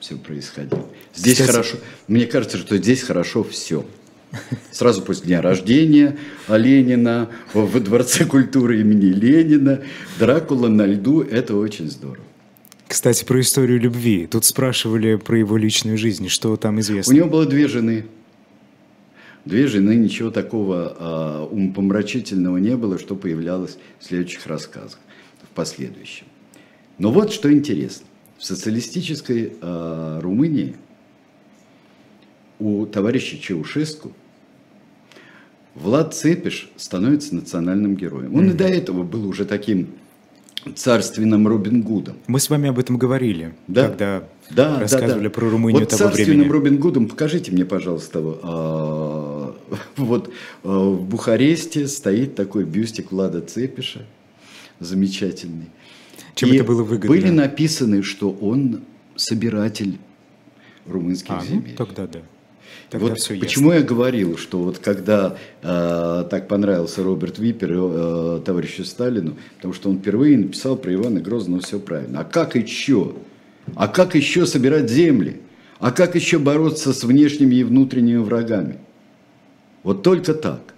все 0.00 0.16
происходило. 0.16 0.86
Здесь 1.14 1.38
Сейчас... 1.38 1.48
хорошо, 1.48 1.76
мне 2.08 2.26
кажется, 2.26 2.58
что 2.58 2.76
здесь 2.76 3.02
хорошо 3.02 3.44
все. 3.44 3.84
Сразу 4.72 5.02
после 5.02 5.26
дня 5.26 5.42
рождения 5.42 6.16
Ленина, 6.48 7.30
во 7.52 7.80
Дворце 7.80 8.24
культуры 8.24 8.80
имени 8.80 9.06
Ленина, 9.06 9.82
Дракула 10.18 10.68
на 10.68 10.86
льду– 10.86 11.20
это 11.22 11.54
очень 11.56 11.88
здорово. 11.88 12.24
Кстати, 12.88 13.24
про 13.24 13.40
историю 13.40 13.80
любви. 13.80 14.26
Тут 14.26 14.44
спрашивали 14.44 15.16
про 15.16 15.38
его 15.38 15.56
личную 15.56 15.98
жизнь. 15.98 16.28
Что 16.28 16.56
там 16.56 16.80
известно? 16.80 17.12
У 17.12 17.16
него 17.16 17.28
было 17.28 17.46
две 17.46 17.66
жены. 17.66 18.06
Две 19.44 19.66
жены, 19.66 19.96
ничего 19.96 20.30
такого 20.30 20.96
а, 20.98 21.44
умопомрачительного 21.44 22.56
не 22.58 22.76
было, 22.76 22.98
что 22.98 23.14
появлялось 23.14 23.76
в 23.98 24.04
следующих 24.04 24.46
рассказах, 24.46 24.98
в 25.42 25.54
последующем. 25.54 26.26
Но 26.98 27.10
вот 27.10 27.32
что 27.32 27.52
интересно. 27.52 28.06
В 28.38 28.44
социалистической 28.44 29.52
а, 29.60 30.20
Румынии 30.20 30.76
у 32.58 32.86
товарища 32.86 33.38
Чаушеску 33.38 34.12
Влад 35.74 36.14
Цепиш 36.14 36.70
становится 36.76 37.34
национальным 37.34 37.96
героем. 37.96 38.34
Он 38.34 38.46
mm-hmm. 38.46 38.50
и 38.50 38.54
до 38.54 38.64
этого 38.64 39.02
был 39.02 39.26
уже 39.26 39.44
таким 39.44 39.88
царственным 40.74 41.46
Робин 41.46 41.82
Гудом. 41.82 42.16
Мы 42.26 42.40
с 42.40 42.48
вами 42.48 42.68
об 42.68 42.78
этом 42.78 42.96
говорили, 42.96 43.54
да? 43.66 43.88
когда 43.88 44.24
да, 44.50 44.80
рассказывали 44.80 45.24
да, 45.24 45.28
да. 45.28 45.30
про 45.30 45.50
Румынию 45.50 45.80
вот 45.80 45.90
того 45.90 46.04
царственным 46.04 46.38
времени. 46.38 46.52
Робин 46.52 46.78
Гудом, 46.78 47.08
покажите 47.08 47.52
мне, 47.52 47.64
пожалуйста, 47.64 48.20
а, 48.22 49.56
вот 49.96 50.32
а, 50.62 50.90
в 50.90 51.04
Бухаресте 51.04 51.86
стоит 51.88 52.34
такой 52.34 52.64
бюстик 52.64 53.12
Влада 53.12 53.40
Цепиша, 53.40 54.06
замечательный. 54.80 55.70
Чем 56.34 56.50
И 56.50 56.56
это 56.56 56.64
было 56.64 56.82
выгодно? 56.82 57.08
Были 57.08 57.30
написаны, 57.30 58.02
что 58.02 58.30
он 58.30 58.82
собиратель 59.16 59.98
румынских 60.86 61.30
а, 61.30 61.40
ну, 61.40 61.46
земель. 61.46 61.76
тогда 61.76 62.06
да. 62.06 62.20
Тогда 62.90 63.08
вот 63.08 63.18
все 63.18 63.36
почему 63.36 63.72
я 63.72 63.82
говорил, 63.82 64.36
что 64.36 64.58
вот 64.58 64.78
когда 64.78 65.36
э, 65.62 66.24
так 66.30 66.48
понравился 66.48 67.02
Роберт 67.02 67.38
Випер 67.38 67.70
э, 67.72 68.40
товарищу 68.44 68.84
Сталину, 68.84 69.36
потому 69.56 69.74
что 69.74 69.90
он 69.90 69.98
впервые 69.98 70.38
написал 70.38 70.76
про 70.76 70.94
Ивана 70.94 71.20
Грозного 71.20 71.60
все 71.60 71.80
правильно. 71.80 72.20
А 72.20 72.24
как 72.24 72.54
еще? 72.56 73.14
А 73.74 73.88
как 73.88 74.14
еще 74.14 74.46
собирать 74.46 74.90
земли? 74.90 75.40
А 75.78 75.90
как 75.90 76.14
еще 76.14 76.38
бороться 76.38 76.92
с 76.92 77.04
внешними 77.04 77.56
и 77.56 77.64
внутренними 77.64 78.18
врагами? 78.18 78.78
Вот 79.82 80.02
только 80.02 80.34
так. 80.34 80.74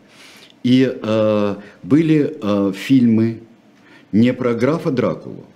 И 0.62 0.90
э, 1.00 1.56
были 1.82 2.36
э, 2.42 2.72
фильмы 2.74 3.42
не 4.12 4.32
про 4.32 4.54
графа 4.54 4.90
Дракулу, 4.90 5.46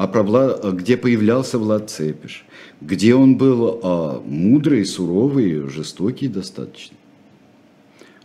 а 0.00 0.06
про 0.06 0.22
Вла... 0.22 0.58
где 0.72 0.96
появлялся 0.96 1.58
Влад 1.58 1.90
Цепиш, 1.90 2.46
где 2.80 3.14
он 3.14 3.36
был 3.36 3.80
а, 3.82 4.22
мудрый, 4.24 4.86
суровый, 4.86 5.68
жестокий 5.68 6.26
достаточно. 6.26 6.96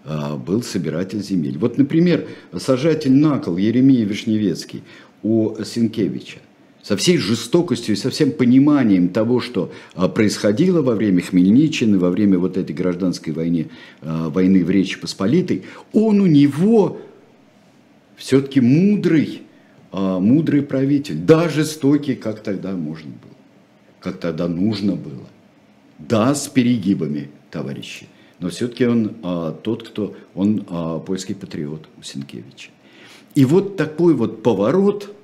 А, 0.05 0.37
был 0.37 0.63
собиратель 0.63 1.21
земель. 1.21 1.57
Вот, 1.57 1.77
например, 1.77 2.29
сажатель 2.57 3.11
на 3.11 3.39
кол 3.39 3.57
Еремия 3.57 4.05
Вишневецкий 4.05 4.83
у 5.21 5.53
Сенкевича 5.65 6.37
со 6.81 6.95
всей 6.95 7.17
жестокостью 7.17 7.95
и 7.95 7.97
со 7.97 8.09
всем 8.09 8.31
пониманием 8.31 9.09
того, 9.09 9.41
что 9.41 9.69
а, 9.95 10.07
происходило 10.07 10.81
во 10.81 10.95
время 10.95 11.21
Хмельниччины, 11.23 11.99
во 11.99 12.09
время 12.09 12.39
вот 12.39 12.55
этой 12.55 12.73
гражданской 12.73 13.33
войны, 13.33 13.67
а, 14.01 14.29
войны 14.29 14.63
в 14.63 14.69
Речи 14.69 14.97
Посполитой, 14.97 15.63
он 15.91 16.21
у 16.21 16.25
него 16.25 17.01
все-таки 18.15 18.61
мудрый, 18.61 19.41
мудрый 19.95 20.61
правитель, 20.61 21.15
да, 21.15 21.47
жестокий, 21.47 22.15
как 22.15 22.41
тогда 22.41 22.71
можно 22.73 23.11
было, 23.11 23.35
как 23.99 24.19
тогда 24.19 24.47
нужно 24.47 24.95
было. 24.95 25.27
Да, 25.99 26.35
с 26.35 26.47
перегибами, 26.49 27.29
товарищи, 27.49 28.07
но 28.39 28.49
все-таки 28.49 28.85
он 28.85 29.13
а, 29.23 29.51
тот, 29.53 29.87
кто, 29.87 30.15
он 30.33 30.65
а, 30.69 30.99
польский 30.99 31.35
патриот 31.35 31.87
у 31.97 32.03
Сенкевича. 32.03 32.71
И 33.33 33.45
вот 33.45 33.77
такой 33.77 34.13
вот 34.13 34.43
поворот, 34.43 35.15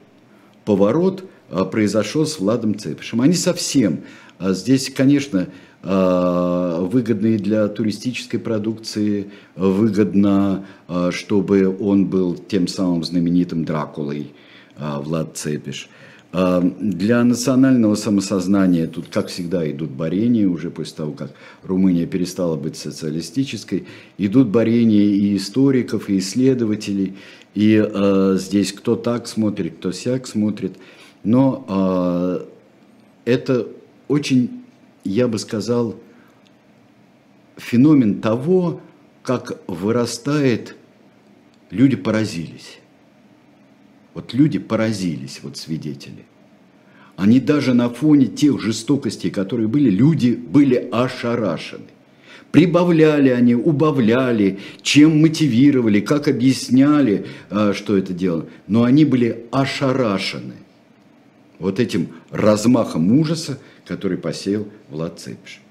поворот 0.64 1.26
а, 1.50 1.66
произошел 1.66 2.26
с 2.26 2.40
Владом 2.40 2.80
Цепишем. 2.80 3.20
Они 3.20 3.34
совсем, 3.34 4.02
а, 4.40 4.54
здесь, 4.54 4.90
конечно, 4.90 5.50
а, 5.84 6.80
выгодные 6.80 7.38
для 7.38 7.68
туристической 7.68 8.40
продукции, 8.40 9.30
выгодно, 9.58 10.66
а, 10.88 11.12
чтобы 11.12 11.76
он 11.80 12.06
был 12.06 12.36
тем 12.36 12.70
самым 12.70 13.04
знаменитым 13.04 13.66
Дракулой, 13.66 14.32
а, 14.32 14.51
Влад 14.78 15.38
Цепиш. 15.38 15.90
А, 16.34 16.62
Для 16.62 17.24
национального 17.24 17.96
самосознания 17.96 18.88
тут, 18.88 19.08
как 19.08 19.28
всегда, 19.28 19.70
идут 19.70 19.90
борения, 19.92 20.48
уже 20.48 20.70
после 20.70 20.98
того, 20.98 21.12
как 21.12 21.32
Румыния 21.64 22.06
перестала 22.06 22.56
быть 22.56 22.78
социалистической, 22.78 23.86
идут 24.18 24.48
борения 24.48 25.04
и 25.04 25.36
историков, 25.36 26.10
и 26.10 26.20
исследователей, 26.20 27.18
и 27.54 27.84
э, 27.86 28.38
здесь 28.40 28.72
кто 28.72 28.96
так 28.96 29.28
смотрит, 29.28 29.76
кто 29.78 29.92
сяк 29.92 30.26
смотрит. 30.26 30.78
Но 31.24 31.66
э, 31.68 32.46
это 33.26 33.68
очень, 34.08 34.64
я 35.04 35.28
бы 35.28 35.38
сказал, 35.38 35.96
феномен 37.58 38.22
того, 38.22 38.80
как 39.22 39.62
вырастает, 39.68 40.76
люди 41.70 41.96
поразились. 41.96 42.81
Вот 44.14 44.34
люди 44.34 44.60
поразились, 44.60 45.40
вот 45.42 45.58
свидетели. 45.58 46.26
Они 47.16 47.40
даже 47.40 47.74
на 47.74 47.90
фоне 47.90 48.28
тех 48.28 48.60
жестокостей, 48.60 49.30
которые 49.30 49.68
были, 49.68 49.90
люди 49.90 50.32
были 50.34 50.90
ошарашены. 50.92 51.86
Прибавляли 52.52 53.30
они, 53.30 53.56
убавляли, 53.56 54.60
чем 54.82 55.22
мотивировали, 55.22 56.02
как 56.02 56.28
объясняли, 56.28 57.28
а, 57.50 57.74
что 57.74 57.96
это 57.96 58.12
дело. 58.12 58.48
Но 58.68 58.84
они 58.84 59.06
были 59.06 59.46
ошарашены 59.52 60.56
вот 61.60 61.80
этим 61.80 62.10
размахом 62.32 63.18
ужаса, 63.18 63.60
который 63.86 64.18
посеял 64.18 64.68
Влад 64.90 65.20
Цепиш. 65.20 65.62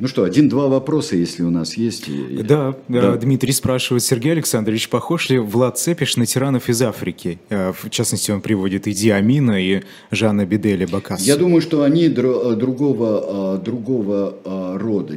Ну 0.00 0.08
что, 0.08 0.24
один-два 0.24 0.66
вопроса, 0.66 1.14
если 1.16 1.44
у 1.44 1.50
нас 1.50 1.76
есть. 1.76 2.08
Да, 2.44 2.76
да, 2.88 3.16
Дмитрий 3.16 3.52
спрашивает, 3.52 4.02
Сергей 4.02 4.32
Александрович, 4.32 4.88
похож 4.88 5.30
ли 5.30 5.38
Влад 5.38 5.78
Цепиш 5.78 6.16
на 6.16 6.26
тиранов 6.26 6.68
из 6.68 6.82
Африки? 6.82 7.38
Э, 7.48 7.72
в 7.72 7.90
частности, 7.90 8.32
он 8.32 8.40
приводит 8.40 8.88
Иди 8.88 9.10
Амина 9.10 9.62
и 9.62 9.82
Жана 10.10 10.46
Беделя 10.46 10.88
Бакаса. 10.88 11.22
Я 11.22 11.36
думаю, 11.36 11.60
что 11.60 11.84
они 11.84 12.08
другого, 12.08 13.60
другого 13.64 14.36
рода. 14.76 15.16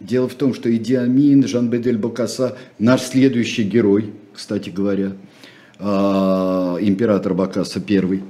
Дело 0.00 0.28
в 0.28 0.34
том, 0.34 0.52
что 0.52 0.74
Иди 0.74 0.96
Амин, 0.96 1.46
Жан 1.46 1.70
Бедель 1.70 1.96
Бакаса– 1.96 2.58
наш 2.78 3.00
следующий 3.02 3.62
герой, 3.62 4.12
кстати 4.34 4.68
говоря, 4.68 5.12
император 5.78 7.32
Бакаса 7.32 7.80
первый. 7.80 8.22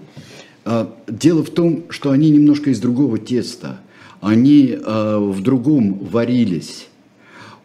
Дело 1.09 1.43
в 1.43 1.51
том, 1.51 1.87
что 1.89 2.13
они 2.13 2.31
немножко 2.31 2.71
из 2.71 2.79
другого 2.79 3.19
теста– 3.19 3.81
они 4.21 4.71
э, 4.71 5.19
в 5.19 5.41
другом 5.43 5.99
варились. 5.99 6.89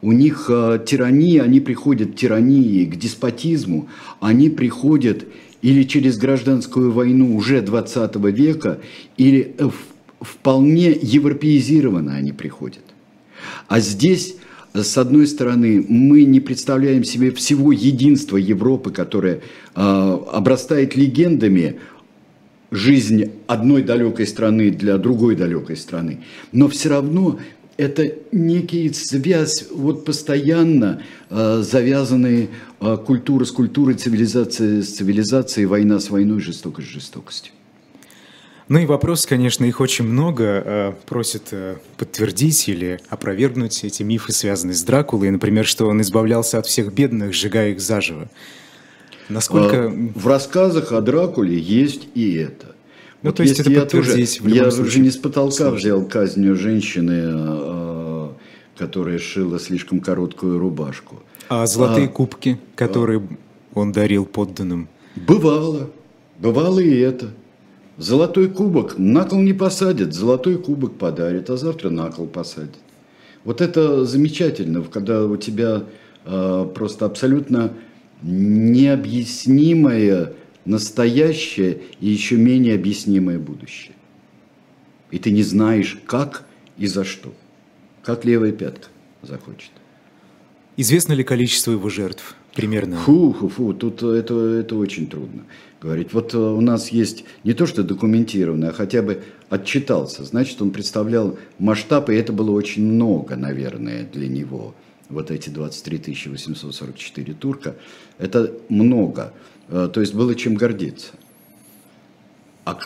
У 0.01 0.11
них 0.11 0.49
э, 0.49 0.79
тирания, 0.85 1.41
они 1.41 1.59
приходят 1.59 2.11
к 2.11 2.15
тирании, 2.15 2.85
к 2.85 2.95
деспотизму, 2.95 3.89
они 4.19 4.49
приходят 4.49 5.25
или 5.61 5.83
через 5.83 6.17
гражданскую 6.17 6.91
войну 6.91 7.35
уже 7.35 7.61
20 7.61 8.15
века, 8.15 8.79
или 9.17 9.55
э, 9.57 9.69
вполне 10.21 10.91
европеизированно 10.91 12.15
они 12.15 12.31
приходят. 12.31 12.83
А 13.67 13.79
здесь 13.79 14.35
с 14.73 14.97
одной 14.97 15.25
стороны, 15.27 15.85
мы 15.87 16.25
не 16.25 16.39
представляем 16.41 17.03
себе 17.03 17.31
всего 17.31 17.71
единства 17.71 18.37
Европы, 18.37 18.91
которое 18.91 19.35
э, 19.35 20.17
обрастает 20.33 20.95
легендами 20.95 21.79
жизнь 22.71 23.31
одной 23.47 23.83
далекой 23.83 24.27
страны 24.27 24.71
для 24.71 24.97
другой 24.97 25.35
далекой 25.35 25.77
страны. 25.77 26.21
Но 26.51 26.67
все 26.67 26.89
равно 26.89 27.39
это 27.77 28.11
некий 28.31 28.91
связь, 28.93 29.67
вот 29.71 30.05
постоянно 30.05 31.01
э, 31.29 31.61
завязанные 31.61 32.49
э, 32.79 32.97
культура 33.05 33.45
с 33.45 33.51
культурой, 33.51 33.95
цивилизация 33.95 34.81
с 34.81 34.95
цивилизацией, 34.95 35.65
война 35.65 35.99
с 35.99 36.09
войной, 36.09 36.39
жестокость 36.39 36.87
с 36.87 36.91
жестокостью. 36.91 37.51
Ну 38.67 38.79
и 38.79 38.85
вопрос, 38.87 39.27
конечно, 39.27 39.63
их 39.65 39.79
очень 39.79 40.05
много. 40.05 40.43
Э, 40.43 40.93
просят 41.05 41.49
э, 41.51 41.75
подтвердить 41.97 42.67
или 42.67 42.99
опровергнуть 43.09 43.83
эти 43.83 44.01
мифы, 44.01 44.31
связанные 44.31 44.73
с 44.73 44.81
Дракулой. 44.81 45.29
Например, 45.29 45.65
что 45.65 45.87
он 45.87 46.01
избавлялся 46.01 46.57
от 46.57 46.65
всех 46.65 46.91
бедных, 46.91 47.33
сжигая 47.33 47.71
их 47.71 47.81
заживо. 47.81 48.29
Насколько... 49.29 49.91
В 50.13 50.27
рассказах 50.27 50.91
о 50.91 51.01
Дракуле 51.01 51.57
есть 51.57 52.07
и 52.13 52.33
это. 52.35 52.67
Ну, 53.21 53.29
вот 53.29 53.37
то 53.37 53.43
есть 53.43 53.59
это 53.59 53.71
я 53.71 53.85
тоже, 53.85 54.19
Я 54.19 54.27
случае. 54.27 54.83
уже 54.83 54.99
не 54.99 55.09
с 55.09 55.17
потолка 55.17 55.55
сложно. 55.55 55.77
взял 55.77 56.05
казнью 56.05 56.55
женщины, 56.55 57.21
э, 57.25 58.29
которая 58.77 59.17
шила 59.17 59.59
слишком 59.59 59.99
короткую 59.99 60.59
рубашку. 60.59 61.23
А 61.49 61.65
золотые 61.65 62.05
а, 62.07 62.09
кубки, 62.09 62.59
которые 62.75 63.19
а, 63.19 63.79
он 63.79 63.91
дарил 63.91 64.25
подданным? 64.25 64.89
Бывало. 65.15 65.89
Бывало 66.37 66.79
и 66.79 66.95
это. 66.97 67.29
Золотой 67.97 68.49
кубок 68.49 68.97
на 68.97 69.23
кол 69.23 69.39
не 69.39 69.53
посадят, 69.53 70.13
золотой 70.13 70.57
кубок 70.57 70.95
подарит, 70.95 71.49
а 71.49 71.57
завтра 71.57 71.89
на 71.89 72.11
кол 72.11 72.27
посадят. 72.27 72.75
Вот 73.45 73.61
это 73.61 74.05
замечательно, 74.05 74.83
когда 74.83 75.25
у 75.25 75.37
тебя 75.37 75.83
э, 76.25 76.67
просто 76.75 77.05
абсолютно 77.05 77.73
необъяснимое 78.25 80.33
настоящее 80.65 81.81
и 81.99 82.07
еще 82.07 82.37
менее 82.37 82.75
объяснимое 82.75 83.37
будущее. 83.37 83.93
И 85.11 85.19
ты 85.19 85.31
не 85.31 85.43
знаешь, 85.43 85.99
как 86.07 86.45
и 86.77 86.87
за 86.87 87.03
что. 87.03 87.33
Как 88.03 88.25
левая 88.25 88.51
пятка 88.51 88.87
захочет. 89.21 89.71
Известно 90.75 91.13
ли 91.13 91.23
количество 91.23 91.71
его 91.71 91.89
жертв? 91.89 92.35
Примерно. 92.55 92.97
Фу, 92.97 93.33
фу, 93.33 93.49
фу, 93.49 93.73
тут 93.73 94.01
это, 94.01 94.35
это 94.35 94.75
очень 94.75 95.07
трудно 95.07 95.43
говорить. 95.81 96.13
Вот 96.13 96.33
э, 96.33 96.37
у 96.37 96.61
нас 96.61 96.89
есть 96.89 97.25
не 97.43 97.53
то, 97.53 97.65
что 97.65 97.83
документированное, 97.83 98.69
а 98.69 98.73
хотя 98.73 99.01
бы 99.01 99.21
отчитался. 99.49 100.23
Значит, 100.23 100.61
он 100.61 100.71
представлял 100.71 101.37
масштаб, 101.59 102.09
и 102.09 102.15
это 102.15 102.33
было 102.33 102.51
очень 102.51 102.85
много, 102.85 103.35
наверное, 103.35 104.07
для 104.11 104.27
него 104.27 104.73
вот 105.09 105.31
эти 105.31 105.49
23 105.49 106.29
844 106.31 107.33
турка, 107.33 107.75
это 108.17 108.53
много. 108.69 109.33
Э, 109.69 109.89
то 109.91 110.01
есть 110.01 110.13
было 110.13 110.35
чем 110.35 110.55
гордиться. 110.55 111.13
А 112.65 112.79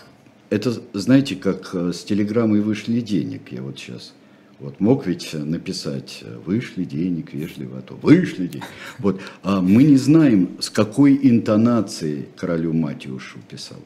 это, 0.50 0.74
знаете, 0.94 1.36
как 1.36 1.70
э, 1.74 1.94
с 1.94 2.04
телеграммой 2.04 2.62
вышли 2.62 3.02
денег, 3.02 3.52
я 3.52 3.62
вот 3.62 3.78
сейчас 3.80 4.14
вот 4.60 4.82
мог 4.82 5.08
ведь 5.08 5.34
написать 5.34 6.24
«вышли 6.46 6.84
денег, 6.84 7.34
вежливо, 7.34 7.80
а 7.80 7.82
то 7.82 7.96
вышли 7.96 8.48
денег». 8.48 8.66
Вот. 8.98 9.22
А 9.42 9.62
мы 9.62 9.84
не 9.84 9.96
знаем, 9.96 10.58
с 10.60 10.70
какой 10.70 11.18
интонацией 11.22 12.26
королю 12.36 12.74
Матиушу 12.74 13.40
писал. 13.50 13.80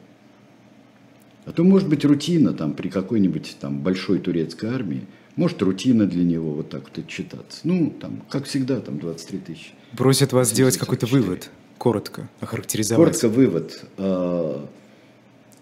А 1.46 1.52
то 1.52 1.62
может 1.62 1.88
быть 1.88 2.04
рутина 2.04 2.54
там 2.54 2.72
при 2.72 2.88
какой-нибудь 2.88 3.56
там 3.60 3.80
большой 3.80 4.18
турецкой 4.18 4.70
армии, 4.70 5.06
может 5.36 5.60
рутина 5.62 6.06
для 6.06 6.24
него 6.24 6.52
вот 6.52 6.70
так 6.70 6.84
вот 6.94 7.06
читаться. 7.06 7.60
Ну, 7.64 7.92
там, 8.00 8.22
как 8.28 8.44
всегда, 8.44 8.80
там 8.80 8.98
23 8.98 9.38
тысячи. 9.38 9.70
Просят 9.96 10.32
вас 10.32 10.50
сделать 10.50 10.76
какой-то 10.76 11.06
вывод, 11.06 11.50
коротко 11.78 12.28
охарактеризовать. 12.40 12.98
Коротко 12.98 13.28
вывод. 13.28 13.84
А, 13.96 14.68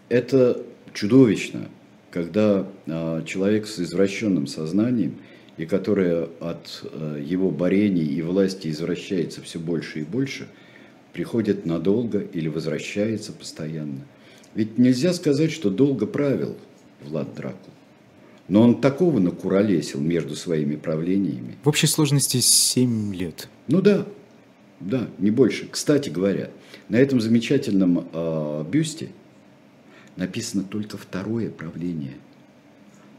это 0.08 0.62
чудовищно, 0.92 1.68
когда 2.10 2.66
а, 2.86 3.22
человек 3.24 3.66
с 3.66 3.78
извращенным 3.78 4.46
сознанием 4.46 5.16
и 5.56 5.66
который 5.66 6.24
от 6.40 6.84
а, 6.84 7.18
его 7.18 7.50
борений 7.50 8.06
и 8.06 8.22
власти 8.22 8.68
извращается 8.68 9.42
все 9.42 9.58
больше 9.58 10.00
и 10.00 10.04
больше, 10.04 10.48
приходит 11.12 11.66
надолго 11.66 12.20
или 12.20 12.48
возвращается 12.48 13.32
постоянно. 13.32 14.00
Ведь 14.54 14.78
нельзя 14.78 15.12
сказать, 15.12 15.50
что 15.50 15.70
долго 15.70 16.06
правил 16.06 16.56
Влад 17.02 17.34
Дракул. 17.34 17.71
Но 18.48 18.62
он 18.62 18.80
такого 18.80 19.18
накуролесил 19.18 20.00
между 20.00 20.36
своими 20.36 20.76
правлениями. 20.76 21.56
В 21.62 21.68
общей 21.68 21.86
сложности 21.86 22.40
7 22.40 23.14
лет. 23.14 23.48
Ну 23.68 23.80
да, 23.80 24.06
да, 24.80 25.08
не 25.18 25.30
больше. 25.30 25.68
Кстати 25.70 26.10
говоря, 26.10 26.50
на 26.88 26.96
этом 26.96 27.20
замечательном 27.20 28.08
э, 28.12 28.64
бюсте 28.70 29.10
написано 30.16 30.64
только 30.64 30.98
второе 30.98 31.50
правление. 31.50 32.16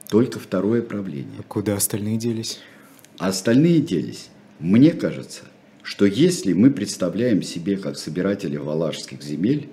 Только 0.09 0.39
второе 0.39 0.81
правление. 0.81 1.39
А 1.39 1.43
куда 1.43 1.75
остальные 1.75 2.17
делись? 2.17 2.59
А 3.17 3.27
остальные 3.27 3.79
делись. 3.79 4.29
Мне 4.59 4.91
кажется, 4.91 5.43
что 5.81 6.05
если 6.05 6.53
мы 6.53 6.69
представляем 6.69 7.41
себе 7.41 7.77
как 7.77 7.97
собирателя 7.97 8.59
валашских 8.59 9.23
земель 9.23 9.69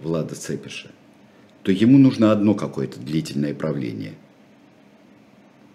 Влада 0.00 0.34
Цепиша, 0.34 0.90
то 1.62 1.72
ему 1.72 1.98
нужно 1.98 2.32
одно 2.32 2.54
какое-то 2.54 2.98
длительное 2.98 3.54
правление. 3.54 4.14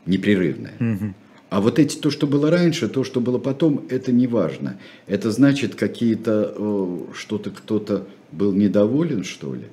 Непрерывное. 0.06 0.74
Угу. 0.80 1.14
А 1.50 1.62
вот 1.62 1.80
эти, 1.80 1.96
то, 1.98 2.10
что 2.12 2.28
было 2.28 2.50
раньше, 2.50 2.90
то, 2.90 3.04
что 3.04 3.22
было 3.22 3.38
потом, 3.38 3.86
это 3.90 4.12
не 4.12 4.28
важно. 4.28 4.78
Это 5.08 5.32
значит, 5.32 5.76
какие-то, 5.76 7.08
что-то 7.14 7.52
кто-то 7.52 8.08
был 8.32 8.52
недоволен, 8.52 9.24
что 9.24 9.54
ли? 9.56 9.66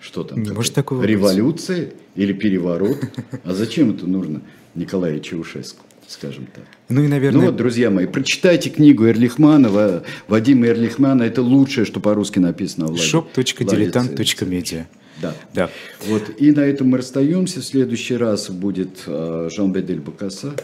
Что 0.00 0.22
там? 0.22 0.42
Не 0.42 0.50
может 0.50 0.74
такого 0.74 1.02
Революция 1.04 1.86
быть. 1.86 1.94
или 2.14 2.32
переворот? 2.34 2.98
А 3.44 3.54
зачем 3.54 3.92
это 3.92 4.06
нужно 4.06 4.42
Николаю 4.74 5.20
Чаушеску, 5.20 5.86
скажем 6.06 6.46
так? 6.54 6.64
Ну 6.90 7.02
и, 7.02 7.08
наверное... 7.08 7.40
Ну 7.40 7.46
вот, 7.46 7.56
друзья 7.56 7.90
мои, 7.90 8.06
прочитайте 8.06 8.68
книгу 8.68 9.06
Эрлихманова, 9.06 10.02
Вадима 10.28 10.66
Эрлихмана. 10.66 11.22
Это 11.22 11.40
лучшее, 11.40 11.86
что 11.86 12.00
по-русски 12.00 12.38
написано 12.38 12.88
в 12.88 12.96
shop.diletant.media. 12.96 14.84
Да. 15.22 15.34
да. 15.52 15.70
Вот, 16.06 16.22
и 16.38 16.50
на 16.52 16.60
этом 16.60 16.88
мы 16.88 16.98
расстаемся. 16.98 17.60
В 17.60 17.64
следующий 17.64 18.16
раз 18.16 18.50
будет 18.50 19.04
э, 19.06 19.48
Жан-Бедель 19.52 20.00
Бакаса, 20.00 20.54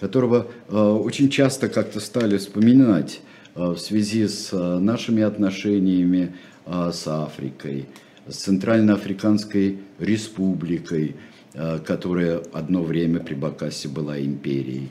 которого 0.00 0.46
э, 0.68 0.76
очень 0.76 1.28
часто 1.28 1.68
как-то 1.68 2.00
стали 2.00 2.38
вспоминать 2.38 3.20
э, 3.54 3.60
в 3.60 3.78
связи 3.78 4.26
с 4.26 4.52
нашими 4.52 5.22
отношениями 5.22 6.34
с 6.66 7.06
Африкой, 7.06 7.86
с 8.28 8.36
Центральноафриканской 8.36 9.78
республикой, 9.98 11.16
э, 11.54 11.78
которая 11.78 12.42
одно 12.52 12.82
время 12.82 13.20
при 13.20 13.34
Бакасе 13.34 13.88
была 13.88 14.20
империей, 14.20 14.90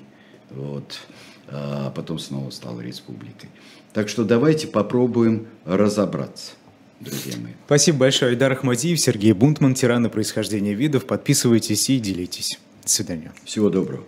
вот, 0.49 0.99
а 1.49 1.91
потом 1.91 2.19
снова 2.19 2.49
стала 2.49 2.81
республикой. 2.81 3.49
Так 3.93 4.09
что 4.09 4.23
давайте 4.23 4.67
попробуем 4.67 5.47
разобраться. 5.65 6.53
Друзья 6.99 7.37
мои. 7.37 7.53
Спасибо 7.65 7.99
большое. 7.99 8.31
Айдар 8.31 8.51
Ахмадиев, 8.51 8.99
Сергей 8.99 9.33
Бунтман, 9.33 9.75
тираны 9.75 10.09
происхождения 10.09 10.73
видов. 10.73 11.05
Подписывайтесь 11.05 11.89
и 11.89 11.99
делитесь. 11.99 12.59
До 12.83 12.89
свидания. 12.89 13.33
Всего 13.45 13.69
доброго. 13.69 14.03